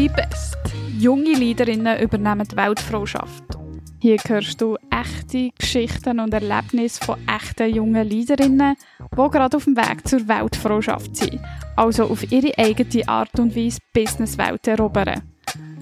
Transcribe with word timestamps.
Be 0.00 0.08
Best. 0.08 0.56
Junge 0.98 1.34
Leaderinnen 1.34 2.00
übernehmen 2.00 2.48
die 2.50 2.56
Weltfrauschaft. 2.56 3.44
Hier 3.98 4.16
hörst 4.26 4.58
du 4.58 4.78
echte 4.90 5.50
Geschichten 5.58 6.20
und 6.20 6.32
Erlebnisse 6.32 7.04
von 7.04 7.18
echten 7.28 7.74
jungen 7.74 8.08
Leaderinnen, 8.08 8.76
die 9.12 9.30
gerade 9.30 9.54
auf 9.58 9.64
dem 9.64 9.76
Weg 9.76 10.08
zur 10.08 10.26
Weltfrauschaft 10.26 11.14
sind, 11.14 11.38
also 11.76 12.04
auf 12.04 12.32
ihre 12.32 12.56
eigene 12.56 13.06
Art 13.08 13.38
und 13.38 13.54
Weise 13.54 13.80
Businesswelt 13.92 14.66
erobern. 14.68 15.20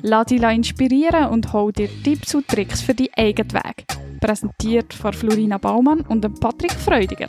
Lass 0.03 0.27
dich 0.27 0.43
inspirieren 0.43 1.29
und 1.29 1.53
hol 1.53 1.71
dir 1.71 1.89
Tipps 2.03 2.35
und 2.35 2.49
Tricks 2.49 2.81
für 2.81 2.97
deinen 2.97 3.15
eigenen 3.17 3.53
Weg. 3.53 3.85
Präsentiert 4.21 4.95
von 4.95 5.13
Florina 5.13 5.59
Baumann 5.59 6.01
und 6.01 6.41
Patrick 6.41 6.73
Freudiger. 6.73 7.29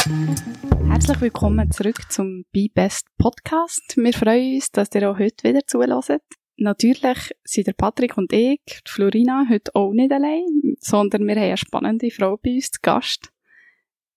Herzlich 0.00 1.20
willkommen 1.20 1.70
zurück 1.70 2.10
zum 2.10 2.46
Be 2.52 2.68
Best 2.72 3.06
Podcast. 3.18 3.98
Wir 3.98 4.14
freuen 4.14 4.54
uns, 4.54 4.70
dass 4.70 4.88
ihr 4.94 5.10
auch 5.10 5.18
heute 5.18 5.46
wieder 5.46 5.66
zuhört. 5.66 6.22
Natürlich 6.56 7.34
sind 7.44 7.66
der 7.66 7.74
Patrick 7.74 8.16
und 8.16 8.32
ich, 8.32 8.60
die 8.64 8.90
Florina, 8.90 9.44
heute 9.50 9.74
auch 9.74 9.92
nicht 9.92 10.10
allein, 10.10 10.76
sondern 10.78 11.26
wir 11.26 11.34
haben 11.34 11.42
eine 11.42 11.56
spannende 11.58 12.10
Frau 12.10 12.38
bei 12.38 12.54
uns 12.54 12.70
zu 12.70 12.80
Gast. 12.80 13.30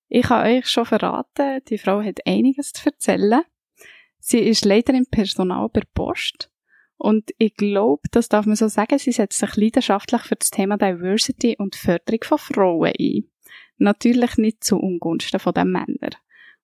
Ich 0.08 0.30
habe 0.30 0.50
euch 0.50 0.68
schon 0.68 0.86
verraten, 0.86 1.62
die 1.68 1.78
Frau 1.78 2.02
hat 2.02 2.26
einiges 2.26 2.72
zu 2.72 2.86
erzählen. 2.86 3.42
Sie 4.20 4.40
ist 4.40 4.64
Leiterin 4.64 5.06
Personal 5.12 5.68
bei 5.68 5.81
Post. 5.94 6.50
Und 6.95 7.31
ich 7.38 7.56
glaube, 7.56 8.04
das 8.12 8.30
darf 8.30 8.45
man 8.45 8.56
so 8.56 8.70
sagen, 8.70 9.00
sie 9.00 9.12
setzt 9.12 9.40
sich 9.40 9.58
leidenschaftlich 9.58 10.22
für 10.22 10.36
das 10.36 10.50
Thema 10.50 10.78
Diversity 10.78 11.58
und 11.59 11.76
Förderung 11.76 12.23
von 12.23 12.38
Frauen 12.38 12.94
ein. 12.98 13.33
Natürlich 13.77 14.38
nicht 14.38 14.63
zu 14.63 14.77
Ungunsten 14.77 15.40
von 15.40 15.54
den 15.54 15.72
Männern. 15.72 16.16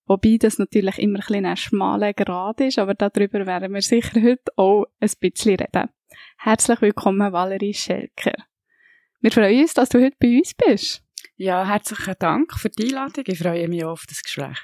Wobei 0.05 0.37
das 0.39 0.57
natürlich 0.57 0.97
immer 0.97 1.19
ein, 1.29 1.45
ein 1.45 1.57
schmaler 1.57 2.13
Grad 2.13 2.61
ist, 2.61 2.79
aber 2.79 2.95
darüber 2.95 3.45
werden 3.45 3.73
wir 3.73 3.81
sicher 3.81 4.21
heute 4.21 4.51
auch 4.55 4.85
ein 4.99 5.11
bisschen 5.19 5.55
reden. 5.55 5.89
Herzlich 6.37 6.81
willkommen, 6.81 7.31
Valerie 7.31 7.73
Schelker. 7.73 8.33
Wir 9.21 9.31
freuen 9.31 9.61
uns, 9.61 9.73
dass 9.73 9.89
du 9.89 10.01
heute 10.01 10.17
bei 10.19 10.37
uns 10.37 10.53
bist. 10.53 11.03
Ja, 11.35 11.67
herzlichen 11.67 12.15
Dank 12.19 12.53
für 12.53 12.69
die 12.69 12.85
Einladung. 12.85 13.23
Ich 13.27 13.39
freue 13.39 13.67
mich 13.67 13.83
auf 13.83 14.05
das 14.07 14.23
Gespräch. 14.23 14.57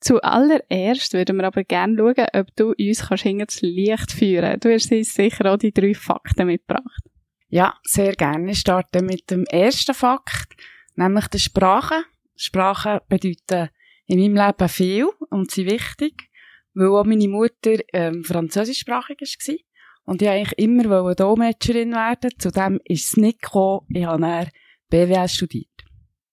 Zuallererst 0.00 1.14
würden 1.14 1.36
wir 1.36 1.44
aber 1.44 1.64
gerne 1.64 1.96
schauen, 1.96 2.26
ob 2.32 2.54
du 2.56 2.74
uns 2.78 3.08
kannst 3.08 3.24
hinter 3.24 3.46
das 3.46 3.60
Licht 3.62 4.12
führen 4.12 4.60
Du 4.60 4.72
hast 4.72 4.92
uns 4.92 5.14
sicher 5.14 5.52
auch 5.52 5.56
die 5.56 5.72
drei 5.72 5.94
Fakten 5.94 6.46
mitgebracht. 6.46 7.02
Ja, 7.48 7.74
sehr 7.82 8.14
gerne. 8.14 8.52
Ich 8.52 8.58
starte 8.58 9.02
mit 9.02 9.30
dem 9.30 9.44
ersten 9.44 9.94
Fakt, 9.94 10.54
nämlich 10.96 11.26
der 11.28 11.38
Sprache. 11.38 12.04
Sprachen 12.36 13.00
bedeuten 13.08 13.70
in 14.06 14.20
meinem 14.20 14.46
Leben 14.46 14.68
viel 14.68 15.08
und 15.30 15.50
sind 15.50 15.70
wichtig, 15.70 16.30
weil 16.74 16.88
auch 16.88 17.04
meine 17.04 17.28
Mutter 17.28 17.78
ähm, 17.92 18.24
französischsprachig 18.24 19.20
war. 19.20 19.56
Und 20.04 20.22
ich 20.22 20.28
wollte 20.28 20.30
eigentlich 20.30 20.58
immer 20.58 21.14
Dolmetscherin 21.14 21.92
werden. 21.92 22.30
Zudem 22.38 22.80
ist 22.84 23.08
es 23.08 23.16
nicht 23.16 23.42
gekommen. 23.42 23.86
Ich 23.88 24.04
habe 24.04 24.20
dann 24.20 24.50
BWL 24.88 25.28
studiert. 25.28 25.84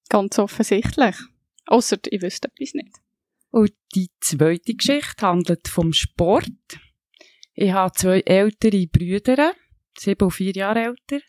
Ganz 0.09 0.37
offensichtlich. 0.37 1.15
Ausser 1.65 1.97
ich 2.07 2.21
wüsste 2.21 2.49
etwas 2.49 2.73
nicht. 2.73 2.97
Und 3.49 3.71
die 3.95 4.09
zweite 4.19 4.75
Geschichte 4.75 5.25
handelt 5.25 5.67
vom 5.67 5.93
Sport. 5.93 6.49
Ich 7.53 7.71
habe 7.71 7.93
zwei 7.93 8.19
ältere 8.21 8.87
Brüder, 8.87 9.53
sieben 9.97 10.25
und 10.25 10.31
vier 10.31 10.53
Jahre 10.53 10.83
älter. 10.83 11.23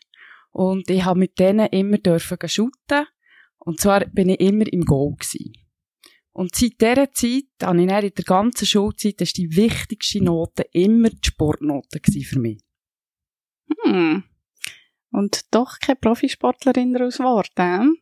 Und 0.51 0.89
ich 0.89 1.03
habe 1.03 1.19
mit 1.19 1.39
denen 1.39 1.67
immer 1.67 1.97
dürfen 1.97 2.37
shooten. 2.47 3.05
Und 3.65 3.79
zwar 3.81 4.05
bin 4.05 4.29
ich 4.29 4.39
immer 4.39 4.71
im 4.71 4.85
Goal 4.85 5.15
gewesen. 5.15 5.53
Und 6.31 6.55
seit 6.55 6.79
dieser 6.81 7.11
Zeit, 7.11 7.45
habe 7.63 7.77
ich 7.77 7.83
in 7.83 7.87
der 7.87 8.25
ganzen 8.25 8.65
Schulzeit, 8.65 9.19
das 9.21 9.33
die 9.33 9.55
wichtigste 9.55 10.23
Note 10.23 10.63
immer 10.71 11.09
die 11.09 11.19
Sportnote 11.23 11.99
für 12.03 12.39
mich. 12.39 12.61
Hm. 13.83 14.23
Und 15.11 15.41
doch 15.51 15.79
keine 15.79 15.95
Profisportlerin 15.95 16.93
daraus 16.93 17.17
geworden, 17.17 17.97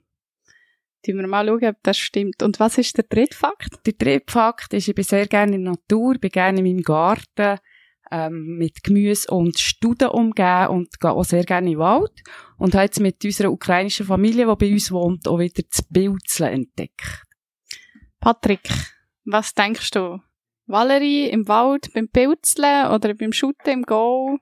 Tun 1.06 1.18
wir 1.18 1.28
mal 1.28 1.46
schauen, 1.46 1.66
ob 1.66 1.84
das 1.84 1.98
stimmt. 1.98 2.42
Und 2.42 2.62
was 2.62 2.78
ist 2.78 2.96
der 2.96 3.04
dritte 3.04 3.36
Fakt? 3.36 3.86
Der 3.86 3.94
dritte 3.94 4.32
Fakt 4.32 4.74
ist, 4.74 4.88
ich 4.88 4.96
bin 4.96 5.04
sehr 5.04 5.28
gerne 5.28 5.56
in 5.56 5.66
der 5.66 5.74
Natur, 5.74 6.18
bin 6.18 6.32
gerne 6.32 6.60
in 6.60 6.66
meinem 6.66 6.82
Garten, 6.82 7.60
ähm, 8.14 8.58
mit 8.58 8.84
Gemüse 8.84 9.30
und 9.30 9.60
Studen 9.60 10.10
umgeben 10.10 10.68
und 10.68 11.00
gehe 11.00 11.12
auch 11.12 11.24
sehr 11.24 11.44
gerne 11.44 11.68
in 11.68 11.74
den 11.74 11.80
Wald. 11.80 12.12
Und 12.58 12.76
habe 12.76 12.86
jetzt 12.86 13.00
mit 13.00 13.24
unserer 13.26 13.52
ukrainischen 13.52 14.06
Familie, 14.06 14.46
die 14.46 14.56
bei 14.56 14.72
uns 14.72 14.92
wohnt, 14.92 15.28
auch 15.28 15.40
wieder 15.40 15.64
das 15.70 15.82
Pilzeln 15.82 16.54
entdeckt. 16.54 17.24
Patrick, 18.20 18.70
was 19.26 19.54
denkst 19.54 19.92
du? 19.92 20.20
Valerie 20.66 21.30
im 21.30 21.48
Wald 21.48 21.92
beim 21.94 22.08
Pilzeln 22.08 22.92
oder 22.92 23.14
beim 23.16 23.34
Shooten 23.34 23.74
im 23.74 23.82
Go? 23.84 24.38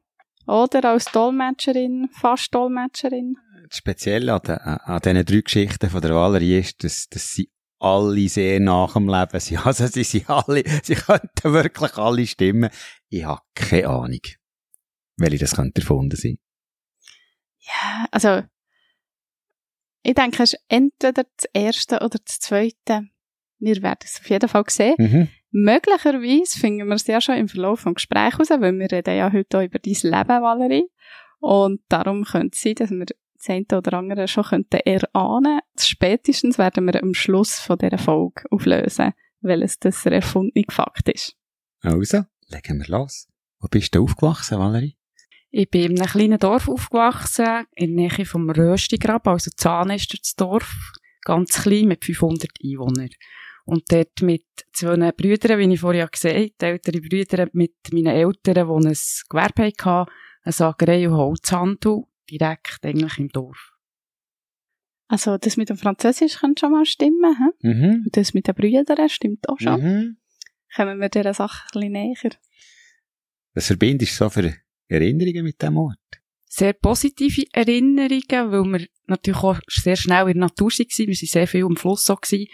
Oder 0.46 0.92
als 0.92 1.06
Dolmetscherin, 1.06 2.10
fast 2.12 2.54
Dolmetscherin? 2.54 3.38
speziell 3.72 4.30
an, 4.30 4.42
den, 4.42 4.58
an 4.58 5.00
diesen 5.02 5.26
drei 5.26 5.42
Geschichten 5.42 5.90
von 5.90 6.02
der 6.02 6.14
Valerie 6.14 6.60
ist, 6.60 6.84
dass, 6.84 7.08
dass 7.08 7.32
sie 7.32 7.50
alle 7.82 8.30
sehr 8.30 8.60
nach 8.60 8.94
dem 8.94 9.10
Leben 9.10 9.40
sind. 9.40 9.66
Also 9.66 9.88
sie 9.88 10.04
sind 10.04 10.30
alle, 10.30 10.64
sie 10.84 10.96
könnten 10.96 11.54
wirklich 11.54 11.98
alle 11.98 12.28
stimmen. 12.28 12.70
Ich 13.10 13.26
habe 13.26 13.42
keine 13.56 13.88
Ahnung, 13.88 14.22
welche 15.18 15.38
das 15.40 15.56
könnte 15.56 15.82
erfunden 15.82 16.16
sein. 16.16 16.38
Ja, 17.60 18.06
also 18.12 18.44
ich 20.04 20.16
denke, 20.16 20.44
es 20.44 20.54
ist 20.54 20.64
entweder 20.68 21.24
das 21.24 21.50
erste 21.54 21.98
oder 21.98 22.20
das 22.26 22.40
zweite. 22.40 23.08
Wir 23.60 23.82
werden 23.84 24.00
es 24.04 24.20
auf 24.20 24.30
jeden 24.30 24.50
Fall 24.50 24.64
sehen. 24.68 24.96
Mhm. 24.98 25.28
Möglicherweise 25.52 26.60
finden 26.60 26.88
wir 26.88 26.96
es 26.96 27.06
ja 27.08 27.22
schon 27.22 27.36
im 27.36 27.50
Verlauf 27.50 27.84
des 27.84 27.96
Gesprächs 27.96 28.40
raus, 28.40 28.50
weil 28.50 28.74
wir 28.74 28.92
reden 28.92 29.16
ja 29.16 29.32
heute 29.32 29.60
auch 29.60 29.64
über 29.64 29.80
dein 29.80 29.94
Leben, 29.94 30.42
Valerie. 30.42 30.88
Und 31.40 31.82
darum 31.90 32.24
könnte 32.24 32.56
es 32.56 32.62
sein, 32.62 32.76
dass 32.76 32.90
wir 32.90 33.06
das 33.42 33.50
eine 33.50 33.78
oder 33.78 33.98
andere 33.98 34.28
schon 34.28 34.44
könnten 34.44 34.80
erahnen. 34.86 35.60
Spätestens 35.80 36.58
werden 36.58 36.86
wir 36.86 37.02
am 37.02 37.14
Schluss 37.14 37.60
von 37.60 37.78
dieser 37.78 37.98
Folge 37.98 38.44
auflösen, 38.52 39.14
welches 39.42 39.80
das 39.80 40.04
der 40.04 40.14
erfundene 40.14 40.66
Fakt 40.70 41.10
ist. 41.10 41.36
Also, 41.82 42.24
legen 42.48 42.80
wir 42.80 42.88
los. 42.88 43.28
Wo 43.60 43.68
bist 43.68 43.96
du 43.96 44.04
aufgewachsen, 44.04 44.60
Valerie? 44.60 44.98
Ich 45.50 45.70
bin 45.70 45.92
in 45.92 46.00
einem 46.00 46.10
kleinen 46.10 46.40
Dorf 46.40 46.70
aufgewachsen, 46.70 47.66
in 47.76 47.98
der 47.98 48.10
Nähe 48.10 48.26
vom 48.26 48.50
Röstigrab, 48.50 49.28
also 49.28 49.52
Zahn 49.56 49.90
ist 49.90 50.18
das 50.18 50.36
Dorf, 50.36 50.94
ganz 51.24 51.64
klein, 51.64 51.88
mit 51.88 52.06
500 52.06 52.50
Einwohnern. 52.64 53.10
Und 53.66 53.84
dort 53.92 54.22
mit 54.22 54.46
zwei 54.74 55.12
Brüdern, 55.12 55.60
wie 55.60 55.74
ich 55.74 55.80
vorher 55.80 56.08
gesagt 56.08 56.36
habe, 56.36 56.72
ältere 56.72 57.02
Brüder 57.02 57.48
mit 57.52 57.76
meinen 57.92 58.08
Eltern, 58.08 58.54
die 58.54 58.88
ein 58.88 58.98
Gewerbe 59.30 59.64
hatten, 59.64 60.12
eine 60.44 60.54
Sagerei 60.54 61.08
und 61.08 61.16
Holzhandel 61.16 62.04
direkt 62.38 62.80
eigentlich 62.84 63.18
im 63.18 63.30
Dorf. 63.30 63.74
Also 65.08 65.38
das 65.38 65.58
mit 65.58 65.70
dem 65.70 65.78
Französisch 65.78 66.40
könnte 66.40 66.62
schon 66.62 66.72
mal 66.72 66.86
stimmen. 66.86 67.36
He? 67.38 67.68
Mhm. 67.68 68.04
Und 68.06 68.16
das 68.16 68.34
mit 68.34 68.48
den 68.48 68.56
Brüdern 68.56 69.10
stimmt 69.10 69.50
auch 69.50 69.60
schon. 69.60 69.82
Mhm. 69.82 70.18
Kommen 70.74 71.02
wir 71.02 71.10
dieser 71.10 71.34
Sache 71.34 71.68
ein 71.74 71.82
bisschen 71.82 71.92
näher. 71.92 72.32
Was 73.54 73.68
verbindest 73.68 74.14
du 74.14 74.24
so 74.24 74.30
für 74.30 74.56
Erinnerungen 74.88 75.44
mit 75.44 75.62
dem 75.62 75.76
Ort? 75.78 75.98
Sehr 76.46 76.72
positive 76.74 77.44
Erinnerungen, 77.52 78.52
weil 78.52 78.64
wir 78.64 78.88
natürlich 79.08 79.44
auch 79.44 79.60
sehr 79.68 79.98
schnell 79.98 80.28
in 80.28 80.40
der 80.40 80.48
Natur 80.48 80.70
waren. 80.70 80.88
Wir 80.98 81.08
waren 81.08 81.28
sehr 81.28 81.48
viel 81.48 81.66
am 81.66 81.76
Fluss 81.76 82.06
so 82.06 82.16
gewesen, 82.16 82.48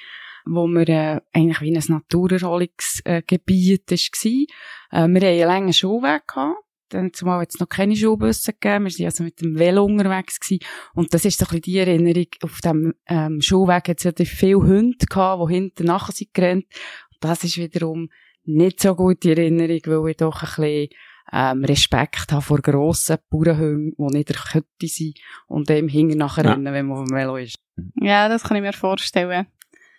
wo 0.46 0.66
wir 0.68 0.90
äh, 0.90 1.22
eigentlich 1.34 1.62
wie 1.62 1.76
ein 1.76 1.84
Naturerholungsgebiet 1.88 3.92
äh, 3.92 3.96
war. 3.96 5.04
Äh, 5.04 5.08
wir 5.08 5.16
hatten 5.16 5.26
einen 5.26 5.48
langen 5.48 5.74
Schulweg 5.74 6.28
gehabt 6.28 6.67
dann 6.90 7.14
zumal 7.14 7.42
jetzt 7.42 7.60
noch 7.60 7.70
keine 7.70 7.96
Schulbusse 7.96 8.54
gegeben. 8.54 8.86
Wir 8.86 8.92
sind 8.92 9.06
also 9.06 9.24
mit 9.24 9.42
dem 9.42 9.58
Velo 9.58 9.86
unterwegs 9.86 10.40
gewesen. 10.40 10.64
Und 10.94 11.14
das 11.14 11.26
ist 11.26 11.40
so 11.40 11.46
ein 11.46 11.50
bisschen 11.50 11.62
die 11.62 11.78
Erinnerung. 11.78 12.28
Auf 12.42 12.60
dem, 12.62 12.94
ähm, 13.08 13.42
Schulweg 13.42 13.90
hat 13.90 13.98
es 13.98 14.04
ja 14.04 14.12
viele 14.26 14.58
Hunde 14.58 15.06
gehabt, 15.06 15.50
die 15.50 15.54
hinten 15.54 15.86
nachher 15.86 16.14
sind 16.14 16.34
gerannt. 16.34 16.66
Und 17.12 17.18
das 17.22 17.44
ist 17.44 17.58
wiederum 17.58 18.10
nicht 18.44 18.80
so 18.82 18.96
gute 18.96 19.32
Erinnerung, 19.32 19.82
weil 19.86 20.12
ich 20.12 20.18
doch 20.18 20.42
ein 20.42 20.48
bisschen, 20.48 20.90
ähm, 21.32 21.66
Respekt 21.66 22.32
habe 22.32 22.42
vor 22.42 22.62
grossen 22.62 23.18
Bauernhunden, 23.30 23.94
die 23.98 24.18
nicht 24.18 24.30
der 24.30 24.64
sind 24.82 25.20
und 25.48 25.70
dem 25.70 25.88
hinten 25.88 26.18
nachher 26.18 26.46
ja. 26.46 26.54
rennen, 26.54 26.74
wenn 26.74 26.88
man 26.88 27.00
auf 27.00 27.08
dem 27.08 27.16
Velo 27.16 27.38
ist. 27.38 27.60
Ja, 27.96 28.30
das 28.30 28.44
kann 28.44 28.58
ich 28.58 28.64
mir 28.64 28.74
vorstellen. 28.74 29.48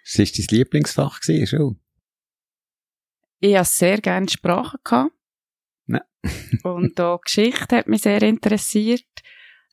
Was 0.04 0.18
war 0.18 0.24
dein 0.24 0.46
Lieblingsfach 0.58 1.20
Schule? 1.22 1.76
Ich 3.40 3.56
hatte 3.56 3.68
sehr 3.70 4.00
gerne 4.00 4.28
Sprachen 4.28 4.80
gehabt. 4.82 5.12
Nein. 5.88 6.02
und 6.62 7.00
auch 7.00 7.20
Geschichte 7.22 7.76
hat 7.76 7.88
mich 7.88 8.02
sehr 8.02 8.22
interessiert. 8.22 9.04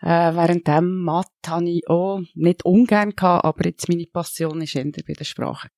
Äh, 0.01 0.33
während 0.35 0.67
dem 0.67 1.03
Mathe 1.03 1.29
habe 1.47 1.69
ich 1.69 1.87
auch 1.87 2.21
nicht 2.33 2.65
ungern 2.65 3.15
gehabt, 3.15 3.45
aber 3.45 3.65
jetzt 3.65 3.87
meine 3.89 4.07
Passion 4.07 4.61
ist 4.61 4.75
eher 4.75 4.85
bei 4.85 5.13
der 5.13 5.23
Sprache. 5.23 5.69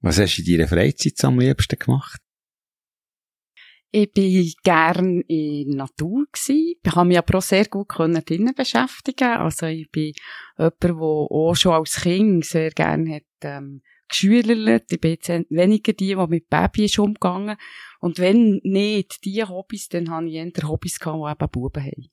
Was 0.00 0.18
hast 0.18 0.36
du 0.36 0.42
in 0.42 0.58
deiner 0.58 0.68
Freizeit 0.68 1.24
am 1.24 1.40
liebsten 1.40 1.78
gemacht? 1.78 2.20
Ich 3.92 4.12
bin 4.12 4.52
gern 4.62 5.22
in 5.22 5.70
der 5.70 5.76
Natur 5.76 6.26
gsi. 6.30 6.78
Ich 6.82 6.94
habe 6.94 7.08
mich 7.08 7.18
aber 7.18 7.38
auch 7.38 7.42
sehr 7.42 7.64
gut 7.66 7.88
drinnen 7.88 8.54
beschäftigen. 8.54 9.38
Also 9.38 9.66
ich 9.66 9.90
bin 9.90 10.12
jemand, 10.58 10.82
der 10.82 10.94
auch 10.94 11.54
schon 11.54 11.72
als 11.72 12.02
Kind 12.02 12.44
sehr 12.44 12.70
gern 12.72 13.10
hat, 13.10 13.22
ähm, 13.42 13.82
geschülerlet. 14.08 14.92
Ich 14.92 15.00
bin 15.00 15.12
jetzt 15.12 15.28
weniger 15.28 15.92
die, 15.92 16.14
die 16.14 16.26
mit 16.28 16.48
Babys 16.48 16.98
umgegangen. 16.98 17.56
Und 18.06 18.20
wenn 18.20 18.60
nicht 18.62 19.24
die 19.24 19.42
Hobbys, 19.42 19.88
dann 19.88 20.10
habe 20.10 20.28
ich 20.28 20.34
eher 20.34 20.68
Hobbys 20.68 21.00
gehabt, 21.00 21.18
die 21.18 21.44
eben 21.44 21.50
Buben 21.50 21.82
haben. 21.82 22.08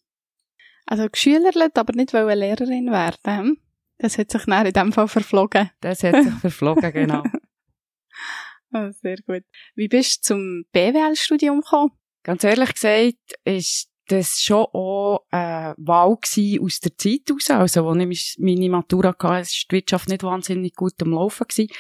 Also 0.88 1.08
geschülerlet, 1.08 1.78
aber 1.78 1.94
nicht 1.94 2.14
wollen 2.14 2.40
Lehrerin 2.40 2.90
werden. 2.90 3.18
hm? 3.24 3.58
Das 4.00 4.18
hat 4.18 4.32
sich 4.32 4.48
nachher 4.48 4.66
in 4.66 4.74
dem 4.74 4.92
Fall 4.92 5.08
verflogen. 5.08 5.70
Das 5.82 6.02
hat 6.02 6.16
sich 6.16 6.34
verflogen, 6.42 6.92
genau. 6.92 7.22
Ah, 8.72 8.92
sehr 8.92 9.18
gut. 9.18 9.44
Wie 9.76 9.88
bist 9.88 10.24
du 10.24 10.34
zum 10.34 10.66
BWL-Studium 10.72 11.62
gekommen? 11.62 11.92
Ganz 12.24 12.44
ehrlich 12.44 12.74
gesagt, 12.74 13.36
ist 13.46 13.92
das 14.08 14.42
schon 14.42 14.66
auch 14.74 15.28
eine 15.30 15.76
Wahl 15.78 16.18
aus 16.18 16.80
der 16.80 16.98
Zeit 16.98 17.22
heraus. 17.30 17.52
Also, 17.52 17.88
als 17.88 18.04
ich 18.10 18.36
meine 18.40 18.68
Matura 18.68 19.10
hatte, 19.10 19.24
war 19.24 19.44
die 19.44 19.76
Wirtschaft 19.76 20.10
nicht 20.10 20.24
wahnsinnig 20.24 20.74
gut 20.74 21.00
am 21.04 21.12
Laufen. 21.12 21.46
Gewesen. 21.48 21.72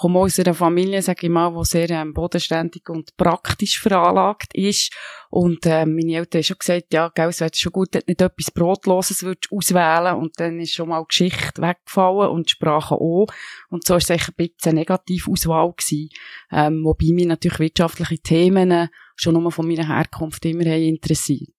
Ich 0.00 0.02
komme 0.02 0.20
aus 0.20 0.38
einer 0.38 0.54
Familie, 0.54 1.02
sage 1.02 1.26
ich 1.26 1.30
mal, 1.30 1.52
die 1.54 1.64
sehr 1.66 1.90
ähm, 1.90 2.14
bodenständig 2.14 2.88
und 2.88 3.14
praktisch 3.18 3.78
veranlagt 3.78 4.48
ist. 4.54 4.94
Und 5.28 5.66
äh, 5.66 5.84
meine 5.84 6.14
Eltern 6.14 6.38
haben 6.38 6.42
schon 6.42 6.56
gesagt, 6.58 6.94
ja, 6.94 7.10
gell, 7.14 7.28
es 7.28 7.40
wäre 7.40 7.50
schon 7.54 7.72
gut, 7.72 7.94
du 7.94 7.98
nicht 8.06 8.22
etwas 8.22 8.50
Brotloses 8.50 9.22
würdest 9.22 9.52
auswählen 9.52 10.16
Und 10.16 10.40
dann 10.40 10.58
ist 10.58 10.72
schon 10.72 10.88
mal 10.88 11.04
Geschichte 11.04 11.60
weggefallen 11.60 12.30
und 12.30 12.48
Sprache 12.48 12.94
auch. 12.94 13.26
Und 13.68 13.86
so 13.86 13.92
war 13.92 13.98
es 13.98 14.10
eigentlich 14.10 14.28
ein 14.28 14.34
bisschen 14.36 14.70
eine 14.70 14.80
Negativauswahl 14.80 15.70
gewesen. 15.76 16.08
Ähm, 16.50 16.82
wobei 16.82 17.12
mich 17.12 17.26
natürlich 17.26 17.58
wirtschaftliche 17.58 18.22
Themen 18.22 18.88
schon 19.16 19.34
nur 19.34 19.52
von 19.52 19.68
meiner 19.68 19.86
Herkunft 19.86 20.42
immer 20.46 20.64
interessiert. 20.64 21.50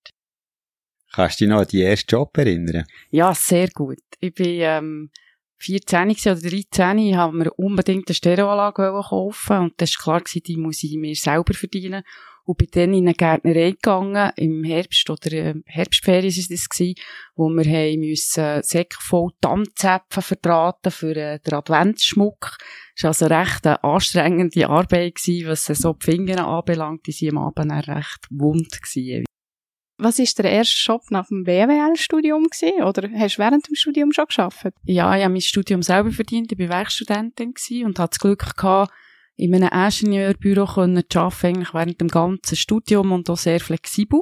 Kannst 1.14 1.40
du 1.40 1.46
dich 1.46 1.52
noch 1.54 1.60
an 1.60 1.68
die 1.72 1.84
ersten 1.84 2.10
Job 2.10 2.36
erinnern? 2.40 2.86
Ja, 3.12 3.36
sehr 3.36 3.68
gut. 3.68 4.00
Ich 4.20 4.34
bin 4.34 4.62
ähm, 4.62 5.12
14 5.62 6.10
gewesen 6.10 6.32
oder 6.32 6.50
13, 6.50 6.98
ich 6.98 7.16
habe 7.16 7.38
mir 7.38 7.52
unbedingt 7.54 8.08
eine 8.08 8.16
Stereoanlage 8.16 8.92
kaufen 9.08 9.58
und 9.58 9.74
das 9.78 9.96
war 10.06 10.20
klar, 10.20 10.42
die 10.44 10.58
muss 10.58 10.84
ich 10.84 10.96
mir 10.98 11.16
selber 11.16 11.54
verdienen. 11.54 12.04
Und 12.44 12.58
bin 12.58 12.68
dann 12.72 12.94
in 12.94 13.06
eine 13.06 13.14
Gärtnerei 13.14 13.72
gegangen, 13.72 14.32
im 14.36 14.64
Herbst 14.64 15.08
oder 15.12 15.32
äh, 15.32 15.54
Herbstferien 15.66 16.36
war 16.36 16.46
das, 16.50 16.70
gewesen, 16.70 16.96
wo 17.36 17.50
wir 17.50 17.66
haben 17.66 18.00
müssen 18.00 18.64
Säcke 18.64 18.98
voll 19.00 19.30
Tannzäpfen 19.42 20.24
verdrahten 20.24 20.92
für 20.92 21.16
äh, 21.16 21.40
den 21.40 21.54
Adventsschmuck. 21.54 22.58
Das 22.96 23.04
war 23.04 23.10
also 23.10 23.26
recht 23.28 23.68
eine 23.68 23.84
anstrengende 23.84 24.68
Arbeit 24.68 25.16
gewesen, 25.16 25.50
was 25.50 25.66
so 25.66 25.94
die 25.94 26.04
Finger 26.04 26.48
anbelangt, 26.48 27.06
die 27.06 27.12
sind 27.12 27.38
am 27.38 27.38
Abend 27.38 27.88
recht 27.88 28.28
wund 28.32 28.82
gewesen. 28.82 29.26
Was 30.04 30.18
war 30.18 30.26
der 30.44 30.52
erste 30.52 30.92
Job 30.92 31.04
nach 31.12 31.28
dem 31.28 31.44
BWL-Studium 31.44 32.46
gewesen? 32.46 32.82
Oder 32.82 33.08
hast 33.20 33.38
du 33.38 33.40
während 33.44 33.68
dem 33.68 33.76
Studium 33.76 34.12
schon 34.12 34.26
geschafft? 34.26 34.66
Ja, 34.84 35.16
ich 35.16 35.24
habe 35.24 35.32
mein 35.32 35.42
Studium 35.42 35.84
selber 35.84 36.12
verdient. 36.12 36.52
Ich 36.52 36.58
war 36.58 36.70
Werkstudentin 36.70 37.54
und 37.86 38.00
hatte 38.00 38.10
das 38.10 38.20
Glück 38.20 38.58
gehabt, 38.58 38.92
in 39.36 39.54
einem 39.54 39.70
Ingenieurbüro 39.72 40.66
zu 40.66 41.20
arbeiten, 41.20 41.46
eigentlich 41.46 41.74
während 41.76 42.02
dem 42.02 42.08
ganzen 42.08 42.56
Studium 42.56 43.12
und 43.12 43.30
auch 43.30 43.38
sehr 43.38 43.60
flexibel. 43.60 44.22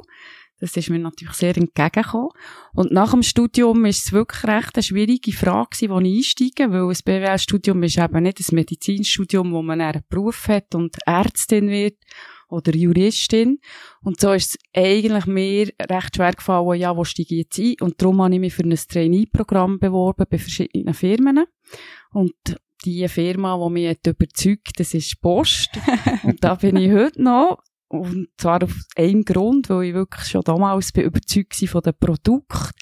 Das 0.60 0.76
ist 0.76 0.90
mir 0.90 0.98
natürlich 0.98 1.32
sehr 1.32 1.56
entgegengekommen. 1.56 2.28
Und 2.74 2.92
nach 2.92 3.12
dem 3.12 3.22
Studium 3.22 3.86
ist 3.86 4.04
es 4.04 4.12
wirklich 4.12 4.44
recht 4.44 4.76
eine 4.76 4.82
schwierige 4.82 5.32
Frage 5.32 5.70
gewesen, 5.70 6.04
ich 6.04 6.16
einsteige, 6.18 6.72
weil 6.72 6.88
das 6.88 7.02
BWL-Studium 7.02 7.82
ist 7.84 7.96
eben 7.96 8.22
nicht 8.22 8.38
ein 8.38 8.54
Medizinstudium, 8.54 9.50
wo 9.52 9.62
man 9.62 9.80
einen 9.80 10.02
Beruf 10.10 10.46
hat 10.48 10.74
und 10.74 10.98
Ärztin 11.06 11.70
wird 11.70 11.96
oder 12.50 12.74
Juristin. 12.74 13.60
Und 14.02 14.20
so 14.20 14.32
ist 14.32 14.56
es 14.56 14.58
eigentlich 14.74 15.26
mir 15.26 15.70
recht 15.80 16.16
schwer 16.16 16.32
gefallen, 16.32 16.80
ja, 16.80 16.96
wo 16.96 17.04
steige 17.04 17.34
ich 17.34 17.46
jetzt 17.46 17.58
ein? 17.58 17.74
Und 17.80 18.00
darum 18.00 18.22
habe 18.22 18.34
ich 18.34 18.40
mich 18.40 18.54
für 18.54 18.64
ein 18.64 18.74
Trainee-Programm 18.74 19.78
beworben 19.78 20.26
bei 20.28 20.38
verschiedenen 20.38 20.94
Firmen. 20.94 21.44
Und 22.12 22.34
die 22.84 23.06
Firma, 23.08 23.58
die 23.62 23.72
mich 23.72 23.88
hat 23.88 24.06
überzeugt, 24.06 24.78
das 24.78 24.94
ist 24.94 25.20
Post. 25.20 25.70
und 26.22 26.42
da 26.42 26.54
bin 26.54 26.76
ich 26.76 26.90
heute 26.92 27.22
noch. 27.22 27.58
Und 27.88 28.28
zwar 28.36 28.62
auf 28.62 28.74
einen 28.96 29.24
Grund, 29.24 29.68
weil 29.68 29.88
ich 29.88 29.94
wirklich 29.94 30.26
schon 30.26 30.42
damals 30.42 30.94
überzeugt 30.94 31.60
war 31.60 31.68
von 31.68 31.82
dem 31.82 31.94
Produkt 31.98 32.72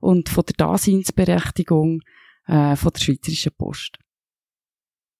und 0.00 0.28
von 0.28 0.44
der 0.44 0.54
Daseinsberechtigung 0.56 2.00
äh, 2.46 2.76
von 2.76 2.92
der 2.92 3.00
Schweizerischen 3.00 3.52
Post. 3.56 3.98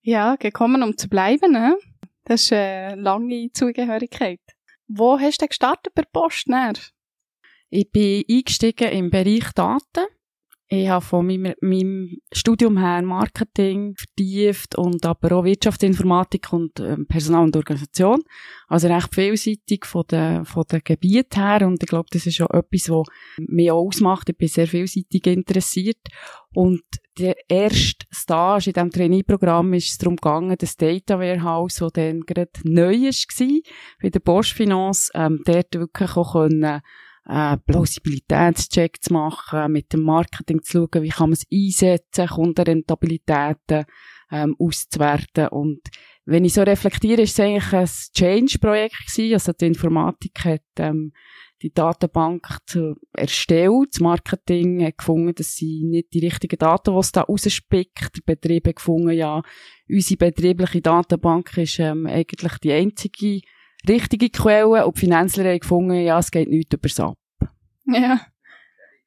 Ja, 0.02 0.36
gekommen, 0.36 0.82
um 0.82 0.96
zu 0.96 1.08
bleiben, 1.08 1.52
ne? 1.52 1.76
Das 2.28 2.42
ist 2.42 2.52
eine 2.52 3.00
lange 3.00 3.52
Zugehörigkeit. 3.52 4.40
Wo 4.88 5.18
hast 5.18 5.36
du 5.36 5.44
denn 5.44 5.48
gestartet 5.48 5.94
bei 5.94 6.02
der 6.02 6.08
Post? 6.12 6.48
Näher? 6.48 6.72
Ich 7.70 7.90
bin 7.90 8.24
eingestiegen 8.28 8.90
im 8.90 9.10
Bereich 9.10 9.52
Daten. 9.54 10.06
Ich 10.68 10.88
habe 10.88 11.04
von 11.04 11.24
meinem, 11.24 11.54
meinem 11.60 12.18
Studium 12.32 12.76
her 12.78 13.00
Marketing 13.02 13.94
vertieft 13.96 14.76
und 14.76 15.06
aber 15.06 15.36
auch 15.36 15.44
Wirtschaftsinformatik 15.44 16.52
und 16.52 16.80
ähm, 16.80 17.06
Personal 17.06 17.44
und 17.44 17.56
Organisation. 17.56 18.20
Also 18.66 18.88
recht 18.88 19.14
vielseitig 19.14 19.84
von 19.84 20.04
den, 20.10 20.44
von 20.44 20.64
den 20.70 20.80
Gebieten 20.82 21.40
her 21.40 21.64
und 21.66 21.80
ich 21.80 21.88
glaube, 21.88 22.08
das 22.10 22.26
ist 22.26 22.40
auch 22.40 22.50
etwas, 22.50 22.90
was 22.90 23.06
mich 23.38 23.70
auch 23.70 23.86
ausmacht. 23.86 24.28
Ich 24.28 24.36
bin 24.36 24.48
sehr 24.48 24.66
vielseitig 24.66 25.26
interessiert 25.28 26.00
und 26.52 26.82
der 27.18 27.36
erste 27.48 28.04
Stage 28.12 28.70
in 28.70 28.74
diesem 28.74 28.90
Trainee-Programm 28.90 29.72
ist 29.74 29.90
es 29.90 29.98
darum 29.98 30.16
gegangen, 30.16 30.56
das 30.58 30.76
Data 30.76 31.18
Warehouse, 31.18 31.76
das 31.76 31.92
dann 31.92 32.20
gerade 32.22 32.50
neu 32.64 33.02
war, 33.02 33.60
bei 34.02 34.10
der 34.10 34.20
Bosch 34.20 34.52
Finance, 34.52 35.10
ähm, 35.14 35.42
dort 35.44 35.74
wirklich 35.74 36.16
auch 36.16 36.32
können, 36.32 36.80
äh, 37.28 37.56
Plausibilitätscheck 37.58 39.02
zu 39.02 39.12
machen, 39.12 39.72
mit 39.72 39.92
dem 39.92 40.02
Marketing 40.02 40.62
zu 40.62 40.88
schauen, 40.90 41.02
wie 41.02 41.08
kann 41.08 41.30
man 41.30 41.34
es 41.34 41.46
einsetzen, 41.52 42.28
Kundenrentabilitäten 42.28 43.84
ähm, 44.30 44.56
auszuwerten. 44.58 45.48
Und 45.48 45.80
wenn 46.24 46.44
ich 46.44 46.54
so 46.54 46.62
reflektiere, 46.62 47.22
ist 47.22 47.32
es 47.32 47.40
eigentlich 47.40 47.72
ein 47.72 47.86
Change-Projekt 47.86 49.06
gewesen. 49.06 49.34
Also 49.34 49.52
die 49.52 49.66
Informatik 49.66 50.44
hat 50.44 50.62
ähm, 50.78 51.12
die 51.62 51.72
Datenbank 51.72 52.46
zu 52.66 52.96
erstellt. 53.12 53.88
Das 53.92 54.00
Marketing 54.00 54.84
hat 54.84 54.98
gefunden, 54.98 55.34
dass 55.34 55.56
sie 55.56 55.84
nicht 55.84 56.12
die 56.12 56.24
richtigen 56.24 56.58
Daten, 56.58 56.92
die 56.92 57.00
es 57.00 57.12
da 57.12 57.22
rausspickt. 57.22 58.16
Der 58.16 58.22
Betrieb 58.34 58.68
hat 58.68 58.76
gefunden, 58.76 59.10
ja, 59.10 59.42
unsere 59.88 60.18
betriebliche 60.18 60.82
Datenbank 60.82 61.56
ist 61.56 61.78
ähm, 61.78 62.06
eigentlich 62.06 62.58
die 62.58 62.72
einzige 62.72 63.40
richtige 63.88 64.30
Quelle. 64.30 64.86
Und 64.86 64.96
die 64.96 65.00
Finanzler 65.00 65.44
haben 65.44 65.60
gefunden, 65.60 65.94
ja, 65.94 66.18
es 66.18 66.30
geht 66.30 66.48
nichts 66.48 66.74
über 66.74 66.88
SAP. 66.88 67.16
Ja. 67.86 68.20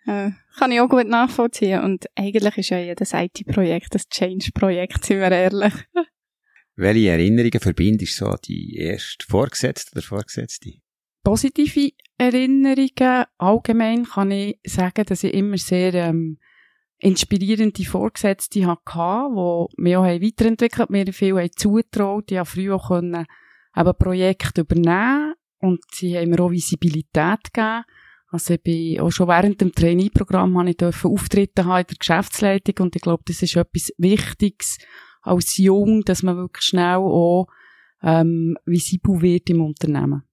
Äh, 0.05 0.31
kann 0.57 0.71
ich 0.71 0.81
auch 0.81 0.89
gut 0.89 1.07
nachvollziehen. 1.07 1.81
Und 1.83 2.05
eigentlich 2.15 2.57
ist 2.57 2.69
ja 2.69 2.79
jedes 2.79 3.13
IT-Projekt 3.13 3.95
ein 3.95 4.01
Change-Projekt, 4.09 5.05
sind 5.05 5.19
wir 5.19 5.31
ehrlich. 5.31 5.73
Welche 6.75 7.09
Erinnerungen 7.09 7.59
verbindest 7.59 8.21
du 8.21 8.25
so 8.25 8.31
an 8.31 8.39
die 8.45 8.77
erste 8.77 9.25
Vorgesetzte 9.27 9.91
oder 9.91 10.01
Vorgesetzte? 10.01 10.75
Positive 11.24 11.91
Erinnerungen. 12.17 13.25
Allgemein 13.38 14.05
kann 14.05 14.31
ich 14.31 14.59
sagen, 14.65 15.03
dass 15.05 15.25
ich 15.25 15.33
immer 15.33 15.57
sehr 15.57 15.93
ähm, 15.93 16.38
inspirierende 17.00 17.83
Vorgesetzte 17.83 18.65
hatte, 18.65 18.81
die 19.77 19.81
mich 19.81 19.98
auch 19.98 20.05
weiterentwickelt, 20.05 20.89
mir 20.89 21.12
viel 21.13 21.36
haben 21.36 21.51
zugetraut. 21.51 22.31
Ich 22.31 22.38
konnte 22.38 22.51
früh 22.51 22.71
auch 22.71 22.88
können, 22.88 23.25
eben 23.75 23.97
Projekte 23.97 24.61
übernehmen 24.61 25.35
und 25.59 25.81
sie 25.91 26.17
haben 26.17 26.29
mir 26.29 26.39
auch 26.41 26.51
Visibilität 26.51 27.53
gegeben. 27.53 27.83
Also 28.31 28.53
ich 28.53 28.61
bin 28.61 28.99
auch 28.99 29.11
schon 29.11 29.27
während 29.27 29.59
dem 29.59 29.71
Trainee-Programm 29.71 30.57
habe 30.57 30.69
ich 30.69 30.77
dürfen 30.77 31.11
Auftritte 31.11 31.65
haben 31.65 31.81
in 31.81 31.88
der 31.88 31.97
Geschäftsleitung 31.97 32.85
und 32.85 32.95
ich 32.95 33.01
glaube, 33.01 33.23
das 33.25 33.41
ist 33.41 33.55
etwas 33.55 33.91
Wichtiges 33.97 34.77
als 35.21 35.57
Jung, 35.57 36.03
dass 36.03 36.23
man 36.23 36.38
wirklich 36.38 36.63
schnell 36.63 36.97
auch 36.97 37.47
ähm, 38.03 38.55
visibel 38.65 39.21
wird 39.21 39.49
im 39.49 39.61
Unternehmen. 39.61 40.23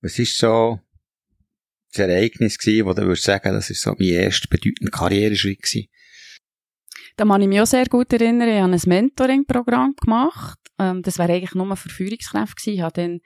Was 0.00 0.18
ist 0.18 0.36
so 0.36 0.80
das 1.92 2.08
Ereignis 2.08 2.58
gewesen, 2.58 2.86
wo 2.86 2.92
du 2.92 3.02
würdest 3.02 3.24
sagen, 3.24 3.52
das 3.52 3.70
ist 3.70 3.82
so 3.82 3.94
mein 3.98 4.08
erster 4.08 4.48
bedeutender 4.48 4.90
Karriereschritt 4.90 5.62
gewesen? 5.62 5.88
Da 7.16 7.24
kann 7.24 7.42
ich 7.42 7.48
mich 7.48 7.60
auch 7.60 7.66
sehr 7.66 7.86
gut 7.86 8.12
erinnern. 8.12 8.48
Ich 8.48 8.60
habe 8.60 8.72
ein 8.72 8.80
Mentoring-Programm 8.84 9.94
gemacht. 9.96 10.58
Ähm, 10.78 11.02
das 11.02 11.18
wäre 11.18 11.32
eigentlich 11.32 11.54
nur 11.54 11.76
für 11.76 11.88
Führungskräfte 11.88 12.54
gewesen. 12.56 12.74
Ich 12.74 12.82
habe 12.82 12.92
dann 12.94 13.20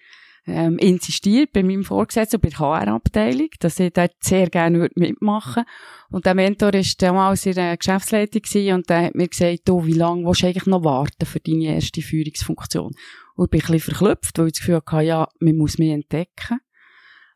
ähm, 0.46 0.78
insistiert 0.78 1.52
bei 1.52 1.62
meinem 1.62 1.84
Vorgesetzten 1.84 2.40
bei 2.40 2.50
der 2.50 2.58
HR-Abteilung, 2.60 3.48
dass 3.58 3.80
ich 3.80 3.92
dort 3.92 4.14
sehr 4.20 4.48
gerne 4.48 4.88
mitmachen 4.94 5.64
würde. 5.64 5.70
Und 6.10 6.26
der 6.26 6.34
Mentor 6.34 6.72
war 6.72 6.82
damals 6.98 7.46
in 7.46 7.54
der 7.54 7.76
Geschäftsleitung 7.76 8.42
und 8.74 8.88
der 8.88 9.06
hat 9.06 9.14
mir 9.14 9.28
gesagt, 9.28 9.62
du, 9.64 9.84
wie 9.84 9.92
lange 9.92 10.24
willst 10.24 10.42
du 10.42 10.46
eigentlich 10.46 10.66
noch 10.66 10.84
warten 10.84 11.26
für 11.26 11.40
deine 11.40 11.74
erste 11.74 12.00
Führungsfunktion? 12.00 12.92
Und 13.34 13.44
ich 13.44 13.50
bin 13.50 13.60
ein 13.60 13.72
bisschen 13.72 13.94
verklüpft, 13.94 14.38
weil 14.38 14.46
ich 14.46 14.52
das 14.52 14.60
Gefühl 14.60 14.82
hatte, 14.86 15.04
ja, 15.04 15.28
man 15.40 15.56
muss 15.56 15.78
mich 15.78 15.90
entdecken. 15.90 16.60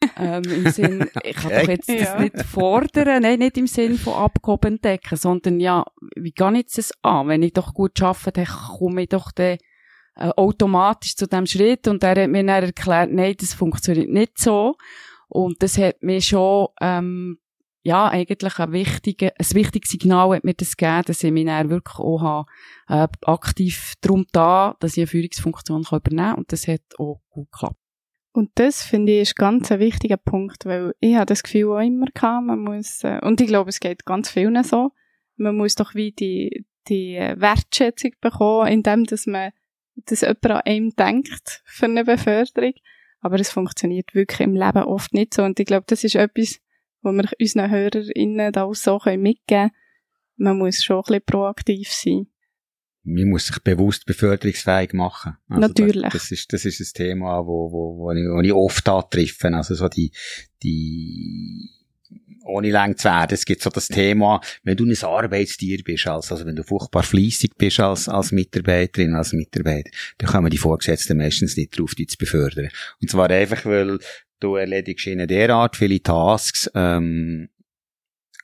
ähm, 0.17 0.43
im 0.45 0.71
Sinn, 0.71 1.05
ich 1.23 1.37
kann 1.37 1.51
doch 1.51 1.69
jetzt 1.69 1.91
das 1.91 2.19
nicht 2.19 2.43
fordern, 2.47 3.23
nein, 3.23 3.39
nicht 3.39 3.59
im 3.59 3.67
Sinn 3.67 3.99
von 3.99 4.15
abgehoben 4.15 4.75
entdecken, 4.75 5.17
sondern 5.17 5.61
ja, 5.61 5.85
wie 6.17 6.33
gehe 6.33 6.59
ich 6.59 6.73
das 6.75 6.93
an? 7.03 7.29
Wenn 7.29 7.43
ich 7.43 7.53
doch 7.53 7.75
gut 7.75 8.01
arbeite, 8.01 8.33
dann 8.33 8.47
komme 8.47 9.03
ich 9.03 9.11
doch 9.11 9.31
dann 9.33 9.59
äh, 10.21 10.31
automatisch 10.37 11.17
zu 11.17 11.27
dem 11.27 11.47
Schritt 11.47 11.89
und 11.89 12.03
er 12.03 12.23
hat 12.23 12.31
mir 12.31 12.45
dann 12.45 12.65
erklärt, 12.65 13.11
nein, 13.13 13.35
das 13.39 13.55
funktioniert 13.55 14.11
nicht 14.11 14.39
so 14.39 14.77
und 15.29 15.63
das 15.63 15.79
hat 15.79 16.03
mir 16.03 16.21
schon 16.21 16.69
ähm, 16.81 17.39
ja, 17.83 18.09
eigentlich 18.09 18.59
ein, 18.59 18.73
wichtiger, 18.73 19.33
ein 19.39 19.55
wichtiges 19.55 19.91
Signal 19.91 20.37
hat 20.37 20.45
mir 20.45 20.55
das 20.55 20.77
gegeben, 20.77 21.03
dass 21.07 21.25
ich 21.25 21.33
mich 21.33 21.47
dann 21.47 21.71
wirklich 21.71 21.99
auch 21.99 22.21
habe, 22.21 22.47
äh, 22.89 23.09
aktiv 23.23 23.95
darum 24.03 24.27
da, 24.33 24.77
dass 24.81 24.93
ich 24.93 24.99
eine 24.99 25.07
Führungsfunktion 25.07 25.85
kann 25.85 25.99
übernehmen 25.99 26.29
kann. 26.31 26.39
Und 26.39 26.53
das 26.53 26.69
hat 26.69 26.83
auch 26.99 27.23
gut 27.31 27.51
geklappt. 27.51 27.77
Und 28.33 28.51
das 28.57 28.83
finde 28.83 29.13
ich 29.13 29.23
ist 29.23 29.37
ganz 29.37 29.73
ein 29.73 29.81
wichtiger 29.81 30.19
Punkt, 30.19 30.67
weil 30.67 30.95
ich 31.01 31.17
habe 31.17 31.27
das 31.27 31.43
Gefühl 31.43 31.73
auch 31.73 31.81
immer 31.81 32.07
gehabt, 32.07 32.47
man 32.47 32.61
muss, 32.61 33.03
äh, 33.03 33.19
und 33.23 33.41
ich 33.41 33.49
glaube, 33.49 33.71
es 33.71 33.81
geht 33.81 34.05
ganz 34.05 34.31
vielen 34.31 34.63
so, 34.63 34.93
man 35.37 35.57
muss 35.57 35.75
doch 35.75 35.95
wie 35.95 36.13
die, 36.13 36.67
die 36.89 37.15
Wertschätzung 37.15 38.13
bekommen, 38.21 38.69
indem 38.69 39.05
dass 39.05 39.27
man, 39.27 39.53
dass 40.07 40.23
jemand 40.23 40.47
an 40.47 40.61
einem 40.63 40.91
denkt 40.91 41.63
für 41.65 41.87
eine 41.87 42.05
Beförderung. 42.05 42.75
Aber 43.21 43.39
es 43.39 43.51
funktioniert 43.51 44.15
wirklich 44.15 44.41
im 44.41 44.55
Leben 44.55 44.85
oft 44.85 45.13
nicht 45.13 45.35
so. 45.35 45.43
Und 45.43 45.61
ich 45.61 45.67
glaube, 45.67 45.85
das 45.87 46.05
ist 46.05 46.15
etwas, 46.15 46.59
wo 47.03 47.13
wir 47.13 47.29
unseren 47.39 47.71
HörerInnen 47.71 48.53
da 48.53 48.65
auch 48.65 48.75
so 48.75 48.99
mitgeben 49.05 49.37
können. 49.47 49.71
Man 50.37 50.59
muss 50.59 50.83
schon 50.83 50.99
ein 50.99 51.03
bisschen 51.03 51.25
proaktiv 51.27 51.93
sein. 51.93 52.27
Man 53.03 53.29
muss 53.29 53.47
sich 53.47 53.59
bewusst 53.63 54.07
beförderungsfähig 54.07 54.93
machen. 54.93 55.37
Also 55.49 55.61
Natürlich. 55.61 56.03
Das, 56.03 56.13
das, 56.13 56.31
ist, 56.31 56.53
das 56.53 56.65
ist 56.65 56.81
ein 56.81 56.95
Thema, 56.95 57.47
wo, 57.47 57.73
wo, 57.73 57.99
wo, 57.99 58.11
ich, 58.13 58.27
wo 58.27 58.41
ich 58.41 58.53
oft 58.53 58.89
antreffe. 58.89 59.49
Also 59.55 59.75
so 59.75 59.89
die, 59.89 60.13
die, 60.63 61.71
ohne 62.51 62.71
lang 62.71 62.97
zu 62.97 63.05
werden. 63.05 63.35
Es 63.35 63.45
gibt 63.45 63.63
so 63.63 63.71
das 63.71 63.89
Thema, 63.89 64.41
wenn 64.63 64.77
du 64.77 64.85
ein 64.85 64.97
Arbeitstier 65.03 65.79
bist, 65.85 66.07
also, 66.07 66.35
also 66.35 66.47
wenn 66.47 66.57
du 66.57 66.63
furchtbar 66.63 67.03
fleissig 67.03 67.57
bist 67.57 67.81
als, 67.81 68.09
als 68.09 68.33
Mitarbeiterin, 68.33 69.15
als 69.15 69.33
Mitarbeiter, 69.33 69.91
dann 70.19 70.31
kommen 70.31 70.51
die 70.51 70.59
Vorgesetzten 70.59 71.17
meistens 71.17 71.57
nicht 71.57 71.79
drauf, 71.79 71.95
dich 71.95 72.09
zu 72.09 72.19
befördern. 72.19 72.69
Und 73.01 73.11
zwar 73.11 73.31
einfach, 73.31 73.65
weil 73.65 73.99
du 74.41 74.57
erledigst 74.57 75.07
ihnen 75.07 75.29
derart 75.29 75.77
viele 75.77 76.03
Tasks, 76.03 76.71
ähm, 76.75 77.49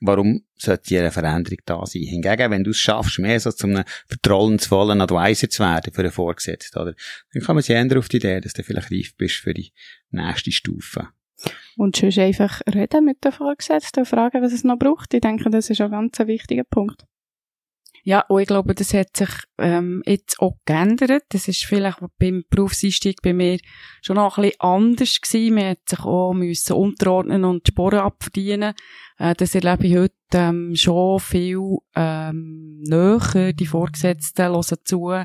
warum 0.01 0.45
sollte 0.57 0.89
hier 0.89 1.01
eine 1.01 1.11
Veränderung 1.11 1.59
da 1.65 1.85
sein? 1.87 2.03
Hingegen, 2.03 2.51
wenn 2.51 2.65
du 2.65 2.71
es 2.71 2.79
schaffst, 2.79 3.19
mehr 3.19 3.41
so 3.41 3.51
zu 3.53 3.67
einem 3.67 3.85
vertrauensvollen 4.07 5.01
Advisor 5.01 5.49
zu 5.49 5.63
werden 5.63 5.93
für 5.93 6.03
einen 6.03 6.13
Vorgesetzten, 6.13 6.79
oder? 6.79 6.95
Dann 7.33 7.43
kommen 7.43 7.63
sie 7.63 7.73
ändern 7.73 7.99
auf 7.99 8.09
die 8.09 8.19
Idee, 8.19 8.41
dass 8.41 8.53
du 8.53 8.63
vielleicht 8.63 8.91
reif 8.91 9.17
bist 9.17 9.37
für 9.37 9.55
die 9.55 9.73
nächste 10.11 10.53
Stufe. 10.53 11.09
Und 11.77 11.97
sonst 11.97 12.19
einfach 12.19 12.61
reden 12.73 13.05
mit 13.05 13.25
den 13.25 13.33
Vorgesetzten 13.33 14.01
und 14.01 14.07
fragen, 14.07 14.43
was 14.43 14.53
es 14.53 14.65
noch 14.65 14.79
braucht. 14.79 15.13
Ich 15.15 15.21
denke, 15.21 15.51
das 15.51 15.71
ist 15.71 15.81
ein 15.81 15.91
ganz 15.91 16.19
wichtiger 16.19 16.65
Punkt. 16.65 17.05
Ja, 18.07 18.21
und 18.29 18.41
ich 18.41 18.47
glaube, 18.47 18.73
das 18.73 18.95
hat 18.95 19.17
sich 19.17 19.31
ähm, 19.59 20.01
jetzt 20.07 20.39
auch 20.39 20.55
geändert. 20.65 21.25
Das 21.31 21.49
ist 21.49 21.65
vielleicht 21.65 21.99
beim 22.21 22.45
Berufseinstieg 22.49 23.21
bei 23.21 23.33
mir 23.33 23.59
schon 24.01 24.15
noch 24.15 24.39
ein 24.39 24.43
bisschen 24.43 24.61
anders 24.61 25.21
gewesen. 25.21 25.55
Man 25.57 25.71
hat 25.71 25.89
sich 25.89 25.99
auch 25.99 26.33
müssen 26.33 26.75
unterordnen 26.75 27.45
und 27.45 27.67
Sporen 27.67 27.99
abverdienen. 27.99 28.75
Äh, 29.19 29.35
das 29.35 29.57
erlebe 29.57 29.89
ich 29.89 29.97
heute 29.97 30.15
ähm, 30.35 30.77
schon 30.77 31.19
viel 31.19 31.79
ähm, 31.97 32.79
näher. 32.83 33.53
Die 33.53 33.67
Vorgesetzten 33.67 34.45
hören 34.45 34.79
zu 34.85 35.25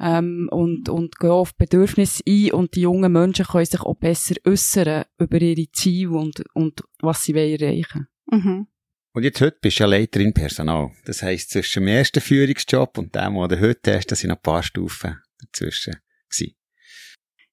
ähm, 0.00 0.48
und, 0.50 0.88
und 0.88 1.18
gehen 1.18 1.30
auf 1.30 1.54
Bedürfnisse 1.54 2.22
ein 2.26 2.52
und 2.52 2.74
die 2.74 2.82
jungen 2.82 3.12
Menschen 3.12 3.46
können 3.46 3.66
sich 3.66 3.80
auch 3.80 3.96
besser 3.96 4.34
äußern 4.44 5.04
über 5.18 5.40
ihre 5.40 5.70
Ziele 5.72 6.10
und, 6.10 6.42
und 6.54 6.82
was 7.00 7.24
sie 7.24 7.34
erreichen 7.34 8.08
wollen. 8.26 8.42
Mhm. 8.42 8.66
Und 9.12 9.24
jetzt 9.24 9.40
heute 9.40 9.58
bist 9.60 9.78
du 9.78 9.84
ja 9.84 9.88
Leiterin 9.88 10.32
Personal. 10.32 10.92
Das 11.04 11.22
heisst, 11.22 11.50
zwischen 11.50 11.82
dem 11.82 11.88
ersten 11.88 12.20
Führungsjob 12.20 12.96
und 12.96 13.14
dem, 13.14 13.34
den 13.34 13.48
du 13.48 13.60
heute 13.60 13.96
hast, 13.96 14.06
da 14.06 14.14
sind 14.14 14.30
noch 14.30 14.36
ein 14.36 14.42
paar 14.42 14.62
Stufen 14.62 15.18
dazwischen 15.40 15.96
gewesen. 16.30 16.54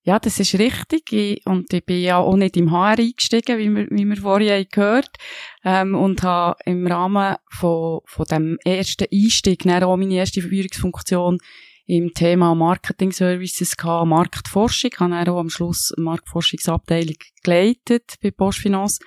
Ja, 0.03 0.19
das 0.19 0.39
ist 0.39 0.57
richtig. 0.57 1.11
Ich, 1.11 1.45
und 1.45 1.73
ich 1.73 1.83
bin 1.83 1.99
ja 2.01 2.19
auch 2.19 2.37
nicht 2.37 2.55
im 2.55 2.71
HR 2.71 2.99
eingestiegen, 2.99 3.57
wie 3.57 3.69
wir, 3.75 3.87
wie 3.89 4.05
wir 4.05 4.15
vorher 4.15 4.63
gehört 4.63 5.09
ähm, 5.65 5.95
und 5.95 6.23
habe 6.23 6.57
im 6.65 6.87
Rahmen 6.87 7.35
von, 7.49 7.99
von 8.05 8.25
dem 8.25 8.57
ersten 8.63 9.07
Einstieg 9.11 9.63
dann 9.63 9.83
auch 9.83 9.97
meine 9.97 10.13
erste 10.13 10.41
Führungsfunktion 10.41 11.39
im 11.87 12.13
Thema 12.13 12.53
Marketing 12.53 13.11
Services 13.11 13.75
gehabt, 13.77 14.07
Marktforschung. 14.07 14.91
Ich 14.93 14.99
habe 14.99 15.31
auch 15.31 15.39
am 15.39 15.49
Schluss 15.49 15.93
eine 15.95 16.03
Marktforschungsabteilung 16.03 17.15
geleitet 17.43 18.15
bei 18.21 18.31
Bosch 18.31 18.59
Finance 18.59 18.99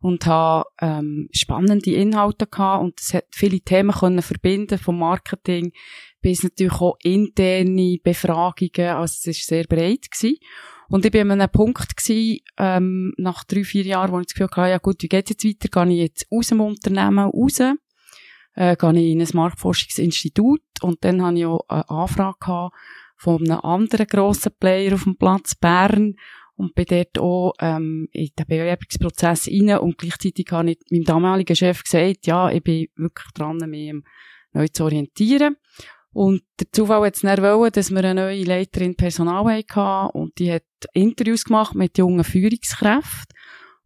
und 0.00 0.26
habe 0.26 0.68
ähm, 0.80 1.28
spannende 1.32 1.92
Inhalte 1.92 2.46
gehabt 2.46 2.82
und 2.82 3.00
es 3.00 3.14
hat 3.14 3.26
viele 3.30 3.60
Themen 3.60 3.92
können 3.92 4.20
verbinden 4.20 4.78
vom 4.78 4.98
Marketing 4.98 5.72
bis 6.20 6.42
natürlich 6.42 6.80
auch 6.80 6.96
interne 7.02 7.98
Befragungen, 8.02 8.96
also 8.96 9.12
es 9.12 9.26
ist 9.26 9.46
sehr 9.46 9.64
breit 9.64 10.10
gewesen. 10.10 10.38
Und 10.88 11.04
ich 11.04 11.10
bin 11.10 11.30
an 11.30 11.40
einem 11.40 11.50
Punkt 11.50 11.96
gewesen, 11.96 12.40
ähm, 12.58 13.12
nach 13.16 13.44
drei, 13.44 13.62
vier 13.62 13.84
Jahren, 13.84 14.12
wo 14.12 14.20
ich 14.20 14.26
das 14.26 14.34
Gefühl 14.34 14.48
hatte, 14.56 14.70
ja 14.70 14.78
gut, 14.78 15.02
wie 15.02 15.08
geht's 15.08 15.30
jetzt 15.30 15.44
weiter? 15.44 15.68
Gehe 15.68 15.94
ich 15.94 16.00
jetzt 16.00 16.26
aus 16.30 16.48
dem 16.48 16.60
Unternehmen 16.60 17.30
raus? 17.30 17.60
Äh, 18.54 18.76
gehe 18.76 18.92
ich 18.92 19.12
in 19.12 19.20
ein 19.20 19.28
Marktforschungsinstitut? 19.32 20.62
Und 20.82 21.04
dann 21.04 21.22
habe 21.22 21.38
ich 21.38 21.46
auch 21.46 21.64
eine 21.68 21.88
Anfrage 21.88 22.36
gehabt 22.40 22.74
von 23.16 23.42
einem 23.42 23.60
anderen 23.60 24.06
grossen 24.06 24.52
Player 24.58 24.94
auf 24.94 25.04
dem 25.04 25.16
Platz 25.16 25.54
Bern, 25.54 26.16
und 26.56 26.74
bin 26.74 26.86
dort 26.88 27.18
auch 27.18 27.52
ähm, 27.60 28.08
in 28.12 28.30
den 28.38 28.46
Bewerbungsprozess 28.46 29.48
rein 29.48 29.78
und 29.78 29.98
gleichzeitig 29.98 30.46
habe 30.50 30.72
ich 30.72 30.78
meinem 30.90 31.04
damaligen 31.04 31.56
Chef 31.56 31.82
gesagt, 31.82 32.26
ja, 32.26 32.50
ich 32.50 32.62
bin 32.62 32.86
wirklich 32.96 33.32
dran, 33.34 33.58
mich 33.66 33.92
neu 34.52 34.68
zu 34.68 34.84
orientieren. 34.84 35.56
Und 36.12 36.42
der 36.60 36.70
Zufall 36.70 37.06
hat 37.06 37.16
es 37.16 37.22
dann 37.22 37.42
wollen, 37.42 37.72
dass 37.72 37.90
wir 37.90 38.04
eine 38.04 38.14
neue 38.14 38.44
Leiterin 38.44 38.94
Personal 38.94 39.44
hatten 39.46 40.10
und 40.16 40.38
die 40.38 40.52
hat 40.52 40.62
Interviews 40.92 41.44
gemacht 41.44 41.74
mit 41.74 41.98
jungen 41.98 42.22
Führungskräften 42.22 43.36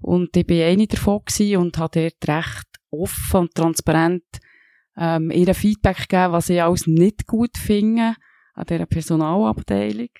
und 0.01 0.37
ich 0.37 0.47
bin 0.47 0.63
eine 0.63 0.87
davon 0.87 1.23
und 1.57 1.79
habe 1.79 2.01
dort 2.01 2.37
recht 2.37 2.67
offen 2.91 3.41
und 3.41 3.55
transparent 3.55 4.25
ähm, 4.99 5.31
ihr 5.31 5.55
Feedback 5.55 6.09
gegeben, 6.09 6.33
was 6.33 6.51
ich 6.51 6.63
alles 6.63 6.87
nicht 6.87 7.27
gut 7.27 7.57
finde 7.57 8.15
an 8.55 8.67
dieser 8.69 8.87
Personalabteilung. 8.87 10.11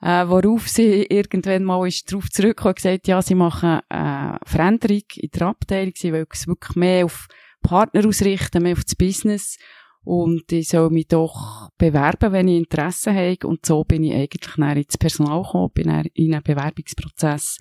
Äh, 0.00 0.28
worauf 0.28 0.68
sie 0.68 1.04
irgendwann 1.04 1.64
mal 1.64 1.86
ist 1.86 2.10
darauf 2.10 2.28
zurückgekommen 2.28 2.72
und 2.72 2.76
gesagt, 2.76 3.08
ja, 3.08 3.22
sie 3.22 3.34
machen 3.34 3.80
äh, 3.88 4.36
Veränderung 4.44 5.02
in 5.16 5.30
der 5.30 5.46
Abteilung, 5.46 5.92
sie 5.96 6.12
wollen 6.12 6.26
es 6.30 6.46
wirklich 6.46 6.76
mehr 6.76 7.04
auf 7.04 7.26
Partner 7.62 8.06
ausrichten, 8.06 8.62
mehr 8.62 8.74
auf 8.74 8.84
das 8.84 8.96
Business. 8.96 9.58
Und 10.02 10.52
ich 10.52 10.68
soll 10.68 10.90
mich 10.90 11.08
doch 11.08 11.70
bewerben, 11.78 12.32
wenn 12.32 12.48
ich 12.48 12.58
Interesse 12.58 13.14
habe. 13.14 13.46
Und 13.46 13.64
so 13.64 13.84
bin 13.84 14.04
ich 14.04 14.12
eigentlich 14.12 14.54
dann 14.56 14.76
ins 14.76 14.98
Personal 14.98 15.42
gekommen, 15.42 15.70
bin 15.72 15.88
in 16.12 16.34
einen 16.34 16.42
Bewerbungsprozess 16.42 17.58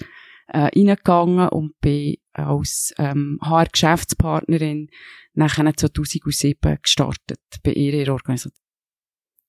äh, 0.48 0.60
reingegangen 0.60 1.50
und 1.50 1.80
bin 1.80 2.18
als 2.34 2.94
ähm, 2.98 3.40
HR-Geschäftspartnerin 3.42 4.90
nachher 5.34 5.76
2007 5.76 6.78
gestartet 6.82 7.42
bei 7.64 7.72
ihrer 7.72 8.14
Organisation. 8.14 8.54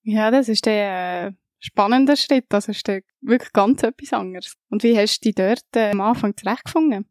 Ja, 0.02 0.30
das 0.30 0.48
ist 0.48 0.66
der 0.66 1.28
äh, 1.28 1.32
spannender 1.58 2.16
Schritt. 2.16 2.46
Das 2.50 2.68
ist 2.68 2.86
wirklich 3.20 3.52
ganz 3.52 3.82
etwas 3.82 4.12
anderes. 4.12 4.56
Und 4.68 4.82
wie 4.82 4.96
hast 4.96 5.20
du 5.20 5.28
dich 5.28 5.34
dort 5.34 5.64
äh, 5.74 5.90
am 5.90 6.00
Anfang 6.00 6.36
zurechtgefunden? 6.36 7.06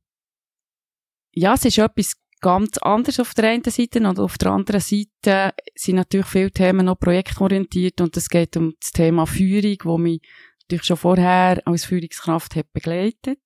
Ja, 1.31 1.55
es 1.55 1.65
ist 1.65 1.79
etwas 1.79 2.15
ganz 2.43 2.77
anderes 2.79 3.19
auf 3.19 3.33
der 3.33 3.49
einen 3.49 3.63
Seite 3.63 3.99
und 3.99 4.19
auf 4.19 4.37
der 4.37 4.51
anderen 4.51 4.81
Seite 4.81 5.53
sind 5.75 5.95
natürlich 5.95 6.27
viele 6.27 6.51
Themen 6.51 6.85
noch 6.85 6.99
projektorientiert 6.99 8.01
und 8.01 8.15
es 8.17 8.29
geht 8.29 8.57
um 8.57 8.73
das 8.79 8.91
Thema 8.91 9.25
Führung, 9.25 9.77
wo 9.83 9.97
mich 9.97 10.21
natürlich 10.63 10.85
schon 10.85 10.97
vorher 10.97 11.61
als 11.65 11.85
Führungskraft 11.85 12.55
hat 12.55 12.71
begleitet. 12.73 13.39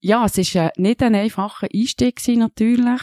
Ja, 0.00 0.24
es 0.24 0.38
ist 0.38 0.54
äh, 0.54 0.70
nicht 0.76 1.02
ein 1.02 1.14
einfacher 1.14 1.68
Einstieg 1.72 2.16
gewesen, 2.16 2.40
natürlich, 2.40 3.02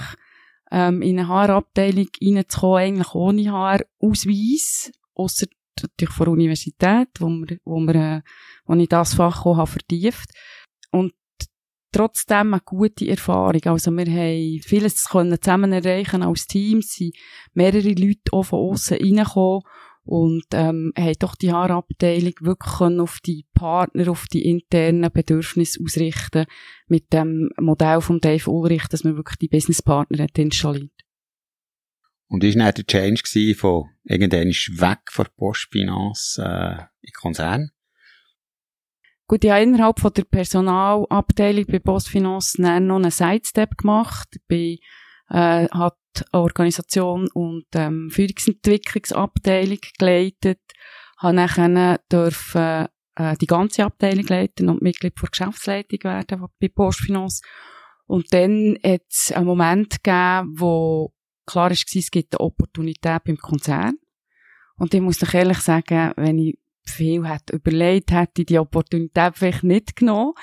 ähm, 0.72 1.02
in 1.02 1.20
eine 1.20 1.28
Haarabteilung 1.28 2.08
reinzukommen, 2.22 2.78
eigentlich 2.78 3.14
ohne 3.16 3.52
Haarausweis, 3.52 4.92
ausser 5.16 5.48
natürlich 5.82 6.14
von 6.14 6.26
der 6.26 6.34
Universität, 6.34 7.10
wo, 7.20 7.28
wir, 7.28 7.58
wo, 7.66 7.80
wir, 7.80 7.96
äh, 7.96 8.22
wo 8.66 8.76
ich 8.76 8.90
das 8.90 9.16
Fach 9.16 9.46
auch 9.46 9.58
habe 9.58 9.72
vertieft. 9.72 10.30
Und 10.92 11.14
trotzdem 11.92 12.54
eine 12.54 12.62
gute 12.64 13.08
Erfahrung. 13.08 13.62
Also 13.66 13.92
wir 13.92 14.06
haben 14.06 14.62
vieles 14.64 14.96
zusammen 14.96 15.74
erreichen 15.74 16.24
als 16.24 16.48
Team, 16.48 16.82
sind 16.82 17.16
mehrere 17.54 17.90
Leute 17.90 18.32
auch 18.32 18.44
von 18.44 18.72
außen 18.72 18.98
reingekommen 18.98 19.62
und 20.06 20.46
ähm, 20.54 20.92
haben 20.98 21.16
doch 21.20 21.36
die 21.36 21.52
Haarabteilung 21.52 22.34
wirklich 22.42 23.00
auf 23.00 23.20
die 23.26 23.46
Partner, 23.54 24.10
auf 24.10 24.28
die 24.28 24.44
internen 24.44 25.12
Bedürfnisse 25.12 25.80
ausrichten 25.84 26.46
mit 26.88 27.14
dem 27.14 27.50
Modell 27.60 28.02
von 28.02 28.20
Dave 28.20 28.50
Ulrich, 28.50 28.88
dass 28.90 29.04
man 29.04 29.16
wirklich 29.16 29.38
die 29.38 29.48
Businesspartner 29.48 30.24
hat 30.24 30.38
installiert. 30.38 30.92
Und 32.28 32.44
ist 32.44 32.58
dann 32.58 32.74
der 32.74 32.86
Change 32.86 33.56
von 33.56 33.90
irgendwann 34.04 34.48
weg 34.48 35.00
von 35.10 35.28
Postfinance 35.38 36.42
äh, 36.42 36.84
in 37.02 37.14
Konzern? 37.14 37.72
Gut, 39.28 39.44
ich 39.46 39.52
habe 39.52 39.64
innerhalb 39.64 40.00
von 40.00 40.12
der 40.14 40.26
Personalabteilung 40.26 41.66
bei 41.66 41.80
Postfinance 41.80 42.62
noch 42.62 42.70
einen 42.72 43.12
Sidestep 43.12 43.78
gemacht. 43.78 44.28
Ich 44.34 44.46
bin, 44.48 44.78
äh, 45.30 45.68
hat 45.70 45.96
Organisation 46.32 47.28
und 47.34 47.66
ähm, 47.76 48.10
Führungsentwicklungsabteilung 48.12 49.80
geleitet, 49.98 50.60
habe 51.18 51.36
nachher 51.36 52.00
dürfen 52.12 52.88
äh, 53.16 53.36
die 53.40 53.48
ganze 53.48 53.86
Abteilung 53.86 54.26
leiten 54.26 54.70
und 54.70 54.82
Mitglied 54.82 55.14
der 55.22 55.30
Geschäftsleitung 55.30 56.00
werden 56.04 56.46
bei 56.60 56.68
Postfinance 56.68 57.42
Und 58.06 58.32
dann 58.34 58.78
hat 58.84 59.04
es 59.10 59.32
einen 59.32 59.46
Moment 59.46 60.04
gegeben, 60.04 60.54
wo 60.58 61.14
klar 61.46 61.70
war, 61.70 61.72
es 61.72 62.12
gibt 62.12 62.34
eine 62.34 62.46
Opportunität 62.46 63.24
beim 63.24 63.38
Konzern. 63.38 63.98
Und 64.78 64.94
ich 64.94 65.02
muss 65.02 65.22
euch 65.24 65.34
ehrlich 65.34 65.60
sagen, 65.60 66.14
wenn 66.16 66.40
ich 66.40 66.58
viel 66.86 67.28
hätte 67.28 67.56
überlegt, 67.56 68.12
hätte 68.12 68.42
ich 68.42 68.48
die 68.48 68.60
Opportunität 68.60 69.38
vielleicht 69.38 69.64
nicht 69.64 69.96
genommen. 69.96 70.34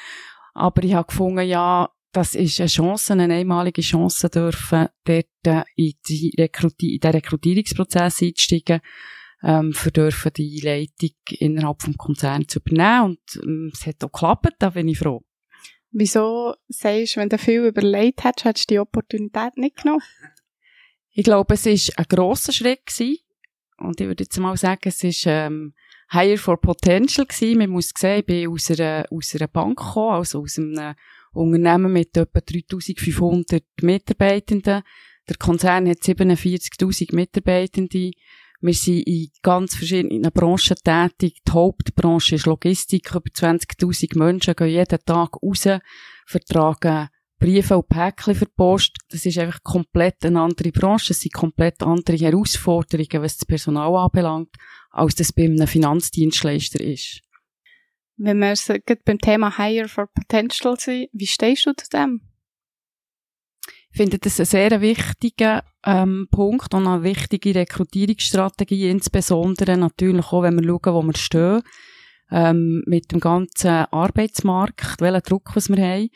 Aber 0.55 0.83
ich 0.83 0.95
habe 0.95 1.07
gefunden, 1.07 1.47
ja, 1.47 1.91
das 2.13 2.35
ist 2.35 2.61
eine 2.61 2.69
Chance, 2.69 3.13
eine 3.13 3.33
einmalige 3.33 3.83
Chance 3.83 4.29
dürfen, 4.29 4.89
dort 5.05 5.27
äh, 5.45 5.63
in, 5.77 5.93
die 6.09 6.35
Rekruti 6.39 6.95
in 6.95 7.01
den 7.01 7.13
Rekrutierungsprozess 7.13 8.23
einzusteigen, 8.23 8.81
ähm, 9.43 9.73
für 9.73 9.91
dürfen 9.91 10.33
die 10.37 10.61
Leitung 10.61 11.17
innerhalb 11.39 11.83
vom 11.83 11.97
Konzern 11.97 12.49
zu 12.49 12.59
übernehmen. 12.59 13.05
Und 13.13 13.43
ähm, 13.43 13.71
es 13.73 13.87
hat 13.87 14.03
auch 14.05 14.13
geklappt, 14.13 14.57
da 14.59 14.71
bin 14.71 14.89
ich 14.89 14.99
froh. 14.99 15.23
Wieso 15.93 16.55
sagst 16.69 17.17
du, 17.17 17.21
wenn 17.21 17.29
du 17.29 17.39
viel 17.39 17.65
überlegt 17.65 18.25
hättest, 18.25 18.45
hättest 18.45 18.71
du 18.71 18.75
die 18.75 18.79
Opportunität 18.79 19.57
nicht 19.57 19.83
genommen? 19.83 20.03
Ich 21.13 21.25
glaube, 21.25 21.55
es 21.55 21.67
war 21.67 21.95
ein 21.97 22.07
grosser 22.09 22.53
Schritt 22.53 22.87
gewesen. 22.87 23.19
Und 23.79 24.01
ich 24.01 24.07
würde 24.07 24.25
jetzt 24.25 24.39
mal 24.39 24.57
sagen, 24.57 24.83
es 24.85 25.03
ist, 25.03 25.25
ähm, 25.27 25.75
Higher 26.13 26.39
for 26.39 26.61
Potential 26.61 27.27
gewesen. 27.27 27.59
Man 27.59 27.71
muss 27.71 27.93
sehen, 27.97 28.21
ich 28.21 28.27
bin 28.27 28.49
aus 28.49 28.71
einer, 28.71 29.07
aus 29.11 29.35
einer 29.35 29.47
Bank 29.47 29.79
gekommen, 29.79 30.17
also 30.17 30.41
aus 30.41 30.59
einem 30.59 30.95
Unternehmen 31.33 31.93
mit 31.93 32.17
etwa 32.17 32.41
3500 32.41 33.65
Mitarbeitenden. 33.83 34.83
Der 35.29 35.37
Konzern 35.37 35.89
hat 35.89 35.99
47.000 35.99 37.15
Mitarbeitende. 37.15 38.11
Wir 38.63 38.75
sind 38.75 39.07
in 39.07 39.31
ganz 39.43 39.75
verschiedenen 39.75 40.31
Branchen 40.33 40.77
tätig. 40.85 41.39
Die 41.47 41.53
Hauptbranche 41.53 42.35
ist 42.35 42.47
Logistik. 42.47 43.11
Über 43.11 43.31
20.000 43.31 44.19
Menschen 44.19 44.55
gehen 44.55 44.69
jeden 44.69 44.99
Tag 45.05 45.37
raus, 45.43 45.69
vertragen 46.27 47.09
Briefe 47.41 47.79
und 47.79 47.89
Päckchen 47.89 48.35
für 48.35 48.45
die 48.45 48.53
Post. 48.55 48.97
Das 49.09 49.25
ist 49.25 49.39
einfach 49.39 49.63
komplett 49.63 50.23
eine 50.27 50.43
andere 50.43 50.73
Branche. 50.73 51.15
Es 51.15 51.21
sind 51.21 51.33
komplett 51.33 51.83
andere 51.83 52.19
Herausforderungen, 52.19 53.23
was 53.23 53.39
das 53.39 53.47
Personal 53.47 53.97
anbelangt, 53.97 54.55
als 54.91 55.15
das 55.15 55.33
bei 55.33 55.45
einem 55.45 55.67
Finanzdienstleister 55.67 56.81
ist. 56.83 57.23
Wenn 58.23 58.39
wir 58.41 58.55
beim 59.07 59.19
Thema 59.19 59.57
Higher 59.57 59.89
for 59.89 60.07
Potential 60.07 60.79
sind, 60.79 61.09
wie 61.11 61.27
stehst 61.27 61.65
du 61.65 61.73
zu 61.73 61.89
dem? 61.89 62.21
Ich 63.93 63.97
finde 63.97 64.19
das 64.19 64.39
einen 64.39 64.45
sehr 64.45 64.81
wichtigen 64.83 65.63
ähm, 65.87 66.29
Punkt 66.31 66.75
und 66.75 66.87
eine 66.87 67.03
wichtige 67.03 67.55
Rekrutierungsstrategie, 67.55 68.91
insbesondere 68.91 69.79
natürlich 69.79 70.27
auch, 70.27 70.43
wenn 70.43 70.61
wir 70.61 70.69
schauen, 70.69 70.95
wo 70.95 71.03
wir 71.03 71.17
stehen, 71.17 71.63
ähm, 72.31 72.83
mit 72.87 73.11
dem 73.11 73.21
ganzen 73.21 73.87
Arbeitsmarkt, 73.91 75.01
welchen 75.01 75.23
Druck 75.23 75.57
was 75.57 75.71
wir 75.71 75.83
haben. 75.83 76.11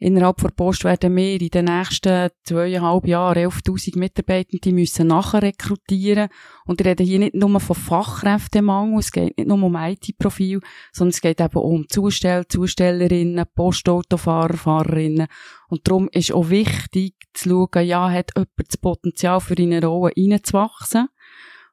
Innerhalb 0.00 0.36
der 0.36 0.50
Post 0.50 0.84
werden 0.84 1.16
wir 1.16 1.40
in 1.40 1.48
den 1.48 1.64
nächsten 1.64 2.30
zweieinhalb 2.44 3.04
Jahren 3.08 3.50
11.000 3.50 3.98
Mitarbeitende 3.98 4.72
müssen 4.72 5.08
nachher 5.08 5.42
rekrutieren. 5.42 6.28
Und 6.66 6.80
ich 6.80 6.86
rede 6.86 7.02
hier 7.02 7.18
nicht 7.18 7.34
nur 7.34 7.58
von 7.58 7.74
Fachkräftemangel, 7.74 9.00
es 9.00 9.10
geht 9.10 9.36
nicht 9.36 9.48
nur 9.48 9.60
um 9.60 9.74
IT-Profil, 9.74 10.60
sondern 10.92 11.10
es 11.10 11.20
geht 11.20 11.40
eben 11.40 11.58
um 11.58 11.88
Zustell, 11.88 12.46
Zustellerinnen, 12.46 13.44
Postautofahrer, 13.56 14.56
Fahrerinnen. 14.56 15.26
Und 15.68 15.88
darum 15.88 16.08
ist 16.12 16.32
auch 16.32 16.48
wichtig 16.48 17.14
zu 17.34 17.68
schauen, 17.72 17.86
ja, 17.86 18.08
hat 18.08 18.30
jemand 18.36 18.50
das 18.56 18.76
Potenzial 18.76 19.40
für 19.40 19.58
eine 19.58 19.84
Rolle 19.84 20.12
reinzuwachsen. 20.16 21.08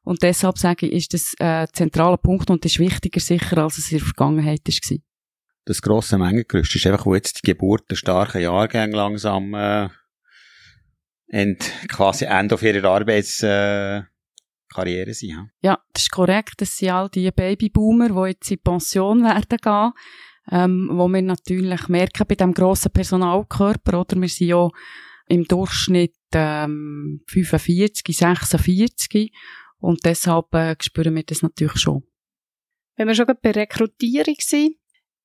Und 0.02 0.24
deshalb 0.24 0.58
sage 0.58 0.86
ich, 0.86 0.94
ist 0.94 1.14
das 1.14 1.34
äh, 1.38 1.44
ein 1.44 1.68
zentraler 1.72 2.16
Punkt 2.16 2.50
und 2.50 2.64
ist 2.64 2.80
wichtiger 2.80 3.20
sicher, 3.20 3.58
als 3.58 3.78
es 3.78 3.92
in 3.92 3.98
der 3.98 4.06
Vergangenheit 4.06 4.62
war 4.66 4.98
das 5.66 5.82
grosse 5.82 6.16
Mengengerüst 6.16 6.74
ist 6.76 6.86
einfach, 6.86 7.06
wo 7.06 7.14
jetzt 7.14 7.38
die 7.38 7.50
geburtenstarken 7.50 8.40
Jahrgänge 8.40 8.96
langsam 8.96 9.52
äh, 9.52 9.88
end, 11.26 11.70
quasi 11.88 12.24
Ende 12.24 12.54
auf 12.54 12.62
ihrer 12.62 12.88
Arbeitskarriere 12.88 14.06
äh, 15.10 15.12
sind. 15.12 15.30
Ja? 15.30 15.48
ja, 15.60 15.78
das 15.92 16.04
ist 16.04 16.12
korrekt. 16.12 16.54
Das 16.58 16.76
sind 16.76 16.90
all 16.90 17.08
die 17.08 17.30
Babyboomer, 17.32 18.08
die 18.08 18.30
jetzt 18.30 18.50
in 18.50 18.60
Pension 18.62 19.24
werden 19.24 19.58
gehen, 19.60 19.92
ähm, 20.52 20.88
wo 20.92 21.08
wir 21.08 21.22
natürlich 21.22 21.88
merken 21.88 22.26
bei 22.28 22.36
dem 22.36 22.54
grossen 22.54 22.92
Personalkörper, 22.92 24.00
oder? 24.00 24.20
Wir 24.20 24.28
sind 24.28 24.46
ja 24.46 24.68
im 25.26 25.44
Durchschnitt 25.44 26.14
ähm, 26.32 27.22
45, 27.26 28.16
46 28.16 29.32
und 29.78 30.04
deshalb 30.04 30.54
äh, 30.54 30.76
spüren 30.80 31.16
wir 31.16 31.24
das 31.24 31.42
natürlich 31.42 31.80
schon. 31.80 32.04
Wenn 32.94 33.08
wir 33.08 33.16
schon 33.16 33.26
bei 33.42 33.50
Rekrutierung 33.50 34.36
sind, 34.38 34.76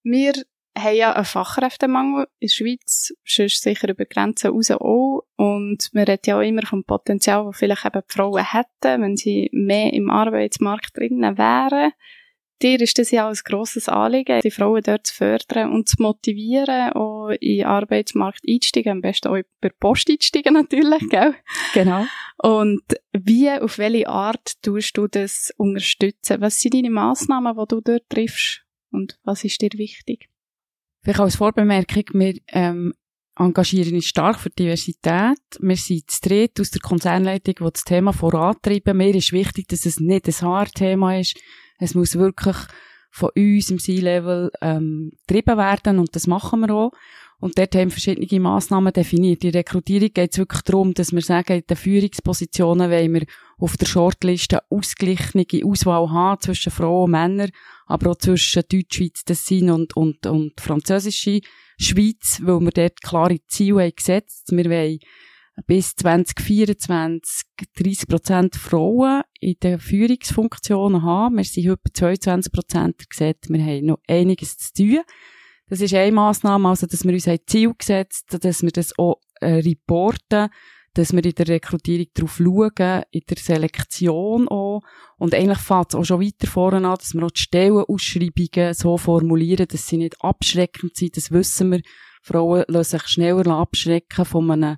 wir 0.04 0.34
haben 0.78 0.96
ja 0.96 1.14
einen 1.14 1.26
Fachkräftemangel 1.26 2.28
in 2.40 2.48
der 2.48 2.54
Schweiz, 2.54 3.14
sonst 3.26 3.62
sicher 3.62 3.90
über 3.90 4.06
Grenzen 4.06 4.52
raus 4.52 4.72
auch. 4.72 5.24
Und 5.36 5.90
wir 5.94 6.08
reden 6.08 6.22
ja 6.26 6.38
auch 6.38 6.42
immer 6.42 6.66
vom 6.66 6.84
Potenzial, 6.84 7.46
das 7.46 7.58
vielleicht 7.58 7.86
eben 7.86 8.02
die 8.08 8.14
Frauen 8.14 8.46
hätten, 8.46 9.02
wenn 9.02 9.18
sie 9.18 9.50
mehr 9.52 9.94
im 9.94 10.10
Arbeitsmarkt 10.10 10.98
drinnen 10.98 11.38
wären. 11.38 11.92
Dir 12.62 12.80
ist 12.80 13.00
das 13.00 13.10
ja 13.10 13.26
auch 13.26 13.32
ein 13.32 13.40
grosses 13.44 13.90
Anliegen, 13.90 14.40
die 14.42 14.52
Frauen 14.52 14.84
dort 14.84 15.08
zu 15.08 15.16
fördern 15.16 15.72
und 15.72 15.90
zu 15.90 15.96
motivieren, 16.00 16.94
auch 16.94 17.30
in 17.30 17.58
den 17.58 17.66
Arbeitsmarkt 17.66 18.42
einzusteigen, 18.48 18.92
am 18.92 19.02
besten 19.02 19.30
auch 19.30 19.42
der 19.64 19.72
Post 19.80 20.12
einzusteigen 20.12 20.54
natürlich, 20.54 21.10
gell? 21.10 21.34
Genau. 21.74 22.06
Und 22.38 22.84
wie, 23.14 23.50
auf 23.50 23.80
welche 23.80 24.08
Art 24.08 24.62
tust 24.62 24.96
du 24.96 25.08
das 25.08 25.52
unterstützen? 25.58 26.40
Was 26.40 26.62
sind 26.62 26.76
deine 26.76 26.92
Massnahmen, 26.92 27.58
die 27.58 27.68
du 27.68 27.82
dort 27.82 28.08
triffst? 28.10 28.64
Und 28.92 29.20
was 29.24 29.44
ist 29.44 29.62
dir 29.62 29.72
wichtig? 29.76 30.30
Vielleicht 31.04 31.20
als 31.20 31.36
Vorbemerkung, 31.36 32.04
wir 32.14 32.36
ähm, 32.50 32.94
engagieren 33.36 33.96
uns 33.96 34.06
stark 34.06 34.40
für 34.40 34.50
Diversität. 34.50 35.40
Wir 35.60 35.76
sind 35.76 36.10
zu 36.12 36.22
dritt 36.22 36.60
aus 36.60 36.72
der 36.72 36.82
Konzernleitung, 36.82 37.56
die 37.60 37.72
das 37.72 37.84
Thema 37.84 38.14
vorantreiben. 38.14 38.98
Mir 38.98 39.16
ist 39.16 39.32
wichtig, 39.32 39.68
dass 39.68 39.86
es 39.86 40.00
nicht 40.00 40.28
ein 40.28 40.48
Haarthema 40.48 41.18
ist. 41.18 41.38
Es 41.80 41.96
muss 41.96 42.16
wirklich 42.16 42.58
von 43.10 43.30
uns 43.36 43.70
im 43.72 43.80
C-Level 43.80 44.52
ähm, 44.62 45.12
getrieben 45.28 45.58
werden 45.58 46.00
und 46.00 46.16
das 46.16 46.28
machen 46.28 46.62
wir 46.62 46.74
auch. 46.74 46.92
Und 47.42 47.58
dort 47.58 47.74
haben 47.74 47.90
wir 47.90 47.92
verschiedene 47.92 48.40
Massnahmen 48.40 48.94
definiert. 48.94 49.44
In 49.44 49.52
der 49.52 49.62
Rekrutierung 49.62 50.14
geht 50.14 50.32
es 50.32 50.38
wirklich 50.38 50.62
darum, 50.62 50.94
dass 50.94 51.12
wir 51.12 51.22
sagen, 51.22 51.58
in 51.58 51.64
den 51.68 51.76
Führungspositionen 51.76 52.92
wollen 52.92 53.14
wir 53.16 53.26
auf 53.58 53.78
der 53.78 53.88
Shortliste 53.88 54.60
ausgeglichene 54.70 55.46
Auswahl 55.66 56.12
haben 56.12 56.40
zwischen 56.40 56.72
Frauen 56.72 57.06
und 57.06 57.12
Männern, 57.12 57.50
aber 57.88 58.12
auch 58.12 58.18
zwischen 58.18 58.62
Deutschschweiz, 58.72 59.26
Tessin 59.26 59.72
und, 59.72 59.98
und, 59.98 60.28
und 60.28 60.62
französische 60.62 61.42
Schweiz, 61.80 62.40
weil 62.44 62.60
wir 62.60 62.72
dort 62.72 63.02
klare 63.02 63.40
Ziele 63.48 63.82
haben 63.82 63.96
gesetzt. 63.96 64.52
Wir 64.52 64.66
wollen 64.66 65.00
bis 65.66 65.96
2024 65.96 67.42
30 67.76 68.08
Prozent 68.08 68.56
Frauen 68.56 69.24
in 69.40 69.56
den 69.64 69.80
Führungsfunktionen 69.80 71.02
haben. 71.02 71.38
Wir 71.38 71.44
sind 71.44 71.70
heute 71.70 71.82
bei 71.84 71.92
22 71.92 72.52
Prozent 72.52 73.10
gesagt, 73.10 73.50
wir 73.50 73.64
haben 73.64 73.86
noch 73.88 74.00
einiges 74.08 74.58
zu 74.58 74.74
tun. 74.74 75.02
Das 75.72 75.80
ist 75.80 75.94
eine 75.94 76.12
Massnahme, 76.12 76.68
also, 76.68 76.86
dass 76.86 77.06
wir 77.06 77.14
uns 77.14 77.30
ein 77.30 77.40
Ziel 77.48 77.74
gesetzt 77.78 78.38
dass 78.44 78.62
wir 78.62 78.72
das 78.72 78.92
auch 79.00 79.22
äh, 79.40 79.54
reporten, 79.54 80.50
dass 80.94 81.14
wir 81.14 81.24
in 81.24 81.32
der 81.32 81.48
Rekrutierung 81.48 82.08
darauf 82.14 82.36
schauen, 82.36 83.04
in 83.12 83.22
der 83.30 83.38
Selektion 83.38 84.50
auch. 84.50 84.82
Und 85.18 85.34
eigentlich 85.34 85.60
fängt 85.60 85.94
es 85.94 85.96
auch 85.96 86.04
schon 86.04 86.20
weiter 86.20 86.48
vorne 86.48 86.86
an, 86.86 86.98
dass 86.98 87.14
wir 87.14 87.24
auch 87.24 87.32
die 87.32 87.40
Stellenausschreibungen 87.40 88.74
so 88.74 88.98
formulieren, 88.98 89.66
dass 89.66 89.88
sie 89.88 89.96
nicht 89.96 90.18
abschreckend 90.20 90.98
sind. 90.98 91.16
Das 91.16 91.32
wissen 91.32 91.72
wir. 91.72 91.82
Frauen 92.22 92.66
lassen 92.68 93.00
sich 93.00 93.08
schneller 93.08 93.56
abschrecken 93.56 94.26
von 94.26 94.52
einem 94.52 94.76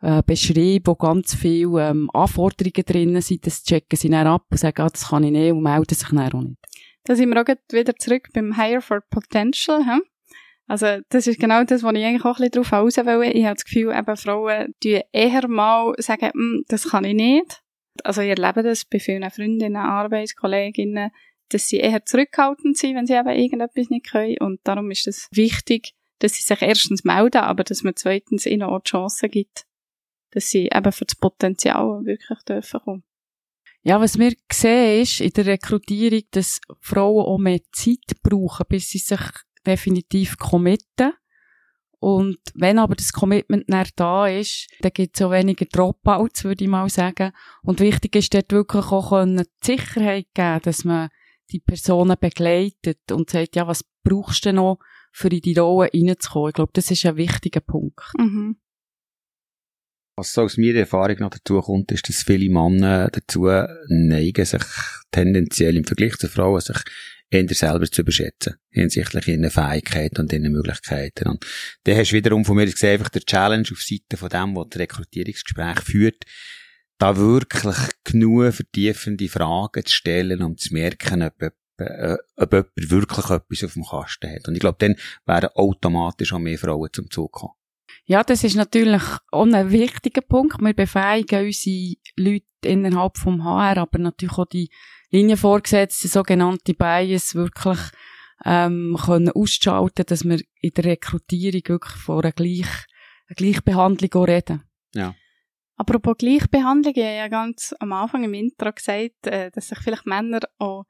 äh, 0.00 0.24
Beschrieb, 0.26 0.88
wo 0.88 0.96
ganz 0.96 1.36
viele 1.36 1.88
ähm, 1.88 2.10
Anforderungen 2.12 2.84
drin 2.84 3.20
sind. 3.20 3.46
Das 3.46 3.62
checken 3.62 3.96
sie 3.96 4.10
dann 4.10 4.26
ab 4.26 4.46
und 4.50 4.58
sagen, 4.58 4.82
ah, 4.82 4.90
das 4.90 5.10
kann 5.10 5.22
ich 5.22 5.30
nicht 5.30 5.52
und 5.52 5.62
melden 5.62 5.94
sich 5.94 6.08
dann 6.08 6.18
auch 6.18 6.42
nicht. 6.42 6.58
Da 7.04 7.14
sind 7.14 7.28
wir 7.30 7.40
auch 7.40 7.46
wieder 7.70 7.94
zurück 7.94 8.28
beim 8.34 8.56
Hire 8.56 8.80
for 8.80 9.02
Potential. 9.08 9.86
Hm? 9.86 10.02
Also, 10.68 11.00
das 11.08 11.26
ist 11.26 11.40
genau 11.40 11.64
das, 11.64 11.82
was 11.82 11.94
ich 11.94 12.04
eigentlich 12.04 12.24
auch 12.24 12.38
ein 12.38 12.48
bisschen 12.48 12.62
drauf 12.62 12.72
raus 12.72 12.96
will. 12.96 13.30
Ich 13.34 13.44
habe 13.44 13.54
das 13.54 13.64
Gefühl, 13.64 13.94
eben 13.94 14.16
Frauen 14.16 14.74
die 14.82 15.02
eher 15.12 15.48
mal 15.48 15.92
sagen, 15.98 16.30
hm, 16.32 16.64
das 16.68 16.90
kann 16.90 17.04
ich 17.04 17.14
nicht. 17.14 17.62
Also, 18.04 18.22
ich 18.22 18.30
erlebe 18.30 18.62
das 18.62 18.84
bei 18.84 18.98
vielen 18.98 19.28
Freundinnen, 19.30 19.76
Arbeitskolleginnen, 19.76 21.10
dass 21.50 21.68
sie 21.68 21.78
eher 21.78 22.04
zurückhaltend 22.04 22.76
sind, 22.76 22.96
wenn 22.96 23.06
sie 23.06 23.14
eben 23.14 23.28
irgendetwas 23.28 23.90
nicht 23.90 24.10
können. 24.10 24.38
Und 24.40 24.60
darum 24.64 24.90
ist 24.90 25.06
es 25.06 25.28
wichtig, 25.32 25.92
dass 26.20 26.34
sie 26.34 26.42
sich 26.42 26.62
erstens 26.62 27.04
melden, 27.04 27.42
aber 27.42 27.64
dass 27.64 27.82
man 27.82 27.96
zweitens 27.96 28.46
ihnen 28.46 28.62
auch 28.62 28.80
die 28.80 28.90
Chance 28.90 29.28
gibt, 29.28 29.64
dass 30.30 30.48
sie 30.48 30.70
eben 30.72 30.92
für 30.92 31.04
das 31.04 31.16
Potenzial 31.16 32.04
wirklich 32.04 32.38
dürfen 32.48 32.80
kommen. 32.80 33.04
Ja, 33.82 34.00
was 34.00 34.18
wir 34.18 34.32
sehen 34.50 35.02
ist 35.02 35.20
in 35.20 35.32
der 35.32 35.46
Rekrutierung, 35.46 36.22
dass 36.30 36.60
Frauen 36.80 37.26
auch 37.26 37.38
mehr 37.38 37.60
Zeit 37.72 38.22
brauchen, 38.22 38.64
bis 38.68 38.90
sie 38.90 38.98
sich 38.98 39.20
definitiv 39.66 40.38
committen. 40.38 41.12
Und 41.98 42.38
wenn 42.54 42.80
aber 42.80 42.96
das 42.96 43.12
Commitment 43.12 43.68
nicht 43.68 44.00
da 44.00 44.26
ist, 44.26 44.68
dann 44.80 44.92
gibt 44.92 45.14
es 45.14 45.24
auch 45.24 45.30
weniger 45.30 45.66
Dropouts, 45.66 46.42
würde 46.42 46.64
ich 46.64 46.70
mal 46.70 46.88
sagen. 46.88 47.32
Und 47.62 47.78
wichtig 47.78 48.16
ist 48.16 48.34
dort 48.34 48.50
wirklich 48.50 48.86
auch 48.86 49.24
die 49.24 49.44
Sicherheit 49.62 50.26
geben, 50.34 50.60
dass 50.64 50.84
man 50.84 51.10
die 51.52 51.60
Personen 51.60 52.16
begleitet 52.18 53.12
und 53.12 53.30
sagt, 53.30 53.54
ja, 53.54 53.68
was 53.68 53.84
brauchst 54.02 54.46
du 54.46 54.52
noch, 54.52 54.78
für 55.12 55.28
in 55.28 55.40
die 55.40 55.54
Rolle 55.54 55.90
reinzukommen? 55.92 56.48
Ich 56.48 56.54
glaube, 56.54 56.72
das 56.74 56.90
ist 56.90 57.06
ein 57.06 57.16
wichtiger 57.16 57.60
Punkt. 57.60 58.02
Mhm. 58.18 58.56
Was 60.16 60.32
so 60.32 60.42
aus 60.42 60.58
meiner 60.58 60.80
Erfahrung 60.80 61.16
noch 61.20 61.30
dazu 61.30 61.60
kommt, 61.60 61.90
ist, 61.90 62.08
dass 62.08 62.22
viele 62.22 62.50
Männer 62.50 63.08
dazu 63.10 63.46
neigen, 63.88 64.44
sich 64.44 64.62
tendenziell 65.10 65.76
im 65.76 65.84
Vergleich 65.84 66.16
zu 66.16 66.28
Frauen 66.28 66.60
sich 66.60 66.76
eher 67.30 67.48
selber 67.54 67.90
zu 67.90 68.02
überschätzen, 68.02 68.56
hinsichtlich 68.70 69.28
ihren 69.28 69.50
Fähigkeiten 69.50 70.20
und 70.20 70.32
ihren 70.32 70.52
Möglichkeiten. 70.52 71.28
Und 71.28 71.46
dann 71.84 71.96
hast 71.96 72.10
du 72.10 72.16
wiederum 72.16 72.44
von 72.44 72.56
mir 72.56 72.66
gesehen, 72.66 72.92
einfach 72.92 73.08
der 73.08 73.22
Challenge 73.22 73.66
auf 73.72 73.82
Seite 73.82 74.16
von 74.16 74.28
dem, 74.28 74.54
was 74.54 74.66
das 74.70 74.80
Rekrutierungsgespräch 74.80 75.80
führt, 75.80 76.24
da 76.98 77.16
wirklich 77.16 77.76
genug 78.04 78.52
vertiefende 78.52 79.28
Fragen 79.28 79.84
zu 79.86 79.94
stellen, 79.94 80.42
um 80.42 80.58
zu 80.58 80.74
merken, 80.74 81.22
ob, 81.22 81.42
äh, 81.78 82.16
ob 82.36 82.52
jemand 82.52 82.70
wirklich 82.76 83.30
etwas 83.30 83.64
auf 83.64 83.72
dem 83.72 83.84
Kasten 83.84 84.30
hat. 84.30 84.46
Und 84.46 84.54
ich 84.54 84.60
glaube, 84.60 84.76
dann 84.78 84.96
wären 85.24 85.50
automatisch 85.54 86.34
auch 86.34 86.38
mehr 86.38 86.58
Frauen 86.58 86.90
zum 86.92 87.10
Zug 87.10 87.32
kommen. 87.32 87.54
Ja, 88.12 88.22
das 88.22 88.44
ist 88.44 88.56
natürlich 88.56 89.00
auch 89.30 89.46
ein 89.46 89.70
wichtiger 89.70 90.20
Punkt. 90.20 90.60
Wir 90.60 90.74
befähigen 90.74 91.46
unsere 91.46 91.94
Leute 92.18 92.44
innerhalb 92.62 93.16
vom 93.16 93.42
HR, 93.42 93.78
aber 93.78 93.98
natürlich 94.00 94.36
auch 94.36 94.44
die 94.44 94.68
Linienvorgesetzten, 95.12 96.10
sogenannte 96.10 96.74
Bias, 96.74 97.34
wirklich 97.34 97.78
ähm, 98.44 98.98
können 99.02 99.30
ausschalten, 99.30 100.04
dass 100.06 100.24
wir 100.26 100.42
in 100.60 100.72
der 100.76 100.84
Rekrutierung 100.84 101.62
wirklich 101.66 102.02
von 102.02 102.22
einer, 102.22 102.32
Gleich 102.32 102.66
einer 103.28 103.34
Gleichbehandlung 103.34 104.24
reden. 104.24 104.62
Ja. 104.92 105.14
Apropos 105.76 106.18
Gleichbehandlung, 106.18 106.92
ich 106.94 107.02
habe 107.02 107.16
ja 107.16 107.28
ganz 107.28 107.74
am 107.80 107.94
Anfang 107.94 108.24
im 108.24 108.34
Intro 108.34 108.74
gesagt, 108.74 109.26
äh, 109.26 109.50
dass 109.50 109.68
sich 109.68 109.78
vielleicht 109.78 110.04
Männer 110.04 110.40
auch 110.58 110.84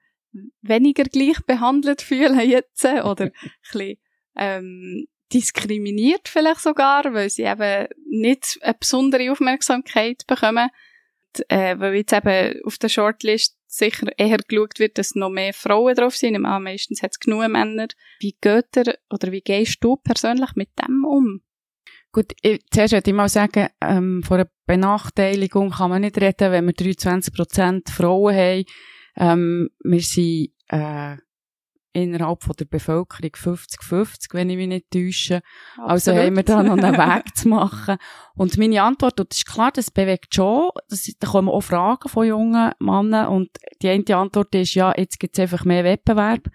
weniger 0.61 1.05
gleich 1.05 1.39
behandelt 1.47 2.03
fühlen 2.03 2.51
jetzt 2.51 2.85
äh, 2.85 3.01
oder 3.01 3.27
ein 3.31 3.33
bisschen 3.63 3.97
ähm, 4.35 5.07
diskriminiert 5.33 6.29
vielleicht 6.29 6.61
sogar, 6.61 7.13
weil 7.15 7.31
sie 7.31 7.43
eben 7.43 7.89
nicht 8.09 8.59
eine 8.63 8.75
besondere 8.75 9.31
Aufmerksamkeit 9.31 10.27
bekommen. 10.27 10.69
Äh, 11.49 11.79
weil 11.79 11.95
jetzt 11.95 12.13
eben 12.13 12.63
auf 12.65 12.77
der 12.77 12.91
Shortlist 12.91 13.57
sicher 13.67 14.09
eher 14.19 14.37
geschaut 14.37 14.79
wird, 14.79 14.99
dass 14.99 15.15
noch 15.15 15.31
mehr 15.31 15.55
Frauen 15.55 15.95
drauf 15.95 16.15
sind. 16.15 16.35
Im 16.35 16.43
meistens 16.43 17.03
hat 17.03 17.13
es 17.13 17.21
genug 17.21 17.49
Männer. 17.49 17.89
Wie 18.21 18.37
geht 18.41 18.77
ihr, 18.77 18.99
oder 19.11 19.33
wie 19.33 19.41
gehst 19.41 19.79
du 19.81 19.97
persönlich 19.97 20.55
mit 20.55 20.69
dem 20.79 21.05
um? 21.05 21.41
Gut, 22.13 22.35
ich, 22.43 22.61
zuerst 22.71 22.93
würde 22.93 23.11
ich 23.11 23.17
mal 23.17 23.31
sagen, 23.31 23.69
ähm, 23.81 24.23
von 24.23 24.41
einer 24.41 24.51
Benachteiligung 24.67 25.71
kann 25.71 25.89
man 25.89 26.03
nicht 26.03 26.21
reden, 26.21 26.53
wenn 26.53 26.67
wir 26.67 26.75
23% 26.75 27.91
Frauen 27.91 28.37
haben. 28.37 28.65
Ähm, 29.17 29.71
wir 29.83 30.01
sind 30.01 30.53
äh, 30.69 31.17
innerhalb 31.93 32.43
von 32.43 32.55
der 32.59 32.65
Bevölkerung 32.65 33.31
50-50, 33.31 34.33
wenn 34.33 34.51
ich 34.51 34.57
mich 34.57 34.69
nicht 34.69 34.91
täusche. 34.91 35.43
Absolut. 35.77 35.91
Also 35.91 36.13
haben 36.15 36.37
wir 36.37 36.43
da 36.43 36.63
noch 36.63 36.77
einen 36.77 36.97
Weg 36.97 37.25
zu 37.37 37.49
machen. 37.49 37.97
Und 38.35 38.57
meine 38.59 38.83
Antwort, 38.83 39.21
und 39.21 39.31
das 39.31 39.39
ist 39.39 39.47
klar, 39.47 39.71
das 39.73 39.91
bewegt 39.91 40.35
schon, 40.35 40.71
das, 40.89 41.11
da 41.19 41.27
kommen 41.29 41.49
auch 41.49 41.61
Fragen 41.61 42.09
von 42.09 42.27
jungen 42.27 42.73
Männern 42.79 43.29
und 43.29 43.51
die 43.83 43.89
eine 43.89 44.17
Antwort 44.17 44.55
ist, 44.55 44.75
ja, 44.75 44.93
jetzt 44.97 45.21
gibt 45.21 45.37
es 45.37 45.43
einfach 45.43 45.65
mehr 45.65 45.85
Wettbewerb. 45.85 46.49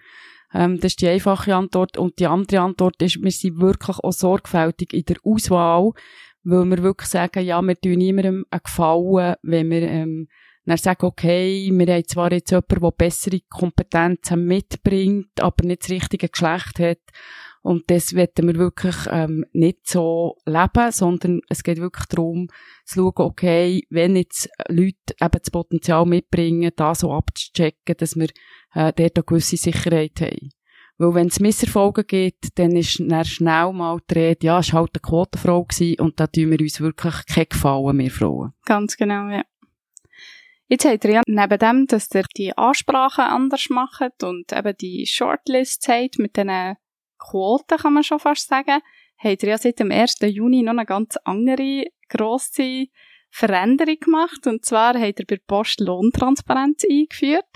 Ähm, 0.54 0.80
das 0.80 0.94
ist 0.94 1.02
die 1.02 1.10
einfache 1.10 1.56
Antwort. 1.56 1.98
Und 1.98 2.20
die 2.20 2.28
andere 2.28 2.62
Antwort 2.62 3.02
ist, 3.02 3.22
wir 3.22 3.32
sind 3.32 3.60
wirklich 3.60 4.00
auch 4.00 4.12
sorgfältig 4.12 4.94
in 4.94 5.06
der 5.06 5.18
Auswahl, 5.24 5.92
weil 6.44 6.66
wir 6.66 6.84
wirklich 6.84 7.10
sagen, 7.10 7.44
ja, 7.44 7.62
wir 7.62 7.76
tun 7.76 7.94
niemandem 7.94 8.46
einen 8.50 8.64
Gefallen, 8.64 9.36
wenn 9.42 9.70
wir 9.70 9.82
ähm, 9.82 10.28
dann 10.68 10.78
sagen, 10.78 11.06
okay, 11.06 11.70
wir 11.72 11.94
haben 11.94 12.08
zwar 12.08 12.32
jetzt 12.32 12.52
jemanden, 12.52 12.80
der 12.82 12.92
bessere 12.92 13.40
Kompetenzen 13.50 14.46
mitbringt, 14.46 15.42
aber 15.42 15.66
nicht 15.66 15.84
das 15.84 15.90
richtige 15.90 16.28
Geschlecht 16.28 16.80
hat. 16.80 17.00
Und 17.62 17.90
das 17.90 18.14
werden 18.14 18.48
wir 18.48 18.56
wirklich 18.56 18.96
ähm, 19.10 19.46
nicht 19.52 19.88
so 19.88 20.36
leben, 20.46 20.92
sondern 20.92 21.42
es 21.50 21.64
geht 21.64 21.80
wirklich 21.80 22.06
darum, 22.08 22.48
zu 22.86 23.00
schauen, 23.00 23.26
okay, 23.26 23.86
wenn 23.90 24.16
jetzt 24.16 24.50
Leute 24.70 25.16
eben 25.20 25.40
das 25.42 25.52
Potenzial 25.52 26.06
mitbringen, 26.06 26.72
da 26.76 26.96
so 26.96 27.12
abzuchecken, 27.12 27.96
dass 27.98 28.16
wir 28.16 28.30
äh, 28.74 28.94
dort 28.94 29.18
eine 29.18 29.24
gewisse 29.26 29.58
Sicherheit 29.58 30.20
haben. 30.22 30.50
Weil 30.98 31.14
wenn 31.14 31.28
es 31.28 31.40
Misserfolge 31.40 32.04
gibt, 32.04 32.58
dann 32.58 32.76
ist 32.76 33.00
dann 33.00 33.26
schnell 33.26 33.72
mal 33.72 34.00
die 34.10 34.14
Rede, 34.16 34.48
ja, 34.48 34.60
es 34.60 34.74
war 34.74 34.82
halt 34.82 34.92
eine 34.96 35.02
Quotenfrau 35.02 35.64
gewesen, 35.64 36.00
und 36.00 36.20
da 36.20 36.28
tun 36.28 36.52
wir 36.52 36.60
uns 36.60 36.82
wirklich 36.82 37.26
keinen 37.28 37.50
Gefallen, 37.50 38.00
wir 38.00 38.12
Frauen. 38.12 38.54
Ganz 38.66 38.98
genau, 38.98 39.30
ja. 39.30 39.44
Jetzt 40.70 40.84
habt 40.84 41.06
ihr 41.06 41.12
ja 41.12 41.22
neben 41.28 41.60
dem, 41.60 41.88
dass 41.88 42.14
ihr 42.14 42.26
die 42.36 42.58
Ansprachen 42.58 43.24
anders 43.24 43.70
macht 43.70 44.22
und 44.24 44.52
eben 44.52 44.76
die 44.78 45.06
Shortlists 45.06 45.88
habt 45.88 46.20
mit 46.20 46.36
diesen 46.36 46.76
Quoten, 47.18 47.78
kann 47.78 47.94
man 47.94 48.04
schon 48.04 48.20
fast 48.20 48.50
sagen, 48.50 48.82
habt 49.18 49.44
ihr 49.44 49.50
ja 49.50 49.58
seit 49.58 49.80
dem 49.80 49.92
1. 49.92 50.18
Juni 50.24 50.64
noch 50.64 50.72
eine 50.72 50.86
ganz 50.86 51.16
andere 51.24 51.86
grosse 52.10 52.88
Veränderung 53.30 54.00
gemacht. 54.00 54.46
Und 54.46 54.66
zwar 54.66 55.00
habt 55.00 55.20
ihr 55.22 55.26
bei 55.26 55.40
Post 55.48 55.80
Lohntransparenz 55.80 56.84
eingeführt, 56.90 57.48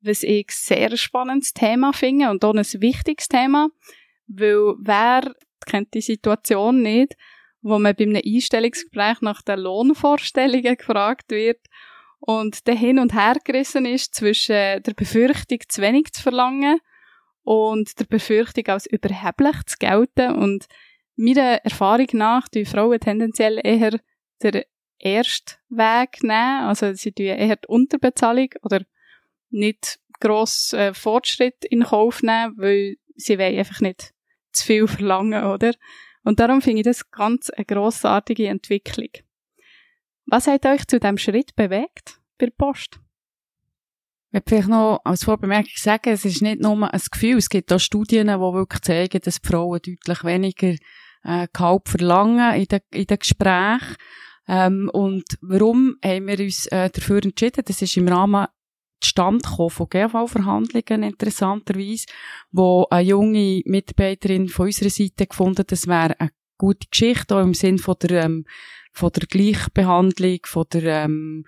was 0.00 0.22
ich 0.22 0.46
sehr 0.50 0.96
spannendes 0.96 1.52
Thema 1.52 1.92
finde 1.92 2.30
und 2.30 2.44
auch 2.46 2.54
ein 2.54 2.64
wichtiges 2.64 3.28
Thema, 3.28 3.68
weil 4.26 4.74
wer 4.78 5.34
kennt 5.66 5.92
die 5.92 6.00
Situation 6.00 6.80
nicht, 6.80 7.14
wo 7.60 7.78
man 7.78 7.94
bei 7.94 8.04
einem 8.04 8.22
Einstellungsgespräch 8.24 9.20
nach 9.20 9.42
den 9.42 9.60
Lohnvorstellungen 9.60 10.76
gefragt 10.76 11.30
wird 11.30 11.60
und 12.26 12.66
der 12.66 12.74
hin 12.74 12.98
und 12.98 13.12
her 13.12 13.36
gerissen 13.44 13.84
ist 13.84 14.14
zwischen 14.14 14.82
der 14.82 14.94
Befürchtung, 14.96 15.58
zu 15.68 15.82
wenig 15.82 16.12
zu 16.14 16.22
verlangen 16.22 16.78
und 17.42 18.00
der 18.00 18.06
Befürchtung, 18.06 18.66
als 18.68 18.86
überheblich 18.86 19.56
zu 19.66 19.76
gelten. 19.78 20.34
Und 20.34 20.66
meiner 21.16 21.62
Erfahrung 21.64 22.06
nach 22.12 22.48
die 22.48 22.64
Frauen 22.64 22.98
tendenziell 22.98 23.60
eher 23.62 24.00
den 24.42 24.62
ersten 24.98 25.56
Weg 25.68 26.22
nehmen, 26.22 26.64
also 26.64 26.94
sie 26.94 27.12
tun 27.12 27.26
eher 27.26 27.56
die 27.56 27.68
Unterbezahlung 27.68 28.48
oder 28.62 28.80
nicht 29.50 30.00
gross 30.18 30.72
äh, 30.72 30.94
Fortschritt 30.94 31.66
in 31.66 31.82
Kauf 31.82 32.22
nehmen, 32.22 32.54
weil 32.56 32.96
sie 33.16 33.38
wollen 33.38 33.58
einfach 33.58 33.80
nicht 33.80 34.14
zu 34.52 34.64
viel 34.64 34.88
verlangen, 34.88 35.44
oder? 35.44 35.74
Und 36.22 36.40
darum 36.40 36.62
finde 36.62 36.80
ich 36.80 36.84
das 36.86 37.10
ganz 37.10 37.50
eine 37.50 37.66
grossartige 37.66 38.48
Entwicklung. 38.48 39.10
Was 40.26 40.46
hat 40.46 40.66
euch 40.66 40.86
zu 40.86 40.98
diesem 40.98 41.18
Schritt 41.18 41.54
bewegt 41.54 42.18
bei 42.38 42.46
der 42.46 42.52
Post? 42.56 43.00
Ich 44.28 44.32
möchte 44.32 44.50
vielleicht 44.50 44.68
noch 44.68 45.00
als 45.04 45.24
Vorbemerkung 45.24 45.70
sagen, 45.76 46.12
es 46.12 46.24
ist 46.24 46.42
nicht 46.42 46.60
nur 46.60 46.92
ein 46.92 47.00
Gefühl, 47.10 47.38
es 47.38 47.48
gibt 47.48 47.72
auch 47.72 47.78
Studien, 47.78 48.26
die 48.26 48.32
wirklich 48.32 48.82
zeigen, 48.82 49.20
dass 49.20 49.40
die 49.40 49.48
Frauen 49.48 49.80
deutlich 49.80 50.24
weniger 50.24 50.74
äh, 51.22 51.46
Gehalt 51.52 51.88
verlangen 51.88 52.54
in 52.54 52.66
den, 52.66 52.80
in 52.92 53.06
den 53.06 53.18
Gesprächen. 53.18 53.96
Ähm, 54.48 54.90
und 54.92 55.24
warum 55.40 55.96
haben 56.04 56.26
wir 56.26 56.40
uns 56.40 56.66
äh, 56.66 56.90
dafür 56.90 57.24
entschieden? 57.24 57.62
Das 57.64 57.80
ist 57.80 57.96
im 57.96 58.08
Rahmen 58.08 58.46
Stand 59.02 59.46
von 59.46 59.88
GV-Verhandlungen 59.88 61.02
interessanterweise, 61.02 62.06
wo 62.50 62.86
eine 62.90 63.06
junge 63.06 63.62
Mitarbeiterin 63.66 64.48
von 64.48 64.66
unserer 64.66 64.90
Seite 64.90 65.26
gefunden, 65.26 65.58
hat, 65.58 65.72
das 65.72 65.86
wäre 65.86 66.18
eine 66.18 66.30
gute 66.58 66.86
Geschichte, 66.90 67.36
auch 67.36 67.42
im 67.42 67.54
Sinn 67.54 67.78
von 67.78 67.96
der, 68.00 68.24
ähm, 68.24 68.46
von 68.94 69.10
der 69.12 69.26
Gleichbehandlung, 69.26 70.38
von 70.44 70.64
der 70.72 71.04
ähm, 71.04 71.44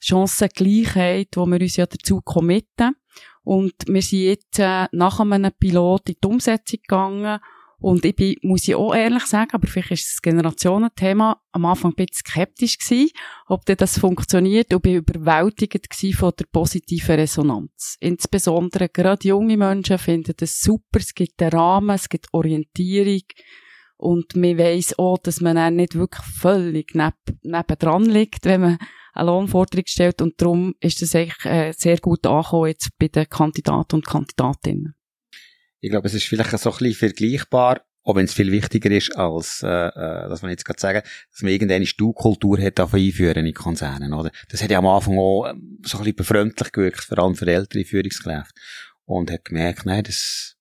Chancengleichheit, 0.00 1.28
wo 1.36 1.46
wir 1.46 1.60
uns 1.60 1.76
ja 1.76 1.86
dazu 1.86 2.20
committen. 2.20 2.96
Und 3.44 3.74
wir 3.86 4.02
sind 4.02 4.20
jetzt 4.20 4.58
äh, 4.58 4.86
nach 4.92 5.20
einem 5.20 5.52
Pilot 5.58 6.08
in 6.08 6.16
die 6.22 6.26
Umsetzung 6.26 6.80
gegangen 6.80 7.38
und 7.78 8.04
ich 8.06 8.16
bin, 8.16 8.36
muss 8.42 8.66
ich 8.66 8.74
auch 8.74 8.94
ehrlich 8.94 9.24
sagen, 9.26 9.50
aber 9.52 9.66
vielleicht 9.66 9.90
ist 9.90 10.14
das 10.14 10.22
Generationenthema 10.22 11.40
am 11.52 11.66
Anfang 11.66 11.92
ein 11.92 12.06
bisschen 12.06 12.26
skeptisch 12.26 12.78
gewesen, 12.78 13.10
ob 13.46 13.66
das 13.66 13.98
funktioniert 13.98 14.72
und 14.72 14.82
bin 14.82 14.96
überwältigt 14.96 15.90
gewesen 15.90 16.16
von 16.16 16.32
der 16.38 16.46
positiven 16.46 17.16
Resonanz. 17.16 17.96
Insbesondere 18.00 18.88
gerade 18.88 19.28
junge 19.28 19.58
Menschen 19.58 19.98
finden 19.98 20.34
das 20.36 20.60
super, 20.60 21.00
es 21.00 21.14
gibt 21.14 21.40
einen 21.42 21.52
Rahmen, 21.52 21.94
es 21.94 22.08
gibt 22.08 22.32
Orientierung, 22.32 23.22
und 23.96 24.36
man 24.36 24.58
weiss 24.58 24.98
auch, 24.98 25.18
dass 25.18 25.40
man 25.40 25.56
dann 25.56 25.76
nicht 25.76 25.94
wirklich 25.94 26.24
völlig 26.24 26.94
neb, 26.94 27.14
nebendran 27.42 28.04
liegt, 28.04 28.44
wenn 28.44 28.60
man 28.60 28.78
eine 29.14 29.26
Lohnforderung 29.26 29.84
stellt. 29.86 30.20
Und 30.20 30.40
darum 30.40 30.74
ist 30.80 31.00
das 31.00 31.14
eigentlich 31.14 31.44
äh, 31.44 31.72
sehr 31.72 31.98
gut 31.98 32.26
angekommen 32.26 32.68
jetzt 32.68 32.90
bei 32.98 33.08
den 33.08 33.28
Kandidaten 33.28 33.96
und 33.96 34.06
Kandidatinnen. 34.06 34.94
Ich 35.80 35.90
glaube, 35.90 36.08
es 36.08 36.14
ist 36.14 36.24
vielleicht 36.24 36.50
so 36.58 36.70
ein 36.70 36.78
bisschen 36.78 36.94
vergleichbar, 36.94 37.82
auch 38.02 38.14
wenn 38.14 38.24
es 38.24 38.34
viel 38.34 38.52
wichtiger 38.52 38.90
ist, 38.90 39.16
als 39.16 39.62
äh, 39.62 39.68
äh, 39.68 40.28
dass 40.28 40.42
man 40.42 40.50
jetzt 40.50 40.64
gerade 40.64 40.80
sagen, 40.80 41.02
dass 41.30 41.42
man 41.42 41.52
irgendeine 41.52 41.86
Stuhlkultur 41.86 42.60
hat 42.60 42.78
einführen 42.78 43.46
in 43.46 43.54
Konzernen, 43.54 44.12
oder? 44.12 44.30
Das 44.48 44.62
hat 44.62 44.70
ja 44.70 44.78
am 44.78 44.86
Anfang 44.86 45.18
auch 45.18 45.48
ähm, 45.48 45.78
so 45.84 45.98
ein 45.98 46.04
bisschen 46.04 46.16
befremdlich 46.16 46.72
gewirkt, 46.72 47.04
vor 47.04 47.18
allem 47.18 47.34
für 47.34 47.46
ältere 47.46 47.84
Führungskräfte. 47.84 48.60
Und 49.04 49.30
hat 49.30 49.44
gemerkt, 49.44 49.86
nein, 49.86 50.02
das 50.02 50.55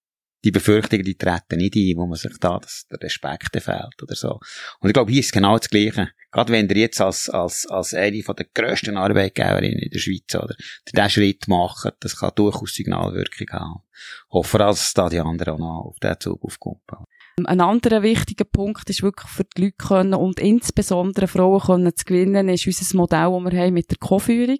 die 0.45 0.51
Befürchtungen, 0.51 1.03
die 1.03 1.17
treten 1.17 1.57
nicht 1.57 1.75
ein, 1.75 1.97
wo 1.97 2.05
man 2.05 2.17
sich 2.17 2.37
da 2.39 2.59
das, 2.59 2.85
der 2.91 3.01
Respekt 3.01 3.61
fehlt 3.61 4.01
oder 4.01 4.15
so. 4.15 4.39
Und 4.79 4.89
ich 4.89 4.93
glaube, 4.93 5.11
hier 5.11 5.21
ist 5.21 5.33
genau 5.33 5.57
das 5.57 5.69
Gleiche. 5.69 6.09
Gerade 6.31 6.53
wenn 6.53 6.69
ihr 6.69 6.77
jetzt 6.77 7.01
als, 7.01 7.29
als, 7.29 7.65
als 7.65 7.95
eine 7.95 8.21
von 8.21 8.35
der 8.35 8.45
grössten 8.53 8.95
Arbeitgeberinnen 8.95 9.79
in 9.79 9.89
der 9.89 9.99
Schweiz, 9.99 10.35
oder, 10.35 10.55
diesen 10.87 11.09
Schritt 11.09 11.47
macht, 11.47 11.93
das 11.99 12.17
kann 12.17 12.31
durchaus 12.35 12.73
Signalwirkung 12.73 13.47
haben. 13.51 13.81
Hoffe, 14.29 14.59
dass 14.59 14.93
da 14.93 15.09
die 15.09 15.19
anderen 15.19 15.55
auch 15.55 15.59
noch 15.59 15.85
auf 15.87 15.99
diesen 15.99 16.19
Zug 16.19 16.43
aufkommen. 16.43 17.05
Ein 17.43 17.61
anderer 17.61 18.03
wichtiger 18.03 18.45
Punkt 18.45 18.89
ist 18.89 19.01
wirklich 19.01 19.29
für 19.29 19.43
die 19.43 19.63
Leute 19.63 19.75
können 19.77 20.13
und 20.13 20.39
insbesondere 20.39 21.27
Frauen 21.27 21.59
können 21.59 21.95
zu 21.95 22.05
gewinnen, 22.05 22.49
ist 22.49 22.67
unser 22.67 22.97
Modell, 22.97 23.31
das 23.31 23.53
wir 23.53 23.59
haben 23.59 23.73
mit 23.73 23.89
der 23.89 23.97
Co-Führung. 23.97 24.59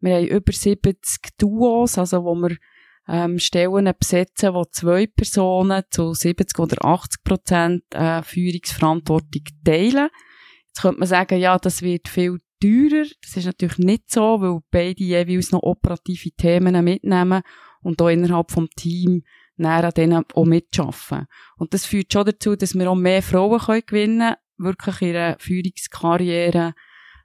Wir 0.00 0.16
haben 0.16 0.26
über 0.26 0.52
70 0.52 1.38
Duos, 1.38 1.96
also 1.96 2.24
wo 2.24 2.34
wir 2.34 2.56
ähm, 3.08 3.38
Stellen 3.38 3.92
besetzen, 3.98 4.54
wo 4.54 4.64
zwei 4.64 5.06
Personen 5.06 5.82
zu 5.90 6.14
70 6.14 6.58
oder 6.58 6.84
80 6.84 7.24
Prozent 7.24 7.82
äh, 7.90 8.22
Führungsverantwortung 8.22 9.42
teilen. 9.64 10.08
Jetzt 10.68 10.82
könnte 10.82 11.00
man 11.00 11.08
sagen, 11.08 11.38
ja, 11.38 11.58
das 11.58 11.82
wird 11.82 12.08
viel 12.08 12.38
teurer. 12.60 13.04
Das 13.22 13.36
ist 13.36 13.46
natürlich 13.46 13.78
nicht 13.78 14.10
so, 14.10 14.40
weil 14.40 14.60
beide 14.70 15.04
jeweils 15.04 15.52
noch 15.52 15.62
operative 15.62 16.30
Themen 16.32 16.82
mitnehmen 16.82 17.42
und 17.82 18.00
auch 18.00 18.08
innerhalb 18.08 18.50
vom 18.50 18.68
Team 18.70 19.22
näher 19.56 19.84
an 19.84 19.92
denen 19.92 20.24
auch 20.34 20.44
mitschaffen. 20.44 21.26
Und 21.56 21.74
das 21.74 21.86
führt 21.86 22.12
schon 22.12 22.26
dazu, 22.26 22.56
dass 22.56 22.74
wir 22.74 22.90
auch 22.90 22.96
mehr 22.96 23.22
Frauen 23.22 23.60
können 23.60 23.82
gewinnen 23.86 24.18
können, 24.18 24.36
wirklich 24.56 25.02
ihre 25.02 25.36
Führungskarriere 25.38 26.74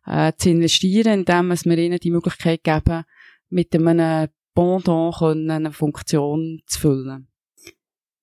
äh, 0.06 0.34
zu 0.38 0.50
investieren, 0.50 1.20
indem 1.20 1.50
wir 1.50 1.78
ihnen 1.78 2.00
die 2.00 2.12
Möglichkeit 2.12 2.64
geben, 2.64 3.04
mit 3.50 3.74
einem 3.74 4.28
Pendant 4.54 5.16
können, 5.18 5.50
eine 5.50 5.72
Funktion 5.72 6.62
zu 6.66 6.80
füllen. 6.80 7.28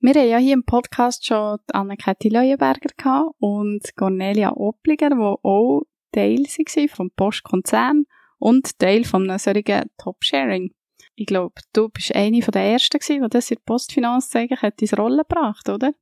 Wir 0.00 0.14
haben 0.14 0.28
ja 0.28 0.38
hier 0.38 0.54
im 0.54 0.64
Podcast 0.64 1.26
schon 1.26 1.58
Anne-Kathi 1.72 2.28
Leuenberger 2.28 2.90
gehabt 2.96 3.34
und 3.38 3.80
Cornelia 3.96 4.52
Oppliger, 4.52 5.10
die 5.10 5.16
auch 5.16 5.82
Teil 6.12 6.44
waren 6.44 6.88
vom 6.88 7.10
Postkonzern 7.10 8.04
und 8.38 8.78
Teil 8.78 9.04
von 9.04 9.28
einem 9.28 9.38
solchen 9.38 9.90
Top-Sharing 9.98 10.70
ich 11.16 11.26
glaube, 11.26 11.54
du 11.72 11.88
bist 11.88 12.14
eine 12.14 12.42
von 12.42 12.52
der 12.52 12.62
ersten 12.62 12.98
gewesen, 12.98 13.22
die 13.22 13.28
das 13.30 13.50
in 13.50 13.56
der 13.56 13.62
Postfinanz 13.64 14.36
eigentlich 14.36 14.62
hat 14.62 14.80
ins 14.80 14.96
Rollen 14.96 15.24
gebracht, 15.26 15.68
oder? 15.68 15.92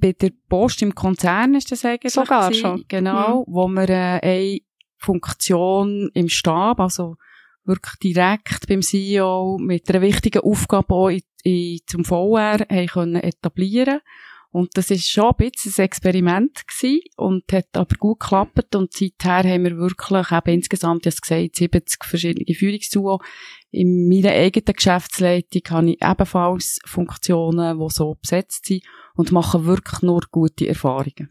Bei 0.00 0.12
der 0.12 0.30
Post 0.48 0.82
im 0.82 0.94
Konzern 0.94 1.54
ist 1.54 1.72
das 1.72 1.84
eigentlich 1.84 2.12
Sogar 2.12 2.52
schon. 2.52 2.84
Genau, 2.86 3.40
mhm. 3.40 3.44
wo 3.48 3.66
wir 3.66 3.88
äh, 3.88 4.20
eine 4.22 4.60
Funktion 4.98 6.10
im 6.12 6.28
Stab, 6.28 6.80
also 6.80 7.16
wirklich 7.68 7.94
direkt 8.02 8.66
beim 8.66 8.82
CEO 8.82 9.58
mit 9.60 9.88
einer 9.88 10.02
wichtigen 10.02 10.40
Aufgabe 10.40 10.94
auch 10.94 11.08
in, 11.08 11.22
in, 11.44 11.80
zum 11.86 12.04
VR 12.04 12.58
können 12.86 13.22
etablieren 13.22 14.00
und 14.50 14.76
das 14.76 14.90
ist 14.90 15.08
schon 15.08 15.32
ein 15.38 15.50
bisschen 15.50 15.74
ein 15.76 15.84
Experiment 15.84 16.66
gewesen 16.66 17.02
und 17.16 17.52
hat 17.52 17.68
aber 17.74 17.94
gut 17.96 18.20
geklappt 18.20 18.74
und 18.74 18.92
seither 18.92 19.48
haben 19.48 19.64
wir 19.64 19.76
wirklich 19.76 20.32
eben 20.32 20.54
insgesamt, 20.54 21.06
ich 21.06 21.20
gesagt, 21.20 21.56
70 21.56 22.04
verschiedene 22.04 22.54
Führungstools. 22.54 23.22
In 23.70 24.08
meiner 24.08 24.30
eigenen 24.30 24.74
Geschäftsleitung 24.74 25.62
habe 25.68 25.90
ich 25.90 26.02
ebenfalls 26.02 26.78
Funktionen, 26.86 27.78
die 27.78 27.86
so 27.90 28.16
besetzt 28.20 28.66
sind 28.66 28.84
und 29.14 29.32
machen 29.32 29.66
wirklich 29.66 30.00
nur 30.00 30.22
gute 30.30 30.66
Erfahrungen. 30.66 31.30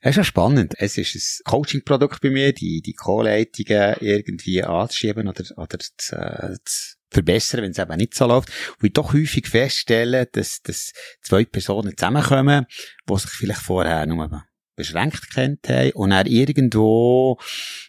Es 0.00 0.10
ist 0.10 0.16
ja 0.16 0.24
spannend. 0.24 0.74
Es 0.78 0.98
ist 0.98 1.14
ein 1.14 1.50
Coaching-Produkt 1.50 2.20
bei 2.20 2.30
mir, 2.30 2.52
die, 2.52 2.82
die 2.82 2.94
Co-Leitungen 2.94 3.96
irgendwie 4.00 4.62
anzuschieben 4.62 5.28
oder, 5.28 5.44
oder 5.56 5.78
zu, 5.78 6.16
äh, 6.16 6.56
zu 6.64 6.96
verbessern, 7.10 7.62
wenn 7.62 7.72
es 7.72 7.78
eben 7.78 7.96
nicht 7.96 8.14
so 8.14 8.26
läuft. 8.26 8.48
Und 8.78 8.86
ich 8.86 8.92
doch 8.92 9.12
häufig 9.12 9.48
feststelle, 9.48 10.26
dass, 10.26 10.62
dass 10.62 10.92
zwei 11.22 11.44
Personen 11.44 11.96
zusammenkommen, 11.96 12.66
die 13.08 13.16
sich 13.16 13.30
vielleicht 13.30 13.60
vorher 13.62 14.06
nur 14.06 14.48
beschränkt 14.80 15.30
kennt 15.32 15.68
und 15.94 16.10
dann 16.10 16.26
irgendwo 16.26 17.38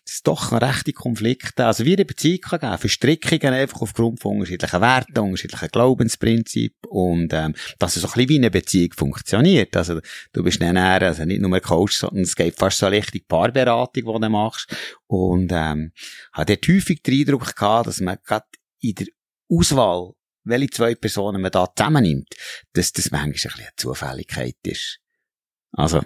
es 0.05 0.23
doch 0.23 0.51
rechte 0.51 0.93
Konflikte, 0.93 1.65
also 1.65 1.85
wie 1.85 1.93
eine 1.93 2.05
Beziehung 2.05 2.39
kann 2.41 2.59
geben, 2.59 2.77
Verstrickungen 2.77 3.53
einfach 3.53 3.81
aufgrund 3.81 4.19
von 4.19 4.35
unterschiedlichen 4.35 4.81
Werten, 4.81 5.19
unterschiedlichen 5.19 5.69
Glaubensprinzipien 5.69 6.89
und 6.89 7.33
ähm, 7.33 7.55
dass 7.79 7.95
es 7.95 8.01
so 8.01 8.07
ein 8.09 8.13
bisschen 8.13 8.29
wie 8.29 8.37
eine 8.37 8.51
Beziehung 8.51 8.93
funktioniert. 8.93 9.75
Also 9.77 9.99
du 10.33 10.43
bist 10.43 10.61
dann 10.61 10.75
eher, 10.75 11.01
also 11.01 11.25
nicht 11.25 11.41
nur 11.41 11.59
Coach, 11.61 11.97
sondern 11.97 12.23
es 12.23 12.35
geht 12.35 12.57
fast 12.57 12.79
so 12.79 12.87
richtig 12.87 13.27
Paarberatung, 13.27 13.93
die 13.93 14.01
du 14.21 14.29
machst 14.29 14.75
und 15.07 15.51
ähm, 15.53 15.91
hat 16.33 16.49
dort 16.49 16.67
häufig 16.67 17.01
den 17.03 17.19
Eindruck 17.19 17.55
gehabt, 17.55 17.87
dass 17.87 18.01
man 18.01 18.17
gerade 18.25 18.45
in 18.81 18.95
der 18.95 19.07
Auswahl, 19.49 20.13
welche 20.43 20.69
zwei 20.71 20.95
Personen 20.95 21.41
man 21.41 21.51
da 21.51 21.67
zusammennimmt, 21.73 22.35
dass 22.73 22.91
das 22.91 23.11
manchmal 23.11 23.29
ein 23.29 23.33
bisschen 23.33 23.51
eine 23.55 23.69
Zufälligkeit 23.77 24.57
ist. 24.63 24.99
Also, 25.73 26.01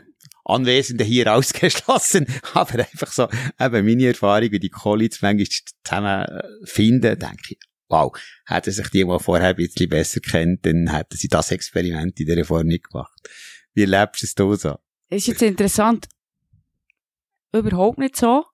Anwesende 0.45 1.03
hier 1.03 1.33
ausgeschlossen, 1.33 2.27
aber 2.53 2.79
einfach 2.79 3.11
so, 3.11 3.27
eben 3.59 3.85
meine 3.85 4.07
Erfahrung, 4.07 4.51
wie 4.51 4.59
die 4.59 4.69
College 4.69 5.17
manchmal 5.21 5.47
zusammen 5.83 6.25
finden, 6.63 7.19
denke 7.19 7.43
ich, 7.49 7.59
wow, 7.89 8.11
hätten 8.45 8.71
sich 8.71 8.89
die 8.89 9.05
mal 9.05 9.19
vorher 9.19 9.49
ein 9.49 9.55
bisschen 9.55 9.89
besser 9.89 10.19
kennt, 10.19 10.65
dann 10.65 10.91
hätten 10.91 11.17
sie 11.17 11.27
das 11.27 11.51
Experiment 11.51 12.19
in 12.19 12.27
der 12.27 12.45
Form 12.45 12.67
nicht 12.67 12.89
gemacht. 12.89 13.29
Wie 13.73 13.81
erlebst 13.81 14.39
du 14.39 14.53
es 14.53 14.61
so? 14.61 14.77
Ist 15.09 15.27
jetzt 15.27 15.41
interessant. 15.41 16.07
Überhaupt 17.51 17.97
nicht 17.97 18.15
so. 18.15 18.45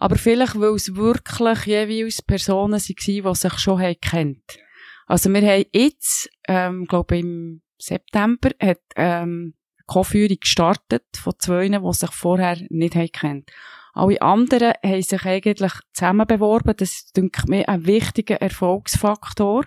Aber 0.00 0.16
vielleicht, 0.16 0.58
weil 0.58 0.74
es 0.74 0.94
wirklich 0.94 1.66
jeweils 1.66 2.22
Personen 2.22 2.72
waren, 2.72 2.94
die 3.06 3.34
sich 3.34 3.58
schon 3.58 3.94
kennt. 4.00 4.58
Also 5.06 5.30
wir 5.30 5.42
haben 5.42 5.64
jetzt, 5.72 6.30
ähm, 6.46 6.84
glaube 6.84 7.18
im 7.18 7.62
September, 7.78 8.50
hat, 8.60 8.80
ähm, 8.94 9.54
Co-Führung 9.88 10.36
gestartet 10.40 11.04
von 11.16 11.34
zwei, 11.38 11.68
die 11.68 11.92
sich 11.92 12.12
vorher 12.12 12.58
nicht 12.70 12.94
haben 12.94 13.12
kennt. 13.12 13.50
Alle 13.94 14.22
anderen 14.22 14.74
haben 14.84 15.02
sich 15.02 15.24
eigentlich 15.24 15.72
zusammen 15.92 16.26
beworben. 16.26 16.74
Das 16.76 16.90
ist, 16.90 17.16
denke 17.16 17.42
mir 17.48 17.68
ein 17.68 17.84
wichtiger 17.84 18.36
Erfolgsfaktor, 18.36 19.64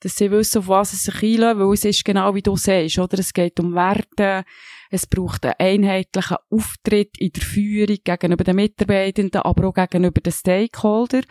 dass 0.00 0.16
sie 0.16 0.30
wissen, 0.30 0.60
auf 0.60 0.68
was 0.68 0.92
sie 0.92 0.96
sich 0.96 1.22
einlassen, 1.22 1.60
weil 1.60 1.74
es 1.74 1.84
ist 1.84 2.04
genau 2.04 2.34
wie 2.34 2.42
du 2.42 2.56
sagst, 2.56 2.98
oder? 2.98 3.18
Es 3.18 3.34
geht 3.34 3.60
um 3.60 3.74
Werte, 3.74 4.44
es 4.90 5.06
braucht 5.06 5.44
einen 5.44 5.54
einheitlichen 5.58 6.36
Auftritt 6.50 7.18
in 7.18 7.32
der 7.32 7.42
Führung 7.42 7.98
gegenüber 8.02 8.44
den 8.44 8.56
Mitarbeitenden, 8.56 9.42
aber 9.42 9.68
auch 9.68 9.74
gegenüber 9.74 10.20
den 10.20 10.32
Stakeholdern. 10.32 11.24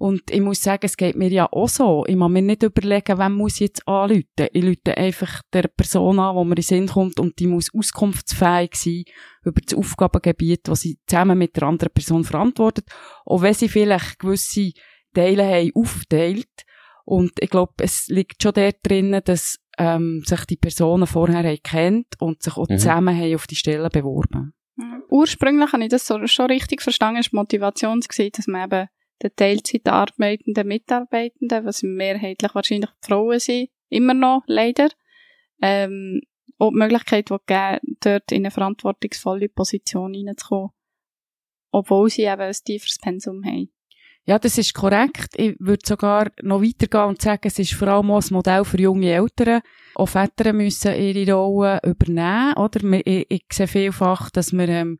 Und 0.00 0.30
ich 0.30 0.40
muss 0.40 0.62
sagen, 0.62 0.86
es 0.86 0.96
geht 0.96 1.14
mir 1.14 1.28
ja 1.28 1.46
auch 1.52 1.68
so. 1.68 2.06
Ich 2.06 2.16
muss 2.16 2.30
mir 2.30 2.40
nicht 2.40 2.62
überlegen, 2.62 3.18
wem 3.18 3.34
muss 3.34 3.56
ich 3.56 3.60
jetzt 3.60 3.86
anrufen. 3.86 4.24
Ich 4.50 4.64
rufe 4.64 4.96
einfach 4.96 5.42
der 5.52 5.64
Person 5.68 6.18
an, 6.18 6.34
wo 6.34 6.42
mir 6.42 6.52
in 6.52 6.54
den 6.54 6.62
Sinn 6.62 6.86
kommt 6.88 7.20
und 7.20 7.38
die 7.38 7.46
muss 7.46 7.68
auskunftsfähig 7.74 8.74
sein 8.76 9.04
über 9.44 9.60
das 9.60 9.76
Aufgabengebiet, 9.76 10.68
das 10.68 10.80
sie 10.80 10.98
zusammen 11.06 11.36
mit 11.36 11.54
der 11.54 11.64
anderen 11.64 11.92
Person 11.92 12.24
verantwortet. 12.24 12.86
Auch 13.26 13.42
wenn 13.42 13.52
sie 13.52 13.68
vielleicht 13.68 14.18
gewisse 14.18 14.72
Teile 15.12 15.44
haben 15.44 15.70
aufteilt. 15.74 16.64
Und 17.04 17.32
ich 17.38 17.50
glaube, 17.50 17.74
es 17.82 18.06
liegt 18.08 18.42
schon 18.42 18.54
dort 18.54 18.76
drin, 18.82 19.20
dass 19.22 19.58
ähm, 19.76 20.22
sich 20.24 20.46
die 20.46 20.56
Personen 20.56 21.06
vorher 21.06 21.44
haben 21.44 21.62
kennt 21.62 22.06
und 22.20 22.42
sich 22.42 22.56
auch 22.56 22.70
mhm. 22.70 22.78
zusammen 22.78 23.14
haben 23.14 23.34
auf 23.34 23.46
die 23.46 23.56
Stelle 23.56 23.90
beworben. 23.90 24.54
Ursprünglich 25.10 25.74
habe 25.74 25.82
ich 25.82 25.90
das 25.90 26.06
so, 26.06 26.26
schon 26.26 26.46
richtig 26.46 26.80
verstanden, 26.80 27.20
ist 27.20 27.34
Motivation 27.34 28.00
gewesen, 28.00 28.30
dass 28.34 28.46
man 28.46 28.64
eben 28.64 28.88
den 29.22 29.36
Teilzeit 29.36 29.86
arbeitenden 29.86 30.68
Mitarbeitenden, 30.68 31.64
was 31.64 31.82
mehrheitlich 31.82 32.54
wahrscheinlich 32.54 32.90
Frauen 33.00 33.38
sind, 33.38 33.70
immer 33.88 34.14
noch, 34.14 34.42
leider, 34.46 34.88
ähm, 35.62 36.20
auch 36.58 36.70
die 36.70 36.76
Möglichkeit 36.76 37.28
gegeben, 37.28 37.96
dort 38.00 38.32
in 38.32 38.38
eine 38.42 38.50
verantwortungsvolle 38.50 39.48
Position 39.48 40.14
reinzukommen, 40.14 40.70
obwohl 41.70 42.10
sie 42.10 42.22
eben 42.22 42.40
ein 42.40 42.52
tieferes 42.52 42.98
Pensum 42.98 43.44
haben. 43.44 43.72
Ja, 44.24 44.38
das 44.38 44.58
ist 44.58 44.74
korrekt. 44.74 45.34
Ich 45.36 45.56
würde 45.58 45.84
sogar 45.84 46.30
noch 46.42 46.62
weitergehen 46.62 47.08
und 47.08 47.22
sagen, 47.22 47.40
es 47.44 47.58
ist 47.58 47.72
vor 47.72 47.88
allem 47.88 48.10
auch 48.10 48.22
ein 48.22 48.34
Modell 48.34 48.64
für 48.64 48.78
junge 48.80 49.10
Eltern. 49.10 49.62
Auch 49.94 50.06
Väter 50.06 50.52
müssen 50.52 50.94
ihre 50.94 51.32
Rolle 51.32 51.80
übernehmen, 51.84 52.54
oder? 52.54 52.80
Ich, 53.04 53.26
ich 53.28 53.44
sehe 53.50 53.66
vielfach, 53.66 54.30
dass 54.30 54.52
wir, 54.52 54.68
ähm, 54.68 54.98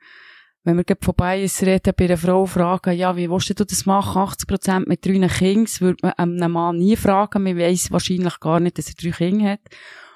wenn 0.64 0.76
wir 0.76 0.84
von 1.00 1.14
Bias 1.14 1.62
reden, 1.62 1.94
bei 1.96 2.04
einer 2.04 2.18
Frau 2.18 2.44
fragen, 2.44 2.96
ja, 2.96 3.16
wie 3.16 3.30
willst 3.30 3.58
du 3.58 3.64
das 3.64 3.86
machen? 3.86 4.20
80 4.20 4.48
Prozent 4.48 4.88
mit 4.88 5.04
drei 5.04 5.26
Kindern, 5.26 5.66
würde 5.80 5.98
man 6.02 6.12
einem 6.12 6.52
Mann 6.52 6.76
nie 6.76 6.96
fragen. 6.96 7.42
Man 7.42 7.56
weiss 7.56 7.90
wahrscheinlich 7.90 8.38
gar 8.40 8.60
nicht, 8.60 8.76
dass 8.76 8.88
er 8.88 8.94
drei 8.94 9.10
Kinder 9.10 9.52
hat. 9.52 9.60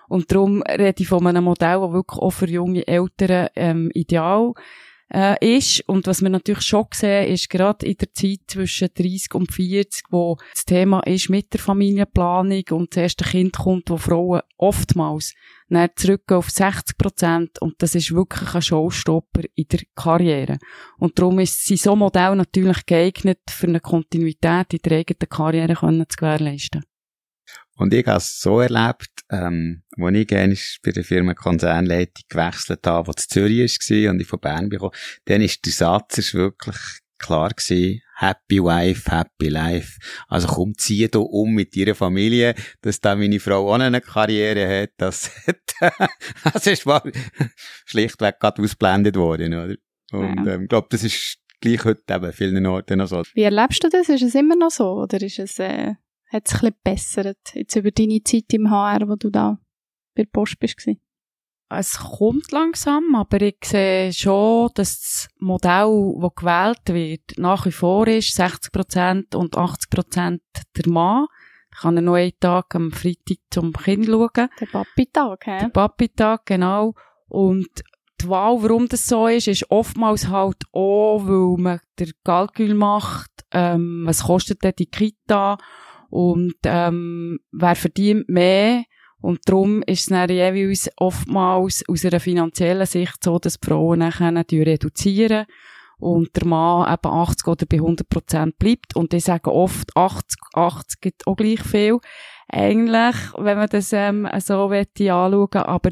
Und 0.08 0.30
darum 0.30 0.62
rede 0.62 1.02
ich 1.02 1.08
von 1.08 1.26
einem 1.26 1.44
Modell, 1.44 1.80
das 1.80 1.92
wirklich 1.92 2.20
auch 2.20 2.30
für 2.30 2.48
junge 2.48 2.86
Eltern 2.86 3.48
ähm, 3.56 3.90
ideal 3.94 4.52
äh, 5.14 5.56
ist. 5.56 5.88
Und 5.88 6.06
was 6.06 6.22
wir 6.22 6.28
natürlich 6.28 6.64
schon 6.64 6.86
sehen, 6.92 7.32
ist 7.32 7.48
gerade 7.48 7.86
in 7.86 7.96
der 7.96 8.12
Zeit 8.12 8.40
zwischen 8.48 8.88
30 8.92 9.34
und 9.34 9.52
40, 9.52 10.06
wo 10.10 10.36
das 10.52 10.64
Thema 10.64 11.00
ist 11.00 11.30
mit 11.30 11.52
der 11.52 11.60
Familienplanung 11.60 12.64
und 12.72 12.94
das 12.94 13.02
erste 13.02 13.24
Kind 13.24 13.56
kommt, 13.56 13.90
wo 13.90 13.96
Frauen 13.96 14.42
oftmals 14.56 15.34
dann 15.70 15.90
zurück 15.96 16.30
auf 16.30 16.50
60 16.50 16.98
Prozent 16.98 17.62
und 17.62 17.74
das 17.78 17.94
ist 17.94 18.14
wirklich 18.14 18.54
ein 18.54 18.62
Showstopper 18.62 19.42
in 19.54 19.66
der 19.68 19.80
Karriere. 19.94 20.58
Und 20.98 21.18
darum 21.18 21.38
ist 21.38 21.64
sie 21.64 21.76
so 21.76 21.96
Modell 21.96 22.36
natürlich 22.36 22.84
geeignet, 22.86 23.40
für 23.48 23.66
eine 23.66 23.80
Kontinuität 23.80 24.72
in 24.72 24.80
der 24.84 24.98
eigenen 24.98 25.28
Karriere 25.28 25.74
zu 25.74 26.16
gewährleisten. 26.16 26.84
Und 27.76 27.92
ich 27.92 28.06
habe 28.06 28.18
es 28.18 28.40
so 28.40 28.60
erlebt, 28.60 29.10
ähm, 29.30 29.82
wo 29.96 30.08
ich 30.08 30.26
gerne 30.26 30.56
bei 30.82 30.92
der 30.92 31.04
Firma 31.04 31.34
Konzernleitung 31.34 32.24
gewechselt 32.28 32.86
habe, 32.86 33.08
wo 33.08 33.12
es 33.16 33.26
Zürich 33.26 33.78
war 33.78 34.10
und 34.10 34.20
ich 34.20 34.28
von 34.28 34.40
Bern 34.40 34.68
bekommen, 34.68 34.92
dann 35.24 35.42
ist 35.42 35.64
der 35.66 35.72
Satz 35.72 36.18
ist 36.18 36.34
wirklich 36.34 36.76
klar 37.18 37.50
gewesen, 37.50 38.00
Happy 38.16 38.62
Wife, 38.62 39.10
Happy 39.10 39.48
Life. 39.48 39.98
Also 40.28 40.46
komm, 40.46 40.74
zieh 40.76 41.08
da 41.08 41.18
um 41.18 41.52
mit 41.52 41.74
ihrer 41.74 41.94
Familie, 41.94 42.54
dass 42.82 43.00
da 43.00 43.16
meine 43.16 43.40
Frau 43.40 43.72
auch 43.72 43.78
eine 43.78 44.00
Karriere 44.00 44.82
hat. 44.82 44.90
Das, 44.98 45.30
das 46.52 46.66
ist 46.66 46.86
mal 46.86 47.02
schlichtweg 47.86 48.38
gerade 48.38 48.62
ausblendet 48.62 49.16
worden, 49.16 49.54
oder? 49.54 49.74
Und 50.12 50.46
ja. 50.46 50.54
ähm, 50.54 50.62
ich 50.62 50.68
glaube, 50.68 50.86
das 50.90 51.02
ist 51.02 51.38
gleich 51.60 51.84
heute 51.84 52.02
eben 52.14 52.32
vielen 52.32 52.66
Orten 52.66 52.98
noch 52.98 53.08
so. 53.08 53.22
Wie 53.34 53.42
erlebst 53.42 53.82
du 53.82 53.88
das? 53.88 54.08
Ist 54.08 54.22
es 54.22 54.34
immer 54.34 54.54
noch 54.54 54.70
so? 54.70 54.84
Oder 54.84 55.20
ist 55.20 55.38
es, 55.38 55.58
äh, 55.58 55.94
hat 56.34 56.48
es 56.48 56.54
ein 56.54 56.60
bisschen 56.60 56.76
bessert 56.82 57.54
jetzt 57.54 57.76
über 57.76 57.90
deine 57.90 58.22
Zeit 58.22 58.52
im 58.52 58.70
HR, 58.70 59.08
wo 59.08 59.16
du 59.16 59.30
da 59.30 59.58
bei 60.14 60.24
der 60.24 60.30
Post 60.30 60.58
bist? 60.58 60.76
Es 61.70 61.98
kommt 61.98 62.52
langsam, 62.52 63.14
aber 63.14 63.40
ich 63.40 63.56
sehe 63.64 64.12
schon, 64.12 64.70
dass 64.74 65.00
das 65.00 65.28
Modell, 65.38 66.14
das 66.20 66.34
gewählt 66.36 66.82
wird, 66.86 67.38
nach 67.38 67.66
wie 67.66 67.72
vor 67.72 68.06
ist 68.06 68.38
60% 68.38 69.34
und 69.34 69.56
80% 69.56 70.40
der 70.76 70.92
Mann. 70.92 71.26
Ich 71.72 71.80
kann 71.80 71.98
einen 71.98 72.32
Tag 72.38 72.74
am 72.74 72.92
Freitag 72.92 73.38
zum 73.50 73.72
Kind 73.72 74.06
schauen. 74.06 74.48
Der 74.60 74.66
Papi-Tag, 74.70 75.46
hä? 75.46 75.58
Der 75.58 75.68
Papi-Tag, 75.68 76.46
genau. 76.46 76.94
Und 77.28 77.82
die 78.20 78.28
Wahl, 78.28 78.62
warum 78.62 78.86
das 78.86 79.06
so 79.06 79.26
ist, 79.26 79.48
ist 79.48 79.68
oftmals 79.70 80.28
halt 80.28 80.62
auch, 80.72 81.22
weil 81.26 81.60
man 81.60 81.80
der 81.98 82.08
Kalkül 82.22 82.74
macht, 82.74 83.30
ähm, 83.50 84.04
was 84.06 84.24
kostet 84.24 84.62
denn 84.62 84.74
die 84.78 84.86
Kita 84.86 85.58
und 86.14 86.54
ähm, 86.64 87.40
wer 87.50 87.74
verdient 87.74 88.28
mehr 88.28 88.84
und 89.20 89.40
darum 89.46 89.82
ist 89.86 90.02
es 90.02 90.06
dann 90.06 90.28
jeweils 90.28 90.88
oftmals 90.96 91.82
aus 91.88 92.04
einer 92.04 92.20
finanziellen 92.20 92.86
Sicht 92.86 93.24
so, 93.24 93.38
dass 93.38 93.58
die 93.58 93.66
Frauen 93.66 94.00
nachher 94.00 94.32
reduzieren 94.32 95.46
und 95.98 96.36
der 96.36 96.46
Mann 96.46 96.92
eben 96.92 97.12
80 97.12 97.48
oder 97.48 97.66
bei 97.66 97.78
100 97.78 98.08
Prozent 98.08 98.58
bleibt. 98.58 98.94
Und 98.94 99.12
die 99.12 99.20
sagen 99.20 99.48
oft, 99.48 99.96
80, 99.96 100.38
80 100.52 101.00
gibt 101.00 101.26
auch 101.26 101.36
gleich 101.36 101.62
viel. 101.62 101.98
Eigentlich, 102.48 103.16
wenn 103.38 103.56
man 103.56 103.68
das 103.70 103.92
ähm, 103.92 104.28
so 104.38 104.66
anschauen 104.66 105.48
aber 105.54 105.90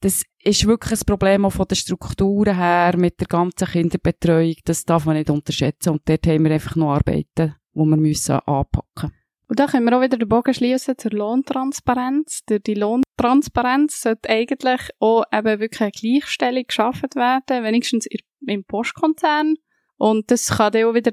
das 0.00 0.24
ist 0.42 0.66
wirklich 0.66 1.00
ein 1.00 1.06
Problem 1.06 1.44
auch 1.46 1.52
von 1.52 1.68
den 1.68 1.76
Strukturen 1.76 2.56
her 2.56 2.94
mit 2.98 3.20
der 3.20 3.28
ganzen 3.28 3.68
Kinderbetreuung. 3.68 4.56
Das 4.64 4.84
darf 4.84 5.06
man 5.06 5.16
nicht 5.16 5.30
unterschätzen. 5.30 5.90
Und 5.90 6.02
dort 6.06 6.26
haben 6.26 6.44
wir 6.44 6.50
einfach 6.50 6.74
noch 6.74 6.94
Arbeiten, 6.94 7.54
die 7.72 7.78
wir 7.78 7.96
müssen 7.96 8.40
anpacken 8.40 9.10
müssen. 9.10 9.23
Und 9.46 9.60
da 9.60 9.66
können 9.66 9.84
wir 9.84 9.96
auch 9.96 10.02
wieder 10.02 10.16
den 10.16 10.28
Bogen 10.28 10.54
schließen 10.54 10.96
zur 10.96 11.10
Lohntransparenz. 11.12 12.44
Durch 12.46 12.62
die 12.62 12.74
Lohntransparenz 12.74 14.00
sollte 14.00 14.30
eigentlich 14.30 14.80
auch 15.00 15.24
eben 15.32 15.60
wirklich 15.60 15.80
eine 15.82 15.90
Gleichstellung 15.90 16.64
geschaffen 16.66 17.10
werden, 17.14 17.64
wenigstens 17.64 18.08
im 18.46 18.64
Postkonzern. 18.64 19.56
Und 19.96 20.30
das 20.30 20.48
kann 20.56 20.72
dann 20.72 20.84
auch 20.84 20.94
wieder 20.94 21.12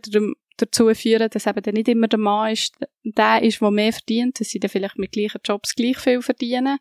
dazu 0.57 0.93
führen, 0.93 1.29
dass 1.29 1.45
eben 1.45 1.61
dann 1.61 1.73
nicht 1.73 1.89
immer 1.89 2.07
der 2.07 2.19
Mann 2.19 2.53
ist, 2.53 2.77
der 3.03 3.41
ist, 3.41 3.59
der 3.59 3.71
mehr 3.71 3.91
verdient, 3.91 4.39
dass 4.39 4.49
sie 4.49 4.59
dann 4.59 4.69
vielleicht 4.69 4.97
mit 4.97 5.11
gleichen 5.11 5.41
Jobs 5.43 5.75
gleich 5.75 5.97
viel 5.97 6.21
verdienen. 6.21 6.77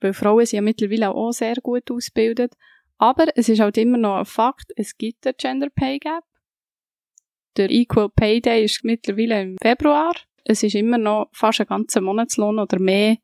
Weil 0.00 0.14
Frauen 0.14 0.46
sind 0.46 0.58
ja 0.58 0.62
mittlerweile 0.62 1.10
auch 1.10 1.32
sehr 1.32 1.56
gut 1.56 1.90
ausgebildet. 1.90 2.54
Aber 2.98 3.26
es 3.36 3.48
ist 3.48 3.60
halt 3.60 3.76
immer 3.78 3.98
noch 3.98 4.18
ein 4.18 4.24
Fakt, 4.24 4.72
es 4.76 4.96
gibt 4.96 5.26
einen 5.26 5.36
Gender 5.36 5.70
Pay 5.70 5.98
Gap. 5.98 6.24
Der 7.56 7.70
Equal 7.70 8.10
Pay 8.10 8.40
Day 8.40 8.64
ist 8.64 8.84
mittlerweile 8.84 9.42
im 9.42 9.56
Februar 9.60 10.14
es 10.44 10.62
ist 10.62 10.74
immer 10.74 10.98
noch 10.98 11.28
fast 11.32 11.60
ein 11.60 11.66
ganzer 11.66 12.00
Monatslohn 12.00 12.58
oder 12.58 12.78
mehr, 12.78 13.16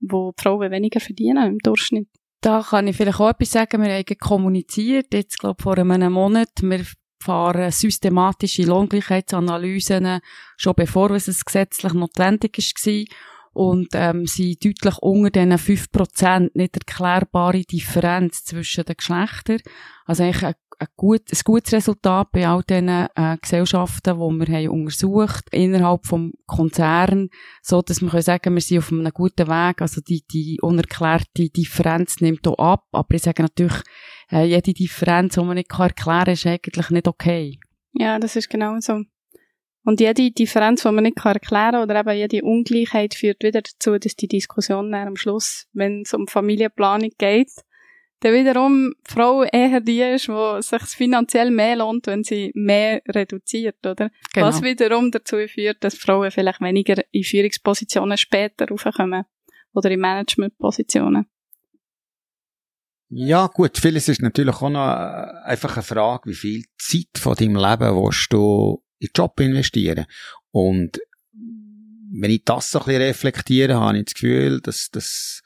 wo 0.00 0.32
die 0.32 0.42
Frauen 0.42 0.70
weniger 0.70 1.00
verdienen 1.00 1.46
im 1.46 1.58
Durchschnitt. 1.58 2.08
Da 2.40 2.64
kann 2.68 2.86
ich 2.86 2.96
vielleicht 2.96 3.20
auch 3.20 3.30
etwas 3.30 3.50
sagen. 3.50 3.82
Wir 3.82 3.92
haben 3.92 4.18
kommuniziert, 4.20 5.12
jetzt 5.12 5.38
glaube 5.38 5.62
vor 5.62 5.76
einem 5.76 6.12
Monat. 6.12 6.50
Wir 6.62 6.84
fahren 7.20 7.72
systematische 7.72 8.62
Lohngleichheitsanalysen, 8.62 10.20
schon 10.56 10.74
bevor 10.76 11.10
es 11.10 11.44
gesetzlich 11.44 11.92
notwendig 11.94 12.56
war. 12.56 13.04
Und 13.54 13.88
ähm, 13.94 14.24
sind 14.26 14.64
deutlich 14.64 14.98
unter 14.98 15.30
diesen 15.30 15.52
5% 15.52 16.50
nicht 16.54 16.76
erklärbare 16.76 17.62
Differenz 17.62 18.44
zwischen 18.44 18.84
den 18.84 18.96
Geschlechtern. 18.96 19.58
Also 20.04 20.22
eigentlich 20.22 20.44
ein 20.44 20.54
ein, 20.78 20.88
gut, 20.96 21.22
ein 21.32 21.40
gutes 21.44 21.72
Resultat 21.72 22.30
bei 22.32 22.46
all 22.46 22.62
diesen 22.62 22.88
äh, 22.88 23.36
Gesellschaften, 23.40 24.14
die 24.14 24.48
wir 24.48 24.56
haben 24.56 24.68
untersucht 24.68 25.44
innerhalb 25.52 26.06
vom 26.06 26.32
Konzern, 26.46 27.28
so 27.62 27.82
dass 27.82 28.00
wir 28.00 28.08
können 28.08 28.22
sagen, 28.22 28.54
wir 28.54 28.60
sind 28.60 28.78
auf 28.78 28.92
einem 28.92 29.10
guten 29.12 29.48
Weg. 29.48 29.82
Also 29.82 30.00
die, 30.00 30.24
die 30.30 30.58
unerklärte 30.62 31.48
Differenz 31.50 32.20
nimmt 32.20 32.46
hier 32.46 32.58
ab, 32.58 32.84
aber 32.92 33.14
ich 33.14 33.22
sage 33.22 33.42
natürlich, 33.42 33.82
äh, 34.30 34.44
jede 34.44 34.72
Differenz, 34.72 35.34
die 35.34 35.40
man 35.40 35.56
nicht 35.56 35.70
erklären 35.70 35.94
kann, 36.24 36.32
ist 36.32 36.46
eigentlich 36.46 36.90
nicht 36.90 37.08
okay. 37.08 37.58
Ja, 37.92 38.18
das 38.18 38.36
ist 38.36 38.48
genau 38.48 38.78
so. 38.80 39.02
Und 39.84 40.00
jede 40.00 40.30
Differenz, 40.30 40.82
die 40.82 40.92
man 40.92 41.04
nicht 41.04 41.16
erklären 41.24 41.72
kann, 41.72 41.82
oder 41.82 42.00
eben 42.00 42.16
jede 42.16 42.44
Ungleichheit 42.44 43.14
führt 43.14 43.42
wieder 43.42 43.62
dazu, 43.62 43.98
dass 43.98 44.16
die 44.16 44.28
Diskussion 44.28 44.92
am 44.92 45.16
Schluss, 45.16 45.66
wenn 45.72 46.02
es 46.02 46.12
um 46.12 46.26
Familienplanung 46.28 47.10
geht, 47.16 47.50
dann 48.20 48.34
wiederum 48.34 48.94
die 49.06 49.12
Frau 49.12 49.44
eher 49.44 49.80
die 49.80 50.00
ist, 50.00 50.28
wo 50.28 50.60
sich 50.60 50.82
finanziell 50.82 51.50
mehr 51.50 51.76
lohnt, 51.76 52.06
wenn 52.08 52.24
sie 52.24 52.50
mehr 52.54 53.00
reduziert, 53.08 53.86
oder? 53.86 54.10
Genau. 54.32 54.46
Was 54.46 54.62
wiederum 54.62 55.10
dazu 55.10 55.36
führt, 55.46 55.84
dass 55.84 55.94
Frauen 55.94 56.30
vielleicht 56.30 56.60
weniger 56.60 57.02
in 57.12 57.22
Führungspositionen 57.22 58.16
später 58.16 58.66
raufkommen. 58.68 59.24
Oder 59.74 59.90
in 59.90 60.00
Managementpositionen. 60.00 61.26
Ja, 63.10 63.46
gut, 63.46 63.78
vieles 63.78 64.08
ist 64.08 64.22
natürlich 64.22 64.56
auch 64.56 64.70
noch 64.70 64.86
äh, 64.86 65.44
einfach 65.44 65.76
eine 65.76 65.82
Frage, 65.82 66.30
wie 66.30 66.34
viel 66.34 66.64
Zeit 66.78 67.16
von 67.16 67.34
deinem 67.34 67.56
Leben 67.56 67.94
willst 67.96 68.32
du 68.32 68.82
in 68.98 69.08
den 69.08 69.12
Job 69.14 69.38
investieren. 69.40 70.06
Und 70.50 70.98
wenn 72.10 72.30
ich 72.30 72.44
das 72.44 72.70
so 72.70 72.80
ein 72.80 72.86
bisschen 72.86 73.02
reflektiere, 73.02 73.76
habe 73.76 73.98
ich 73.98 74.04
das 74.06 74.14
Gefühl, 74.14 74.60
dass, 74.60 74.90
dass 74.90 75.42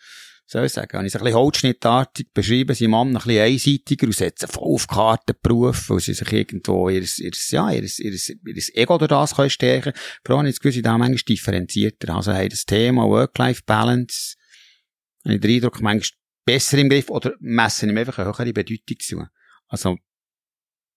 soll 0.53 0.67
ich 0.67 0.73
sagen, 0.73 0.99
habe 0.99 1.07
ich 1.07 1.15
es 1.15 1.19
ein 1.19 1.25
bisschen 1.25 1.39
holzschnittartig 1.39 2.33
beschrieben, 2.35 2.75
sie 2.75 2.87
Mann 2.87 3.09
ein 3.09 3.15
bisschen 3.15 3.43
einseitiger 3.43 4.07
und 4.07 4.15
setzen 4.15 4.49
voll 4.49 4.75
auf 4.75 4.87
Karten 4.87 5.35
Beruf, 5.43 5.89
weil 5.89 6.01
sie 6.01 6.13
sich 6.13 6.31
irgendwo 6.31 6.91
ihr, 6.91 7.01
ihr, 7.01 7.33
ja, 7.49 7.71
ihr, 7.71 7.83
ihr, 7.83 8.13
ihr 8.13 8.63
Ego 8.75 8.99
durch 8.99 9.09
das 9.09 9.35
können 9.35 9.49
stärken 9.49 9.93
können. 9.93 9.97
Vor 10.25 10.37
allem, 10.37 10.47
jetzt 10.47 10.61
gewisse 10.61 10.83
da 10.83 10.99
manchmal 10.99 11.17
differenzierter. 11.27 12.15
Also, 12.15 12.35
haben 12.35 12.51
das 12.51 12.67
Thema 12.67 13.09
Work-Life-Balance, 13.09 14.37
habe 15.25 15.37
ich 15.37 15.41
den 15.41 15.51
Eindruck, 15.53 15.81
manchmal 15.81 16.19
besser 16.45 16.77
im 16.77 16.91
Griff 16.91 17.09
oder 17.09 17.33
messen 17.41 17.89
ihm 17.89 17.97
einfach 17.97 18.19
eine 18.19 18.29
höhere 18.29 18.53
Bedeutung 18.53 18.99
zu. 19.01 19.25
Also, 19.69 19.97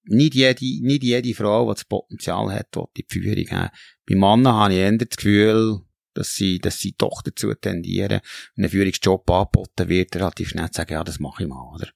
nicht 0.04 0.36
jede, 0.36 0.66
nicht 0.86 1.04
jede 1.04 1.34
Frau, 1.34 1.70
die 1.70 1.76
das 1.76 1.86
Potenzial 1.86 2.52
hat, 2.52 2.76
die 2.76 3.04
die 3.04 3.06
Führung 3.08 3.50
haben. 3.52 3.72
Bei 4.06 4.16
Männern 4.16 4.54
habe 4.54 4.74
ich 4.74 4.80
eher 4.80 4.98
das 4.98 5.16
Gefühl, 5.16 5.80
dass 6.16 6.34
sie, 6.34 6.60
dass 6.60 6.80
sie 6.80 6.96
doch 6.98 7.22
dazu 7.22 7.54
tendieren, 7.54 8.22
wenn 8.56 8.66
ein 8.66 8.72
Führungsjob 8.72 9.30
angeboten 9.30 9.90
wird, 9.90 10.16
relativ 10.16 10.50
schnell 10.50 10.72
zu 10.72 10.78
sagen, 10.78 10.94
ja, 10.94 11.04
das 11.04 11.20
mache 11.20 11.44
ich 11.44 11.50
mal, 11.50 11.72
oder? 11.74 11.90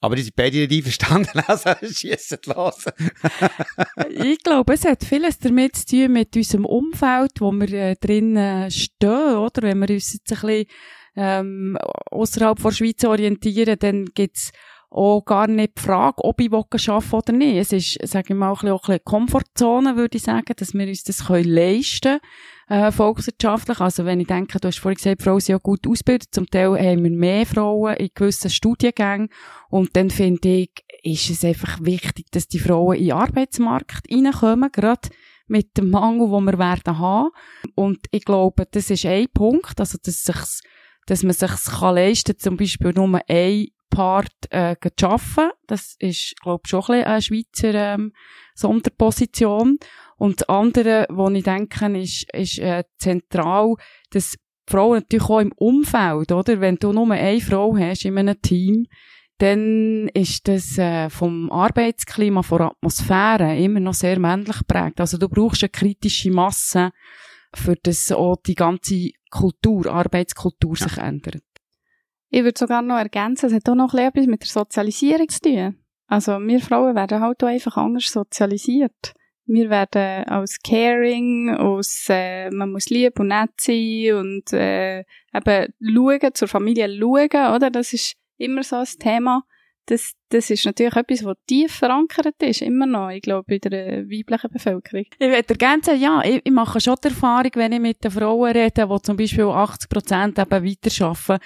Aber 0.00 0.14
die 0.14 0.22
sind 0.22 0.36
beide 0.36 0.58
nicht 0.58 0.72
einverstanden, 0.72 1.40
also 1.46 1.70
schiessen 1.92 2.38
los. 2.46 2.84
ich 4.10 4.42
glaube, 4.42 4.74
es 4.74 4.84
hat 4.84 5.04
vieles 5.04 5.38
damit 5.38 5.76
zu 5.76 5.86
tun 5.86 6.12
mit 6.12 6.36
unserem 6.36 6.64
Umfeld, 6.64 7.32
wo 7.40 7.50
wir 7.52 7.72
äh, 7.72 7.96
drinnen 7.96 8.70
stehen, 8.70 9.36
oder? 9.36 9.62
Wenn 9.62 9.80
wir 9.80 9.90
uns 9.90 10.12
jetzt 10.12 10.32
ein 10.32 10.40
bisschen 10.40 10.66
ähm, 11.16 11.78
außerhalb 12.10 12.62
der 12.62 12.70
Schweiz 12.72 13.04
orientieren, 13.04 13.78
dann 13.78 14.04
gibt's 14.14 14.52
auch 14.90 15.22
gar 15.24 15.46
nicht 15.46 15.78
die 15.78 15.82
Frage, 15.82 16.24
ob 16.24 16.40
ich 16.40 16.52
arbeiten 16.52 17.14
oder 17.14 17.32
nicht. 17.32 17.56
Es 17.56 17.72
ist, 17.72 17.98
sage 18.08 18.32
ich 18.32 18.38
mal, 18.38 18.50
auch 18.50 18.62
ein 18.62 18.76
bisschen 18.78 19.04
Komfortzone, 19.04 19.96
würde 19.96 20.16
ich 20.16 20.22
sagen, 20.22 20.52
dass 20.56 20.74
wir 20.74 20.86
uns 20.86 21.02
das 21.02 21.26
können 21.26 21.48
leisten 21.48 22.20
können, 22.68 22.84
äh, 22.84 22.92
volkswirtschaftlich. 22.92 23.80
Also 23.80 24.04
wenn 24.04 24.20
ich 24.20 24.26
denke, 24.26 24.58
du 24.58 24.68
hast 24.68 24.78
vorhin 24.78 24.96
gesagt, 24.96 25.22
Frauen 25.22 25.40
sind 25.40 25.54
ja 25.54 25.58
gut 25.58 25.86
ausgebildet, 25.86 26.28
zum 26.32 26.46
Teil 26.46 26.78
haben 26.78 27.04
wir 27.04 27.10
mehr 27.10 27.46
Frauen 27.46 27.96
in 27.96 28.10
gewissen 28.14 28.50
Studiengängen 28.50 29.28
und 29.70 29.96
dann 29.96 30.10
finde 30.10 30.48
ich, 30.48 30.70
ist 31.02 31.30
es 31.30 31.44
einfach 31.44 31.78
wichtig, 31.82 32.26
dass 32.30 32.48
die 32.48 32.58
Frauen 32.58 32.96
in 32.96 33.06
den 33.06 33.12
Arbeitsmarkt 33.12 34.10
reinkommen, 34.10 34.70
gerade 34.72 35.08
mit 35.48 35.76
dem 35.76 35.90
Mangel, 35.90 36.28
den 36.28 36.44
wir 36.44 36.58
werden 36.58 36.98
haben. 36.98 37.30
Und 37.74 38.00
ich 38.10 38.24
glaube, 38.24 38.66
das 38.70 38.90
ist 38.90 39.06
ein 39.06 39.26
Punkt, 39.32 39.78
also 39.78 39.98
dass, 40.02 40.24
dass 41.06 41.22
man 41.22 41.32
sich 41.32 41.80
leisten 41.80 42.32
kann, 42.32 42.38
zum 42.38 42.56
Beispiel 42.56 42.92
nur 42.92 43.20
ein 43.28 43.66
Part 43.90 44.32
äh, 44.50 44.76
arbeiten. 45.02 45.50
Das 45.66 45.96
ist, 45.98 46.34
glaube 46.42 46.62
ich, 46.64 46.70
schon 46.70 46.80
ein 46.80 46.86
bisschen 46.86 47.04
eine 47.04 47.22
Schweizer 47.22 47.74
ähm, 47.74 48.12
Sonderposition. 48.54 49.78
Und 50.16 50.40
das 50.40 50.48
andere, 50.48 51.06
was 51.10 51.32
ich 51.32 51.44
denke, 51.44 51.98
ist, 51.98 52.34
ist 52.34 52.58
äh, 52.58 52.84
zentral, 52.98 53.74
dass 54.10 54.36
Frauen 54.68 54.98
natürlich 55.00 55.28
auch 55.28 55.40
im 55.40 55.52
Umfeld, 55.52 56.32
oder? 56.32 56.60
Wenn 56.60 56.76
du 56.76 56.92
nur 56.92 57.10
eine 57.10 57.40
Frau 57.40 57.76
hast 57.76 58.04
in 58.04 58.18
einem 58.18 58.40
Team, 58.42 58.86
dann 59.38 60.08
ist 60.14 60.48
das 60.48 60.78
äh, 60.78 61.10
vom 61.10 61.50
Arbeitsklima, 61.52 62.42
von 62.42 62.58
der 62.58 62.66
Atmosphäre 62.68 63.56
immer 63.58 63.80
noch 63.80 63.94
sehr 63.94 64.18
männlich 64.18 64.58
geprägt. 64.58 65.00
Also 65.00 65.18
du 65.18 65.28
brauchst 65.28 65.62
eine 65.62 65.68
kritische 65.68 66.30
Masse 66.30 66.90
für 67.54 67.76
das 67.82 68.10
auch 68.12 68.36
die 68.46 68.54
ganze 68.54 69.10
Kultur, 69.30 69.86
Arbeitskultur 69.86 70.76
Ja. 70.78 70.88
sich 70.88 70.98
ändert. 70.98 71.42
Ich 72.30 72.42
würde 72.42 72.58
sogar 72.58 72.82
noch 72.82 72.96
ergänzen, 72.96 73.46
es 73.46 73.52
hat 73.54 73.68
auch 73.68 73.74
noch 73.74 73.94
etwas 73.94 74.26
mit 74.26 74.42
der 74.42 74.48
Sozialisierung 74.48 75.28
zu 75.28 75.40
tun. 75.40 75.76
Also 76.08 76.38
wir 76.38 76.60
Frauen 76.60 76.94
werden 76.94 77.20
halt 77.20 77.42
auch 77.42 77.48
einfach 77.48 77.76
anders 77.76 78.10
sozialisiert. 78.10 79.14
Wir 79.44 79.70
werden 79.70 80.24
als 80.24 80.58
caring, 80.60 81.50
als 81.50 82.06
äh, 82.08 82.50
man 82.50 82.72
muss 82.72 82.90
lieb 82.90 83.20
und 83.20 83.28
nett 83.28 83.50
sein 83.60 84.14
und 84.14 84.52
äh, 84.52 85.00
eben 85.32 85.72
schauen, 85.80 86.34
zur 86.34 86.48
Familie 86.48 86.88
schauen, 86.88 87.54
oder? 87.54 87.70
Das 87.70 87.92
ist 87.92 88.16
immer 88.38 88.64
so 88.64 88.76
ein 88.76 88.86
Thema. 88.98 89.44
Das, 89.86 90.14
das 90.28 90.50
ist 90.50 90.64
natürlich 90.66 90.96
etwas, 90.96 91.24
was 91.24 91.36
tief 91.46 91.72
verankert 91.72 92.34
ist, 92.42 92.62
immer 92.62 92.86
noch, 92.86 93.10
ich 93.10 93.22
glaube, 93.22 93.54
in 93.54 93.60
der 93.60 94.04
weiblichen 94.06 94.50
Bevölkerung. 94.50 95.04
Ich 95.18 95.20
würde 95.28 95.48
ergänzen, 95.48 96.00
ja, 96.00 96.22
ich, 96.24 96.40
ich 96.44 96.52
mache 96.52 96.80
schon 96.80 96.96
die 97.02 97.08
Erfahrung, 97.08 97.50
wenn 97.54 97.72
ich 97.72 97.80
mit 97.80 98.02
den 98.02 98.10
Frauen 98.10 98.50
rede, 98.52 98.86
die 98.88 99.02
zum 99.02 99.16
Beispiel 99.16 99.44
80 99.44 99.88
Prozent 99.88 100.38
eben 100.38 100.64
weiterarbeiten, 100.64 101.38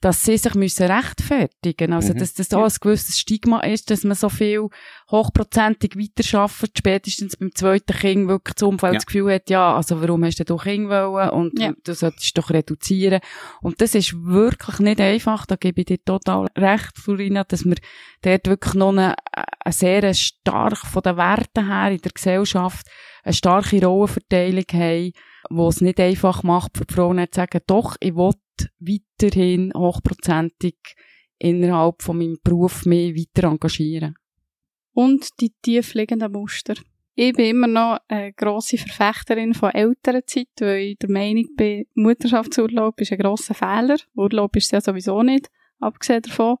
dass 0.00 0.24
sie 0.24 0.36
sich 0.36 0.54
müssen 0.54 0.86
rechtfertigen 0.86 1.92
Also, 1.92 2.14
Mhm. 2.14 2.18
dass 2.18 2.34
das 2.34 2.54
auch 2.54 2.62
ein 2.64 2.72
gewisses 2.80 3.18
Stigma 3.18 3.58
ist, 3.60 3.90
dass 3.90 4.04
man 4.04 4.14
so 4.14 4.28
viel 4.28 4.68
hochprozentig 5.10 5.96
weiterarbeitet, 5.96 6.78
spätestens 6.78 7.36
beim 7.36 7.52
zweiten 7.54 7.92
Kind 7.96 8.28
wirklich 8.28 8.54
das 8.54 8.62
Umfeld 8.62 8.92
Ja. 8.92 8.98
das 8.98 9.06
Gefühl 9.06 9.34
hat, 9.34 9.50
ja, 9.50 9.74
also 9.74 10.00
warum 10.00 10.24
hast 10.24 10.38
du 10.38 10.44
doch 10.44 10.62
Kind 10.62 10.88
wollen 10.88 11.30
und 11.30 11.58
Ja. 11.58 11.68
du, 11.72 11.74
du 11.82 11.94
solltest 11.94 12.36
doch 12.38 12.50
reduzieren. 12.50 13.20
Und 13.60 13.80
das 13.80 13.94
ist 13.96 14.14
wirklich 14.24 14.78
nicht 14.78 15.00
einfach, 15.00 15.46
da 15.46 15.56
gebe 15.56 15.80
ich 15.80 15.86
dir 15.86 16.04
total 16.04 16.46
recht, 16.56 16.96
Florina, 16.96 17.42
dass 17.44 17.64
wir 17.64 17.76
dort 18.28 18.46
wirklich 18.48 18.74
noch 18.74 18.90
eine, 18.90 19.14
eine 19.32 19.72
sehr 19.72 20.14
stark 20.14 20.78
von 20.78 21.02
den 21.02 21.16
Werten 21.16 21.66
her 21.66 21.90
in 21.90 21.98
der 21.98 22.12
Gesellschaft 22.12 22.86
eine 23.24 23.34
starke 23.34 23.84
Rollenverteilung 23.84 24.64
haben, 24.72 25.12
wo 25.50 25.68
es 25.68 25.80
nicht 25.80 26.00
einfach 26.00 26.42
macht, 26.42 26.78
für 26.78 26.86
die 26.86 26.94
Frauen 26.94 27.18
zu 27.30 27.40
sagen, 27.40 27.60
doch, 27.66 27.96
ich 28.00 28.14
will 28.14 28.32
weiterhin 28.80 29.72
hochprozentig 29.74 30.76
innerhalb 31.38 32.02
von 32.02 32.18
meinem 32.18 32.38
Beruf 32.42 32.86
mehr 32.86 33.14
weiter 33.14 33.48
engagieren. 33.48 34.16
und 34.98 35.40
die 35.40 35.52
tiefliegenden 35.62 36.32
Muster. 36.32 36.74
Ich 37.14 37.32
bin 37.34 37.46
immer 37.46 37.66
noch 37.68 37.98
eine 38.08 38.32
grosse 38.32 38.78
Verfechterin 38.78 39.54
von 39.54 39.70
Elternzeit, 39.70 40.48
weil 40.58 40.78
ich 40.78 40.98
der 40.98 41.10
Meinung 41.10 41.46
bin, 41.56 41.86
Mutterschaftsurlaub 41.94 43.00
ist 43.00 43.12
ein 43.12 43.18
grosser 43.18 43.54
Fehler. 43.54 43.96
Urlaub 44.16 44.56
ist 44.56 44.66
es 44.66 44.70
ja 44.72 44.80
sowieso 44.80 45.22
nicht, 45.22 45.50
abgesehen 45.78 46.22
davon. 46.22 46.56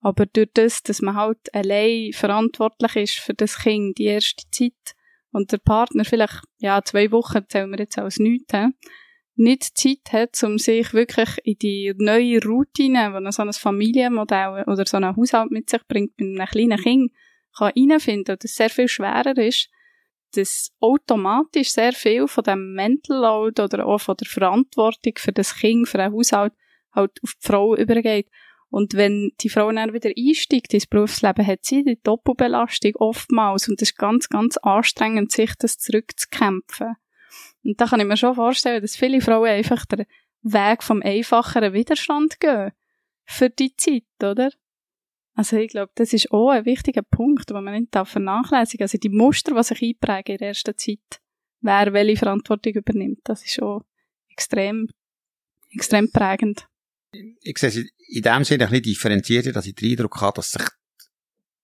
Aber 0.00 0.26
durch 0.26 0.50
das, 0.54 0.82
dass 0.82 1.02
man 1.02 1.16
halt 1.16 1.52
allein 1.54 2.12
verantwortlich 2.12 2.96
ist 2.96 3.14
für 3.14 3.34
das 3.34 3.58
Kind 3.58 3.98
die 3.98 4.04
erste 4.04 4.44
Zeit 4.50 4.94
und 5.32 5.52
der 5.52 5.58
Partner 5.58 6.04
vielleicht, 6.04 6.42
ja, 6.58 6.82
zwei 6.82 7.10
Wochen 7.10 7.44
zählen 7.48 7.70
wir 7.70 7.78
jetzt 7.78 7.98
als 7.98 8.18
nichts, 8.18 8.52
he, 8.52 8.68
nicht 9.34 9.78
Zeit 9.78 10.12
hat, 10.12 10.42
um 10.42 10.58
sich 10.58 10.92
wirklich 10.92 11.38
in 11.44 11.58
die 11.58 11.94
neue 11.96 12.42
Routine, 12.42 13.20
die 13.24 13.32
so 13.32 13.42
ein 13.42 13.52
Familienmodell 13.52 14.64
oder 14.66 14.84
so 14.84 14.96
ein 14.96 15.16
Haushalt 15.16 15.50
mit 15.50 15.70
sich 15.70 15.86
bringt, 15.86 16.18
mit 16.18 16.40
einem 16.40 16.48
kleinen 16.48 16.78
Kind, 16.78 17.12
kann 17.56 17.72
reinfinden 17.76 18.34
und 18.34 18.44
das 18.44 18.54
sehr 18.54 18.70
viel 18.70 18.88
schwerer 18.88 19.36
ist, 19.36 19.68
dass 20.32 20.72
automatisch 20.80 21.70
sehr 21.70 21.92
viel 21.92 22.26
von 22.26 22.44
dem 22.44 22.74
Mental 22.74 23.18
Load 23.18 23.62
oder 23.62 23.86
auch 23.86 24.00
von 24.00 24.16
der 24.16 24.28
Verantwortung 24.28 25.14
für 25.16 25.32
das 25.32 25.54
Kind, 25.54 25.88
für 25.88 25.98
den 25.98 26.12
Haushalt 26.12 26.52
halt 26.92 27.12
auf 27.22 27.34
die 27.34 27.46
Frau 27.46 27.76
übergeht. 27.76 28.28
Und 28.70 28.94
wenn 28.94 29.32
die 29.40 29.48
Frau 29.48 29.72
dann 29.72 29.94
wieder 29.94 30.10
einsteigt 30.16 30.74
ins 30.74 30.86
Berufsleben, 30.86 31.46
hat 31.46 31.64
sie 31.64 31.84
die 31.84 32.00
Doppelbelastung 32.02 32.94
oftmals 32.96 33.68
und 33.68 33.80
es 33.80 33.90
ist 33.90 33.98
ganz, 33.98 34.28
ganz 34.28 34.58
anstrengend, 34.58 35.32
sich 35.32 35.54
das 35.58 35.78
zurückzukämpfen. 35.78 36.96
Und 37.64 37.80
da 37.80 37.86
kann 37.86 38.00
ich 38.00 38.06
mir 38.06 38.16
schon 38.16 38.34
vorstellen, 38.34 38.82
dass 38.82 38.96
viele 38.96 39.20
Frauen 39.20 39.48
einfach 39.48 39.86
den 39.86 40.04
Weg 40.42 40.82
vom 40.82 41.02
einfacheren 41.02 41.72
Widerstand 41.72 42.40
gehen. 42.40 42.72
Für 43.24 43.50
die 43.50 43.74
Zeit, 43.76 44.04
oder? 44.22 44.50
Also 45.34 45.56
ich 45.56 45.68
glaube, 45.68 45.92
das 45.94 46.12
ist 46.12 46.30
auch 46.32 46.50
ein 46.50 46.64
wichtiger 46.64 47.02
Punkt, 47.02 47.50
den 47.50 47.62
man 47.62 47.74
nicht 47.74 47.94
vernachlässigen 47.94 48.84
darf. 48.84 48.94
Also 48.94 48.98
die 48.98 49.08
Muster, 49.08 49.54
die 49.54 49.62
sich 49.62 49.82
einprägen 49.82 50.34
in 50.34 50.38
der 50.38 50.48
ersten 50.48 50.76
Zeit, 50.76 51.20
wer 51.60 51.92
welche 51.92 52.16
Verantwortung 52.16 52.74
übernimmt, 52.74 53.20
das 53.24 53.44
ist 53.44 53.54
schon 53.54 53.84
extrem, 54.30 54.88
extrem 55.70 56.10
prägend. 56.10 56.67
Ich 57.12 57.58
sehe 57.58 57.68
es 57.70 57.76
in 57.76 58.22
dem 58.22 58.44
Sinne 58.44 58.64
ein 58.64 58.70
bisschen 58.70 58.82
differenzierter, 58.82 59.52
dass 59.52 59.66
ich 59.66 59.74
den 59.74 59.92
Eindruck 59.92 60.20
habe, 60.20 60.36
dass 60.36 60.50
sich 60.50 60.62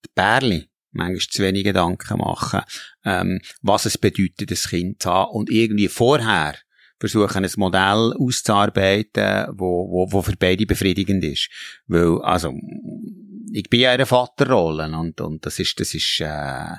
die 0.03 0.09
Bärli 0.15 0.69
manchmal 0.91 1.19
zu 1.19 1.43
wenig 1.43 1.63
Gedanken 1.63 2.17
machen, 2.17 2.61
ähm, 3.03 3.41
was 3.61 3.85
es 3.85 3.97
bedeutet, 3.97 4.51
ein 4.51 4.69
Kind 4.69 5.01
zu 5.01 5.09
haben 5.09 5.31
und 5.31 5.49
irgendwie 5.49 5.87
vorher 5.87 6.55
versuchen, 6.99 7.43
ein 7.43 7.51
Modell 7.57 8.13
auszuarbeiten, 8.17 9.47
wo, 9.57 9.89
wo, 9.89 10.11
wo 10.11 10.21
für 10.21 10.35
beide 10.37 10.65
befriedigend 10.65 11.23
ist. 11.23 11.49
Weil, 11.87 12.21
also, 12.21 12.53
ich 13.55 13.69
bin 13.69 13.79
ja 13.79 13.91
in 13.91 13.95
einer 13.95 14.05
Vaterrolle 14.05 14.85
und, 14.97 15.21
und 15.21 15.45
das 15.45 15.59
ist, 15.59 15.79
das 15.79 15.93
ist, 15.93 16.19
äh, 16.19 16.75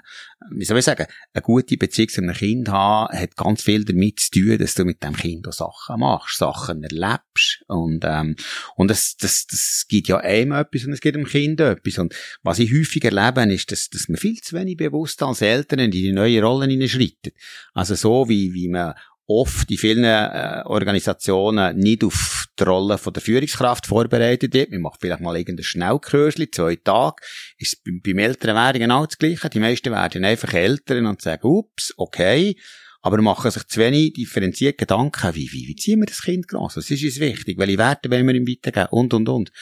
wie 0.51 0.64
soll 0.64 0.79
ich 0.79 0.85
sagen, 0.85 1.07
eine 1.33 1.43
gute 1.43 1.79
Beziehung 1.79 2.11
zu 2.11 2.20
einem 2.20 2.35
Kind 2.35 2.68
haben, 2.68 3.18
hat 3.18 3.35
ganz 3.35 3.62
viel 3.62 3.85
damit 3.85 4.20
zu 4.20 4.31
tun, 4.33 4.59
dass 4.59 4.74
du 4.74 4.85
mit 4.85 5.03
dem 5.03 5.16
Kind 5.16 5.49
auch 5.49 5.53
Sachen 5.53 6.01
machst, 6.01 6.37
Sachen 6.37 6.83
erlebst 6.83 7.64
und, 7.68 8.05
ähm, 8.05 8.37
und 8.77 8.91
das, 8.91 9.16
das, 9.16 9.47
das 9.47 9.87
gibt 9.89 10.09
ja 10.09 10.18
einem 10.18 10.53
etwas 10.53 10.85
und 10.85 10.93
es 10.93 11.01
gibt 11.01 11.16
dem 11.16 11.24
Kind 11.24 11.61
etwas. 11.61 11.99
Und 11.99 12.14
was 12.43 12.59
ich 12.59 12.70
häufig 12.70 13.03
erlebe, 13.05 13.51
ist, 13.53 13.72
dass, 13.72 13.89
dass 13.89 14.09
man 14.09 14.18
viel 14.18 14.39
zu 14.43 14.55
wenig 14.55 14.77
bewusst 14.77 15.22
als 15.22 15.41
Eltern 15.41 15.79
in 15.79 15.91
die 15.91 16.12
neue 16.12 16.43
Rollen 16.43 16.68
hineinschreitet. 16.68 17.35
Also 17.72 17.95
so 17.95 18.29
wie, 18.29 18.53
wie 18.53 18.68
man 18.68 18.95
oft 19.27 19.70
in 19.70 19.79
vielen 19.79 20.05
äh, 20.05 20.62
Organisationen 20.64 21.77
nicht 21.77 22.05
auf 22.05 22.47
die 22.59 22.64
Rolle 22.64 22.99
der 22.99 23.22
Führungskraft 23.22 23.87
vorbereitet 23.87 24.55
wird. 24.55 24.70
Man 24.70 24.83
macht 24.83 25.01
vielleicht 25.01 25.20
mal 25.20 25.37
irgendein 25.37 25.64
Schnellkursli, 25.64 26.51
zwei 26.51 26.77
Tage. 26.77 27.22
Ist 27.59 27.83
beim, 27.85 28.18
Älteren 28.18 28.55
wäre 28.55 28.79
genau 28.79 29.05
das 29.05 29.18
Gleiche. 29.18 29.51
Die 29.51 29.61
meisten 29.61 29.93
werden 29.93 30.24
einfach 30.24 30.53
Eltern 30.55 31.07
und 31.07 31.20
sagen, 31.20 31.47
ups, 31.47 31.93
okay. 31.97 32.57
Aber 33.03 33.20
machen 33.22 33.51
sich 33.51 33.66
zu 33.68 33.81
wenig 33.81 34.14
differenziert 34.14 34.79
Gedanken, 34.79 35.35
wie, 35.35 35.51
wie, 35.53 35.68
wie 35.68 35.77
ziehen 35.77 36.01
wir 36.01 36.07
das 36.07 36.22
Kind 36.22 36.49
groß? 36.49 36.77
Was 36.77 36.91
ist 36.91 37.05
uns 37.05 37.20
wichtig? 37.20 37.59
Welche 37.59 37.79
Werte 37.79 38.11
wollen 38.11 38.27
wir 38.27 38.35
ihm 38.35 38.49
weitergeben? 38.49 38.89
Und, 38.91 39.14
und, 39.14 39.29
und. 39.29 39.53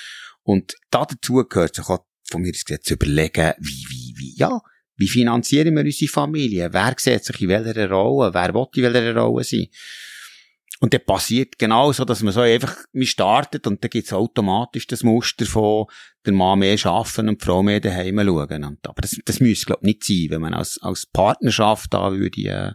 Und 0.42 0.74
da 0.90 1.04
dazu 1.04 1.44
gehört 1.46 1.74
sich 1.74 1.88
auch 1.88 2.06
von 2.28 2.42
mir 2.42 2.50
aus 2.50 2.64
gesehen 2.64 2.82
zu 2.82 2.94
überlegen, 2.94 3.52
wie, 3.58 3.84
wie, 3.88 4.14
wie, 4.16 4.34
ja, 4.36 4.60
wie 4.96 5.08
finanzieren 5.08 5.74
wir 5.74 5.84
unsere 5.84 6.10
Familie? 6.10 6.72
Wer 6.72 6.94
sieht 6.98 7.24
sich 7.24 7.40
in 7.40 7.48
welcher 7.48 7.90
Rolle? 7.90 8.32
Wer 8.32 8.54
will 8.54 8.66
in 8.76 8.82
welcher 8.94 9.16
Rolle 9.16 9.44
sein? 9.44 9.66
Und 10.80 10.92
dann 10.92 11.04
passiert 11.04 11.58
genau 11.58 11.92
so, 11.92 12.04
dass 12.04 12.22
man 12.22 12.32
so 12.32 12.40
einfach, 12.40 12.76
man 12.92 13.06
startet 13.06 13.66
und 13.66 13.82
dann 13.82 13.90
gibt's 13.90 14.12
automatisch 14.12 14.86
das 14.86 15.02
Muster 15.02 15.46
von 15.46 15.86
der 16.26 16.32
Mann 16.32 16.58
mehr 16.58 16.76
arbeiten 16.84 17.28
und 17.28 17.40
die 17.40 17.44
Frau 17.44 17.62
mehr 17.62 17.80
daheim 17.80 18.18
schauen. 18.18 18.64
Und, 18.64 18.86
aber 18.86 19.00
das, 19.00 19.16
das 19.24 19.40
müsste, 19.40 19.66
glaube 19.66 19.80
ich, 19.82 19.86
nicht 19.86 20.04
sein, 20.04 20.26
wenn 20.30 20.42
man 20.42 20.54
als, 20.54 20.78
als 20.82 21.06
Partnerschaft 21.06 21.94
da 21.94 22.12
würde, 22.12 22.40
äh, 22.42 22.72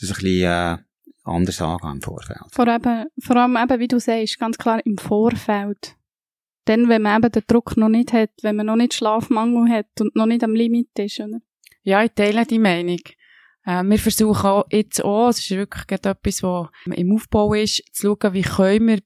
das 0.00 0.10
ein 0.10 0.14
bisschen, 0.14 0.42
äh, 0.44 0.76
anders 1.24 1.60
angehen 1.60 1.94
im 1.96 2.02
Vorfeld. 2.02 2.40
Vor, 2.50 2.68
eben, 2.68 3.06
vor 3.20 3.36
allem 3.36 3.56
eben, 3.56 3.80
wie 3.80 3.88
du 3.88 4.00
sagst, 4.00 4.38
ganz 4.38 4.58
klar 4.58 4.84
im 4.84 4.98
Vorfeld. 4.98 5.96
Dann, 6.64 6.88
wenn 6.88 7.02
man 7.02 7.22
eben 7.22 7.32
den 7.32 7.42
Druck 7.46 7.76
noch 7.76 7.88
nicht 7.88 8.12
hat, 8.12 8.30
wenn 8.42 8.56
man 8.56 8.66
noch 8.66 8.76
nicht 8.76 8.94
Schlafmangel 8.94 9.68
hat 9.70 10.00
und 10.00 10.14
noch 10.14 10.26
nicht 10.26 10.44
am 10.44 10.54
Limit 10.54 10.98
ist, 10.98 11.20
oder? 11.20 11.40
Ja, 11.82 12.04
ich 12.04 12.12
teile 12.14 12.46
die 12.46 12.58
Meinung. 12.58 13.00
Äh, 13.64 13.82
wir 13.82 13.98
versuchen 13.98 14.46
auch 14.46 14.66
jetzt 14.70 15.04
auch, 15.04 15.28
es 15.28 15.40
ist 15.40 15.50
wirklich 15.50 15.90
etwas, 15.90 16.42
was 16.42 16.68
im 16.86 17.14
Aufbau 17.14 17.54
ist, 17.54 17.82
zu 17.92 18.16
schauen, 18.20 18.34
wie 18.34 18.42
können 18.42 18.86
wir 18.88 18.98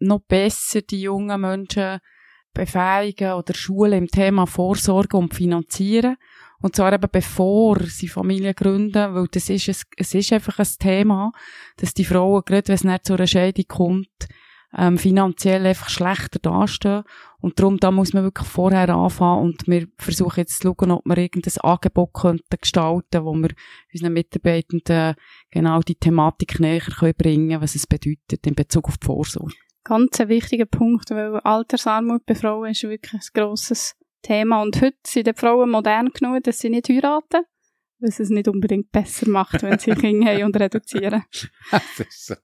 noch 0.00 0.20
besser 0.20 0.82
die 0.82 1.02
jungen 1.02 1.40
Menschen 1.40 1.98
befähigen 2.52 3.32
oder 3.32 3.54
schulen 3.54 3.92
im 3.92 4.08
Thema 4.08 4.46
Vorsorge 4.46 5.16
und 5.16 5.34
Finanzieren. 5.34 6.16
Und 6.60 6.76
zwar 6.76 6.92
eben 6.92 7.08
bevor 7.10 7.80
sie 7.80 8.08
Familie 8.08 8.54
gründen, 8.54 9.14
weil 9.14 9.26
das 9.30 9.48
ist, 9.48 9.68
es, 9.68 9.86
es 9.96 10.14
ist 10.14 10.32
einfach 10.32 10.58
ein 10.58 10.68
Thema, 10.78 11.32
dass 11.76 11.94
die 11.94 12.04
Frauen, 12.04 12.42
gerade 12.44 12.68
wenn 12.68 12.74
es 12.74 12.84
nicht 12.84 13.06
zu 13.06 13.14
einer 13.14 13.26
Scheidung 13.26 13.64
kommt, 13.66 14.28
ähm, 14.76 14.98
finanziell 14.98 15.66
einfach 15.66 15.88
schlechter 15.88 16.38
dastehen. 16.38 17.02
Und 17.40 17.58
darum, 17.58 17.78
da 17.78 17.90
muss 17.90 18.12
man 18.12 18.24
wirklich 18.24 18.46
vorher 18.46 18.88
anfangen 18.90 19.42
und 19.42 19.66
wir 19.66 19.88
versuchen 19.96 20.40
jetzt 20.40 20.60
zu 20.60 20.74
schauen, 20.78 20.90
ob 20.90 21.04
wir 21.04 21.16
irgendein 21.16 21.56
Angebot 21.62 22.12
könnten 22.12 22.56
gestalten, 22.60 23.24
wo 23.24 23.34
wir 23.34 23.50
unseren 23.92 24.12
Mitarbeitenden 24.12 25.14
genau 25.50 25.80
die 25.80 25.94
Thematik 25.94 26.60
näher 26.60 26.80
können 26.80 27.14
bringen 27.16 27.60
was 27.60 27.74
es 27.74 27.86
bedeutet 27.86 28.46
in 28.46 28.54
Bezug 28.54 28.88
auf 28.88 28.98
die 28.98 29.06
Vorsorge. 29.06 29.54
Ganz 29.84 30.20
ein 30.20 30.28
wichtiger 30.28 30.66
Punkt, 30.66 31.10
weil 31.10 31.36
Altersarmut 31.40 32.26
bei 32.26 32.34
Frauen 32.34 32.70
ist 32.70 32.82
wirklich 32.82 33.14
ein 33.14 33.28
grosses 33.32 33.96
Thema. 34.22 34.62
Und 34.62 34.80
heute 34.80 34.98
sind 35.06 35.26
die 35.26 35.34
Frauen 35.34 35.70
modern 35.70 36.10
genug, 36.10 36.42
dass 36.44 36.58
sie 36.58 36.68
nicht 36.68 36.88
heiraten, 36.90 37.44
es 38.00 38.20
es 38.20 38.28
nicht 38.28 38.48
unbedingt 38.48 38.92
besser 38.92 39.28
macht, 39.28 39.62
wenn 39.62 39.78
sie 39.78 39.90
Kinder 39.94 40.32
haben 40.32 40.44
und 40.44 40.60
reduzieren. 40.60 41.24
das 41.70 42.00
ist 42.00 42.26
so. 42.26 42.34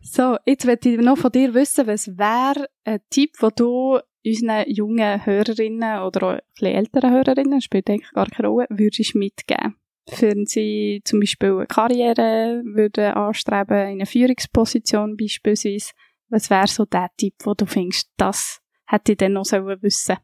So, 0.00 0.36
jetzt 0.44 0.66
möchte 0.66 0.90
ich 0.90 0.98
noch 0.98 1.18
von 1.18 1.32
dir 1.32 1.54
wissen, 1.54 1.86
was 1.86 2.08
wäre 2.18 2.68
ein 2.84 3.00
Tipp, 3.10 3.32
den 3.40 3.50
du 3.56 3.98
unseren 4.24 4.64
jungen 4.68 5.24
Hörerinnen 5.24 6.00
oder 6.02 6.22
auch 6.22 6.32
ein 6.32 6.40
bisschen 6.52 6.74
älteren 6.74 7.12
Hörerinnen, 7.12 7.60
spielt 7.60 7.88
eigentlich 7.88 8.10
gar 8.12 8.26
keine 8.26 8.48
Rolle, 8.48 8.66
würdest 8.70 9.14
mitgeben? 9.14 9.76
Wenn 10.18 10.46
sie 10.46 11.02
zum 11.04 11.20
Beispiel 11.20 11.52
eine 11.52 11.66
Karriere 11.66 12.62
würden 12.64 13.12
anstreben, 13.12 13.76
in 13.76 13.84
einer 13.86 14.06
Führungsposition 14.06 15.16
beispielsweise, 15.16 15.92
was 16.28 16.50
wäre 16.50 16.68
so 16.68 16.84
der 16.84 17.10
Tipp, 17.16 17.34
wo 17.44 17.54
du 17.54 17.66
findest, 17.66 18.10
das 18.16 18.60
hätte 18.86 19.12
ich 19.12 19.18
dann 19.18 19.32
noch 19.32 19.44
sollen 19.44 19.82
wissen 19.82 20.16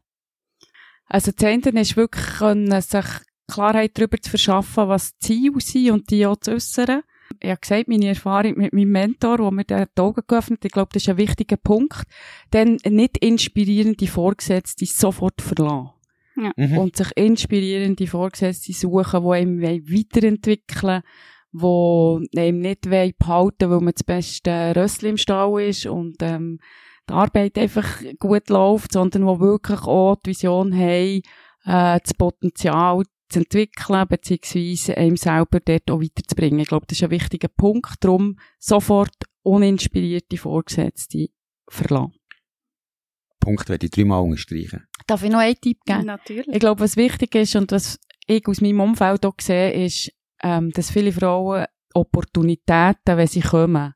Also 1.05 1.31
das 1.31 1.43
eine 1.43 1.81
ist 1.81 1.97
wirklich, 1.97 2.25
können, 2.37 2.81
sich 2.81 3.05
Klarheit 3.51 3.97
darüber 3.97 4.17
zu 4.21 4.29
verschaffen, 4.29 4.87
was 4.87 5.17
die 5.17 5.27
Ziele 5.27 5.59
sind 5.59 5.91
und 5.91 6.09
die 6.09 6.25
auch 6.25 6.37
zu 6.37 6.51
äußern. 6.51 7.03
Ich 7.39 7.49
habe 7.49 7.59
gesagt, 7.59 7.87
meine 7.87 8.07
Erfahrung 8.07 8.57
mit 8.57 8.73
meinem 8.73 8.91
Mentor, 8.91 9.39
wo 9.39 9.51
mir 9.51 9.63
die 9.63 9.85
Augen 9.99 10.21
geöffnet 10.27 10.59
hat, 10.59 10.65
ich 10.65 10.71
glaube, 10.71 10.89
das 10.93 11.03
ist 11.03 11.09
ein 11.09 11.17
wichtiger 11.17 11.57
Punkt. 11.57 12.03
Dann 12.51 12.77
nicht 12.87 13.17
inspirierende 13.17 14.07
Vorgesetzte 14.07 14.85
sofort 14.85 15.41
verlassen. 15.41 15.91
Ja. 16.35 16.51
Mhm. 16.55 16.77
Und 16.77 16.95
sich 16.95 17.11
inspirierende 17.15 18.07
Vorgesetzte 18.07 18.73
suchen, 18.73 19.23
die 19.23 19.29
einem 19.29 19.61
weiterentwickeln 19.61 21.03
wollen, 21.51 22.27
die 22.33 22.39
einem 22.39 22.59
nicht 22.59 22.89
wollen 22.89 23.13
behalten 23.17 23.69
weil 23.69 23.81
man 23.81 23.93
das 23.93 24.03
beste 24.03 24.73
Rössli 24.75 25.09
im 25.09 25.17
Stall 25.17 25.61
ist 25.61 25.85
und 25.85 26.17
ähm, 26.21 26.59
die 27.07 27.13
Arbeit 27.13 27.57
einfach 27.57 28.01
gut 28.17 28.49
läuft, 28.49 28.93
sondern 28.93 29.27
die 29.27 29.39
wirklich 29.39 29.81
auch 29.81 30.15
die 30.15 30.31
Vision 30.31 30.73
haben, 30.73 31.21
äh, 31.65 31.99
das 31.99 32.13
Potenzial 32.17 33.03
zu 33.33 33.39
entwickeln, 33.39 34.07
beziehungsweise 34.07 34.97
einem 34.97 35.17
selber 35.17 35.59
dort 35.59 35.89
auch 35.91 36.01
weiterzubringen. 36.01 36.59
Ich 36.59 36.67
glaube, 36.67 36.85
das 36.87 36.97
ist 36.97 37.03
ein 37.03 37.11
wichtiger 37.11 37.47
Punkt. 37.47 37.95
Darum 37.99 38.37
sofort 38.59 39.15
uninspirierte 39.43 40.37
Vorgesetzte 40.37 41.29
verlassen. 41.67 42.13
Punkt 43.39 43.67
werde 43.67 43.85
ich 43.87 43.91
dreimal 43.91 44.21
unterstreichen. 44.21 44.87
Darf 45.05 45.23
ich 45.23 45.29
noch 45.29 45.39
einen 45.39 45.59
Tipp 45.59 45.79
geben? 45.85 46.05
Natürlich. 46.05 46.47
Ich 46.47 46.59
glaube, 46.59 46.81
was 46.81 46.95
wichtig 46.95 47.35
ist 47.35 47.55
und 47.55 47.71
was 47.71 47.99
ich 48.25 48.47
aus 48.47 48.61
meinem 48.61 48.79
Umfeld 48.79 49.25
auch 49.25 49.35
sehe, 49.41 49.85
ist, 49.85 50.11
ähm, 50.41 50.71
dass 50.71 50.91
viele 50.91 51.11
Frauen 51.11 51.65
Opportunitäten, 51.93 53.17
wenn 53.17 53.27
sie 53.27 53.41
kommen, 53.41 53.93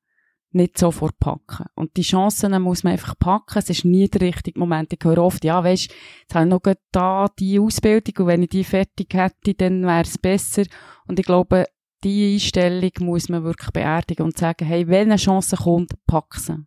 nicht 0.52 0.78
sofort 0.78 1.20
packen. 1.20 1.66
Und 1.76 1.98
die 1.98 2.02
Chancen 2.02 2.60
muss 2.62 2.84
man 2.84 2.94
einfach 2.94 3.18
packen. 3.18 3.60
Es 3.60 3.70
ist 3.70 3.86
nie 3.86 4.08
der 4.08 4.22
richtige 4.22 4.60
Moment. 4.60 4.94
Ich 4.94 5.04
höre 5.04 5.20
oft, 5.20 5.44
ja, 5.44 5.64
weisst, 5.64 5.94
jetzt 6.22 6.36
habe 6.36 6.46
ich 6.46 6.52
noch 6.52 6.62
da 6.92 7.28
die 7.38 7.60
Ausbildung 7.60 8.14
und 8.20 8.28
wenn 8.28 8.44
ich 8.44 8.50
die 8.50 8.64
fertig 8.64 9.14
hätte, 9.14 9.54
dann 9.54 9.84
wäre 9.84 10.02
es 10.02 10.18
besser. 10.18 10.64
Und 11.08 11.20
ich 11.20 11.26
glaube, 11.26 11.66
die 12.04 12.36
Einstellung 12.36 12.92
muss 13.02 13.30
man 13.30 13.44
wirklich 13.44 13.72
beerdigen 13.72 14.26
und 14.26 14.38
sagen, 14.38 14.66
hey, 14.66 14.88
wenn 14.88 15.10
eine 15.10 15.18
Chance 15.18 15.58
kommt, 15.58 15.94
pack 16.06 16.36
sie. 16.36 16.66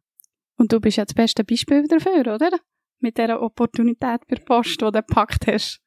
Und 0.56 0.72
du 0.72 0.80
bist 0.80 0.98
ja 0.98 1.04
das 1.04 1.14
beste 1.14 1.44
Beispiel 1.44 1.86
dafür, 1.86 2.34
oder? 2.34 2.50
Mit 2.98 3.16
dieser 3.16 3.40
Opportunität 3.40 4.26
per 4.26 4.38
Post, 4.44 4.80
die 4.80 4.84
du 4.84 4.92
gepackt 4.92 5.46
hast. 5.46 5.80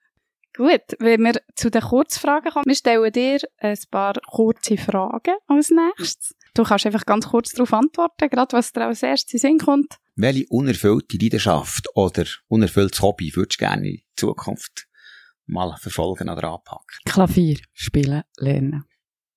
Gut, 0.56 0.82
wenn 1.00 1.22
wir 1.22 1.42
zu 1.56 1.70
den 1.70 1.82
Kurzfragen 1.82 2.52
kommen, 2.52 2.66
wir 2.66 2.76
stellen 2.76 3.12
dir 3.12 3.40
ein 3.58 3.78
paar 3.90 4.14
kurze 4.28 4.78
Fragen 4.78 5.36
als 5.48 5.72
nächstes. 5.72 6.36
Du 6.56 6.64
kannst 6.64 6.86
einfach 6.86 7.06
ganz 7.06 7.28
kurz 7.28 7.52
darauf 7.52 7.74
antworten, 7.74 8.30
gerade 8.30 8.56
was 8.56 8.72
dir 8.72 8.86
als 8.86 9.02
erstes 9.02 9.44
in 9.44 9.58
den 9.58 9.60
Sinn 9.60 9.66
kommt. 9.66 9.98
Welche 10.16 10.46
unerfüllte 10.50 11.18
Leidenschaft 11.18 11.88
oder 11.96 12.26
unerfülltes 12.48 13.02
Hobby 13.02 13.36
würdest 13.36 13.60
du 13.60 13.66
gerne 13.66 13.90
in 13.90 14.02
Zukunft 14.16 14.88
mal 15.48 15.76
verfolgen 15.78 16.30
oder 16.30 16.52
anpacken? 16.52 16.98
Klavier 17.06 17.58
spielen 17.74 18.24
lernen. 18.38 18.86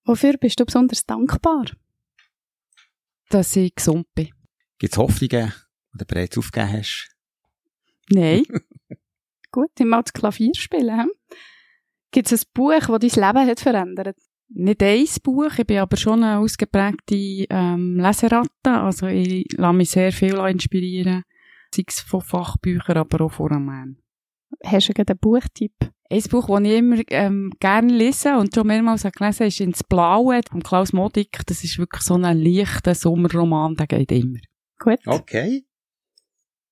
Wofür 0.05 0.35
bist 0.37 0.61
du 0.61 0.67
besonders 0.67 1.07
dankbar? 1.07 1.65
Dass 3.31 3.57
ich 3.57 3.75
gesund 3.75 4.07
bin. 4.15 4.31
Gibt 4.79 4.93
es 4.93 4.99
Hoffnungen, 4.99 5.53
die 5.95 5.99
du 5.99 6.05
bereits 6.05 6.37
aufgegeben 6.37 6.73
hast? 6.75 7.09
Nein. 8.11 8.45
Gut, 9.51 9.71
immer 9.81 10.03
das 10.03 10.13
Klavier 10.13 10.55
spielen. 10.55 11.01
Hm? 11.01 11.11
Gibt 12.11 12.31
es 12.31 12.45
ein 12.45 12.51
Buch, 12.53 12.99
das 12.99 13.13
dein 13.15 13.35
Leben 13.35 13.49
hat 13.49 13.61
verändert? 13.61 14.17
Nicht 14.49 14.83
ein 14.83 15.07
Buch, 15.23 15.59
ich 15.59 15.67
bin 15.67 15.79
aber 15.79 15.97
schon 15.97 16.23
eine 16.23 16.39
ausgeprägte 16.39 17.15
ähm, 17.51 17.99
Leseratte, 17.99 18.71
also 18.71 19.07
ich 19.07 19.47
lasse 19.57 19.77
mich 19.77 19.91
sehr 19.91 20.13
viel 20.13 20.37
inspirieren, 20.37 21.23
sei 21.75 21.85
es 21.87 22.01
von 22.01 22.21
Fachbüchern, 22.21 22.99
aber 22.99 23.25
auch 23.25 23.33
von 23.33 23.53
Romanen. 23.53 24.03
Hast 24.65 24.89
du 24.89 24.93
gerade 24.93 25.13
einen 25.13 25.19
Buchtipp? 25.19 25.75
Ein 26.09 26.23
Buch, 26.31 26.47
das 26.47 26.61
ich 26.61 26.79
immer 26.79 27.03
ähm, 27.09 27.53
gerne 27.59 27.93
lese 27.93 28.37
und 28.37 28.55
schon 28.55 28.69
mehrmals 28.69 29.05
habe 29.05 29.13
gelesen 29.13 29.39
habe, 29.41 29.49
ist 29.49 29.61
«Ins 29.61 29.83
Blaue» 29.83 30.41
von 30.49 30.63
Klaus 30.63 30.93
Modig. 30.93 31.41
Das 31.47 31.65
ist 31.65 31.79
wirklich 31.79 32.03
so 32.03 32.15
ein 32.15 32.39
leichter 32.39 32.95
Sommerroman, 32.95 33.75
der 33.75 33.89
geht 33.89 34.13
immer. 34.13 34.39
Gut. 34.79 35.01
Okay. 35.05 35.65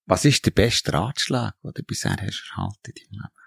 Was 0.07 0.25
ist 0.25 0.47
der 0.47 0.53
beste 0.53 0.93
Ratschlag, 0.93 1.55
den 1.65 1.73
du 1.75 1.83
bisher 1.83 2.13
hast 2.13 2.45
erhalten 2.51 2.93
in 2.95 2.95
deinem 2.95 3.23
Leben? 3.23 3.45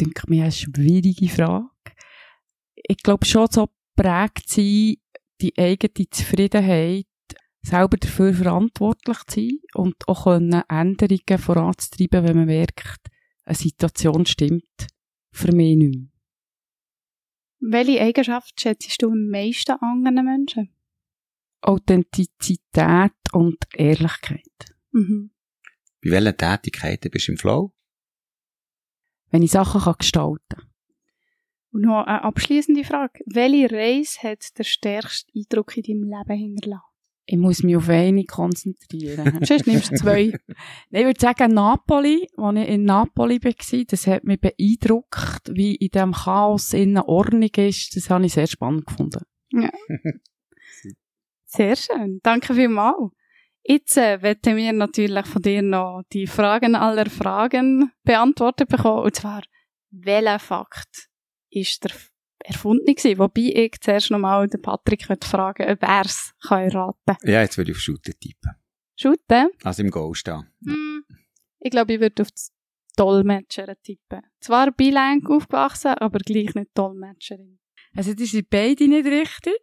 denke 0.00 0.22
mir 0.28 0.44
eine 0.44 0.52
schwierige 0.52 1.28
Frage. 1.28 1.66
Ich 2.86 2.98
glaube 2.98 3.24
schon 3.26 3.48
so 3.50 3.68
prägt 3.96 4.48
sein, 4.48 4.96
die 5.40 5.56
eigene 5.56 6.08
Zufriedenheit, 6.10 7.06
selber 7.62 7.96
dafür 7.96 8.34
verantwortlich 8.34 9.18
zu 9.26 9.40
sein 9.40 9.58
und 9.74 9.96
auch 10.08 10.24
können 10.24 10.62
Änderungen 10.68 11.38
voranzutreiben, 11.38 12.24
wenn 12.24 12.36
man 12.36 12.46
merkt, 12.46 13.08
eine 13.44 13.56
Situation 13.56 14.26
stimmt 14.26 14.86
für 15.32 15.52
mich 15.52 15.76
nicht 15.76 15.94
mehr. 15.94 16.08
Welche 17.60 18.00
Eigenschaft 18.00 18.60
schätzt 18.60 19.02
du 19.02 19.10
am 19.10 19.28
meisten 19.28 19.72
an 19.72 20.06
anderen 20.06 20.24
Menschen? 20.24 20.74
Authentizität 21.60 23.12
und 23.32 23.58
Ehrlichkeit. 23.74 24.76
Mhm. 24.92 25.32
Bei 26.02 26.12
welchen 26.12 26.36
Tätigkeiten 26.36 27.10
bist 27.10 27.26
du 27.26 27.32
im 27.32 27.38
Flow? 27.38 27.74
Wenn 29.30 29.42
ich 29.42 29.50
Sachen 29.50 29.80
kann 29.80 29.96
gestalten 29.98 30.38
kann. 30.48 30.67
Und 31.70 31.82
noch 31.82 32.04
eine 32.06 32.24
abschließende 32.24 32.84
Frage. 32.84 33.22
Welche 33.26 33.70
Reise 33.70 34.22
hat 34.22 34.58
der 34.58 34.64
stärkste 34.64 35.30
Eindruck 35.34 35.76
in 35.76 35.82
deinem 35.82 36.04
Leben 36.04 36.38
hinterlassen? 36.38 36.82
Ich 37.30 37.36
muss 37.36 37.62
mich 37.62 37.76
auf 37.76 37.90
eine 37.90 38.24
konzentrieren. 38.24 39.40
Sonst 39.44 39.66
nimmst 39.66 39.92
du 39.92 39.96
zwei. 39.96 40.32
Nein, 40.90 41.02
ich 41.02 41.04
würde 41.04 41.20
sagen, 41.20 41.52
Napoli, 41.52 42.26
als 42.38 42.58
ich 42.58 42.68
in 42.68 42.84
Napoli 42.84 43.38
war, 43.44 43.84
das 43.86 44.06
hat 44.06 44.24
mich 44.24 44.40
beeindruckt, 44.40 45.50
wie 45.52 45.74
in 45.74 45.90
diesem 45.90 46.12
Chaos 46.12 46.72
in 46.72 46.96
Ordnung 46.96 47.50
ist. 47.56 47.94
Das 47.94 48.08
habe 48.08 48.24
ich 48.24 48.32
sehr 48.32 48.46
spannend 48.46 48.86
gefunden. 48.86 49.24
Sehr 51.50 51.76
schön. 51.76 52.20
Danke 52.22 52.52
vielmals. 52.52 53.10
Jetzt 53.62 53.96
äh, 53.96 54.22
wollen 54.22 54.56
wir 54.56 54.72
natürlich 54.74 55.26
von 55.26 55.40
dir 55.40 55.62
noch 55.62 56.02
die 56.12 56.26
Fragen 56.26 56.74
aller 56.74 57.08
Fragen 57.08 57.90
beantwortet 58.04 58.68
bekommen. 58.68 59.04
Und 59.04 59.16
zwar, 59.16 59.42
welcher 59.90 60.38
Fakt 60.38 61.07
ist 61.50 61.84
der 61.84 61.92
erfunden 62.38 62.94
gewesen? 62.94 63.18
Wobei 63.18 63.52
ich 63.54 63.80
zuerst 63.80 64.10
nochmal 64.10 64.48
den 64.48 64.62
Patrick 64.62 65.08
möchte 65.08 65.26
fragen, 65.26 65.70
ob 65.70 65.82
er 65.82 66.04
es 66.04 66.32
kann 66.46 66.62
erraten 66.62 67.16
Ja, 67.22 67.42
jetzt 67.42 67.56
würde 67.56 67.70
ich 67.70 67.76
auf 67.76 67.82
Shooter 67.82 68.12
tippen. 68.18 68.52
Shooten? 68.96 69.50
Also 69.62 69.82
im 69.82 69.90
Goal 69.90 70.14
stehen. 70.14 70.46
Hm, 70.64 71.04
ich 71.60 71.70
glaube, 71.70 71.94
ich 71.94 72.00
würde 72.00 72.22
auf 72.22 72.30
das 72.30 72.52
Dolmetscherin 72.96 73.76
tippen. 73.82 74.22
Zwar 74.40 74.72
bilang 74.72 75.24
aufgewachsen, 75.26 75.94
aber 75.94 76.18
gleich 76.18 76.54
nicht 76.54 76.70
Dolmetscherin. 76.74 77.58
Also, 77.94 78.14
die 78.14 78.26
sind 78.26 78.50
beide 78.50 78.88
nicht 78.88 79.06
richtig. 79.06 79.60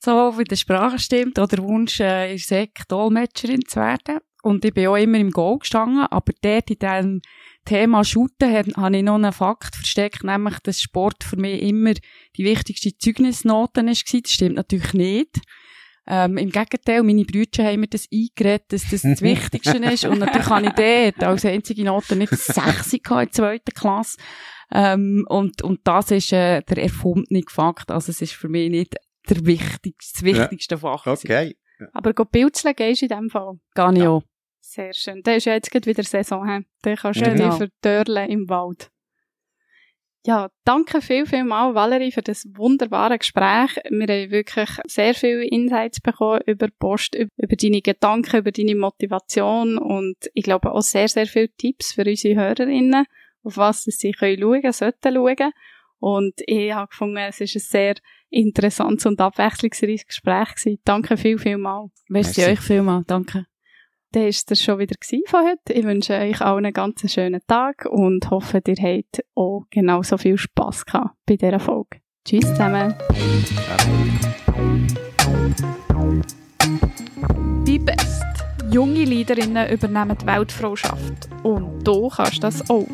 So 0.00 0.36
wie 0.38 0.44
die 0.44 0.56
Sprache 0.56 0.98
stimmt, 0.98 1.38
oder 1.38 1.56
der 1.56 1.64
Wunsch, 1.64 2.00
äh, 2.00 2.34
ist 2.34 2.48
Sek 2.48 2.86
Dolmetscherin 2.88 3.64
zu 3.66 3.80
werden. 3.80 4.18
Und 4.42 4.64
ich 4.64 4.74
bin 4.74 4.86
auch 4.88 4.96
immer 4.96 5.18
im 5.18 5.30
Goal 5.30 5.58
gestanden, 5.58 6.06
aber 6.10 6.32
dort 6.42 6.70
in 6.70 6.78
diesem 6.78 7.22
Thema 7.64 8.04
Shooten 8.04 8.52
habe 8.52 8.72
hab 8.76 8.92
ich 8.92 9.02
noch 9.02 9.14
einen 9.14 9.32
Fakt 9.32 9.74
versteckt, 9.76 10.24
nämlich, 10.24 10.58
dass 10.60 10.80
Sport 10.80 11.24
für 11.24 11.36
mich 11.36 11.62
immer 11.62 11.94
die 12.36 12.44
wichtigste 12.44 12.96
Zeugnisnote 12.96 13.82
war. 13.84 13.86
Das 13.90 13.98
stimmt 13.98 14.56
natürlich 14.56 14.92
nicht. 14.94 15.40
Ähm, 16.06 16.36
Im 16.36 16.50
Gegenteil, 16.50 17.02
meine 17.02 17.24
Brüder 17.24 17.64
haben 17.64 17.80
mir 17.80 17.86
das 17.86 18.06
eingeredet, 18.12 18.64
dass 18.68 18.82
das 18.90 19.02
das 19.02 19.22
Wichtigste 19.22 19.78
ist. 19.78 20.04
Und 20.04 20.18
natürlich 20.18 20.50
habe 20.50 20.66
ich 20.66 20.72
dort 20.72 21.22
als 21.28 21.44
einzige 21.46 21.84
Note 21.84 22.14
nicht 22.16 22.30
sechs 22.36 22.92
in 22.92 23.00
der 23.08 23.30
zweiten 23.30 23.72
Klasse. 23.72 24.18
Ähm, 24.70 25.24
und, 25.28 25.62
und 25.62 25.80
das 25.84 26.10
ist 26.10 26.32
äh, 26.32 26.60
der 26.62 26.78
erfundene 26.82 27.42
Fakt. 27.48 27.90
Also 27.90 28.10
es 28.10 28.20
ist 28.20 28.34
für 28.34 28.48
mich 28.48 28.70
nicht 28.70 28.96
der 29.28 29.46
wichtigste, 29.46 30.12
das 30.12 30.22
wichtigste 30.22 30.76
Fach. 30.76 31.04
gewesen. 31.04 31.26
Okay. 31.26 31.56
Aber 31.92 32.12
go 32.12 32.24
pilzeln 32.26 32.74
gehst 32.76 33.00
du 33.02 33.06
in 33.06 33.08
dem 33.10 33.30
Fall. 33.30 33.54
Gar 33.74 33.92
nicht 33.92 34.02
Ja. 34.02 34.10
auch. 34.10 34.22
Sehr 34.74 34.92
schön. 34.92 35.22
Da 35.22 35.34
ist 35.34 35.44
ja 35.46 35.52
jetzt 35.54 35.70
gerade 35.70 35.86
wieder 35.86 36.02
Saison. 36.02 36.48
He? 36.48 36.64
Da 36.82 36.94
kannst 36.96 37.20
du 37.20 37.24
Genau. 37.24 37.56
dich 37.58 37.68
verdörlen 37.82 38.28
im 38.28 38.48
Wald. 38.48 38.90
Ja, 40.26 40.48
danke 40.64 41.02
viel, 41.02 41.26
viel 41.26 41.44
mal, 41.44 41.74
Valerie, 41.74 42.10
für 42.10 42.22
das 42.22 42.46
wunderbare 42.56 43.18
Gespräch. 43.18 43.76
Wir 43.90 44.06
haben 44.08 44.30
wirklich 44.30 44.70
sehr 44.86 45.14
viele 45.14 45.44
Insights 45.44 46.00
bekommen 46.00 46.40
über 46.46 46.68
die 46.68 46.74
Post, 46.78 47.14
üb- 47.14 47.28
über 47.36 47.56
deine 47.56 47.82
Gedanken, 47.82 48.38
über 48.38 48.50
deine 48.50 48.74
Motivation 48.74 49.76
und 49.76 50.16
ich 50.32 50.42
glaube 50.44 50.72
auch 50.72 50.80
sehr, 50.80 51.08
sehr 51.08 51.26
viele 51.26 51.50
Tipps 51.50 51.92
für 51.92 52.04
unsere 52.06 52.36
Hörerinnen, 52.40 53.04
auf 53.42 53.56
was 53.58 53.82
sie 53.84 54.12
können 54.12 54.40
schauen, 54.40 54.72
sollten 54.72 55.14
schauen. 55.14 55.52
Und 55.98 56.34
ich 56.46 56.72
habe 56.72 56.88
gefunden, 56.88 57.18
es 57.18 57.40
ist 57.42 57.56
ein 57.56 57.60
sehr 57.60 57.94
interessantes 58.30 59.04
und 59.04 59.20
abwechslungsreiches 59.20 60.06
Gespräch 60.06 60.54
gewesen. 60.54 60.78
Danke 60.84 61.18
viel, 61.18 61.38
viel 61.38 61.58
mal. 61.58 61.90
Merci, 62.08 62.40
Merci. 62.40 62.52
euch 62.52 62.60
vielmals. 62.60 63.06
Danke. 63.06 63.44
Dann 64.14 64.22
war 64.22 64.28
es 64.28 64.62
schon 64.62 64.78
wieder 64.78 64.94
von 65.26 65.40
heute. 65.44 65.72
Ich 65.72 65.84
wünsche 65.84 66.14
euch 66.14 66.40
allen 66.40 66.66
einen 66.66 66.72
ganz 66.72 67.12
schönen 67.12 67.40
Tag 67.48 67.84
und 67.90 68.30
hoffe, 68.30 68.62
ihr 68.64 68.76
habt 68.76 69.24
auch 69.34 69.64
genauso 69.70 70.18
viel 70.18 70.38
Spass 70.38 70.86
gehabt 70.86 71.16
bei 71.26 71.34
dieser 71.34 71.58
Folge. 71.58 71.98
Tschüss 72.24 72.42
zusammen. 72.42 72.94
Die 77.66 77.78
best. 77.80 78.22
Junge 78.70 79.04
Leaderinnen 79.04 79.68
übernehmen 79.72 80.16
die 80.16 80.26
Weltfrauschaft. 80.26 81.28
Und 81.42 81.82
du 81.82 82.08
kannst 82.08 82.44
das 82.44 82.70
auch. 82.70 82.86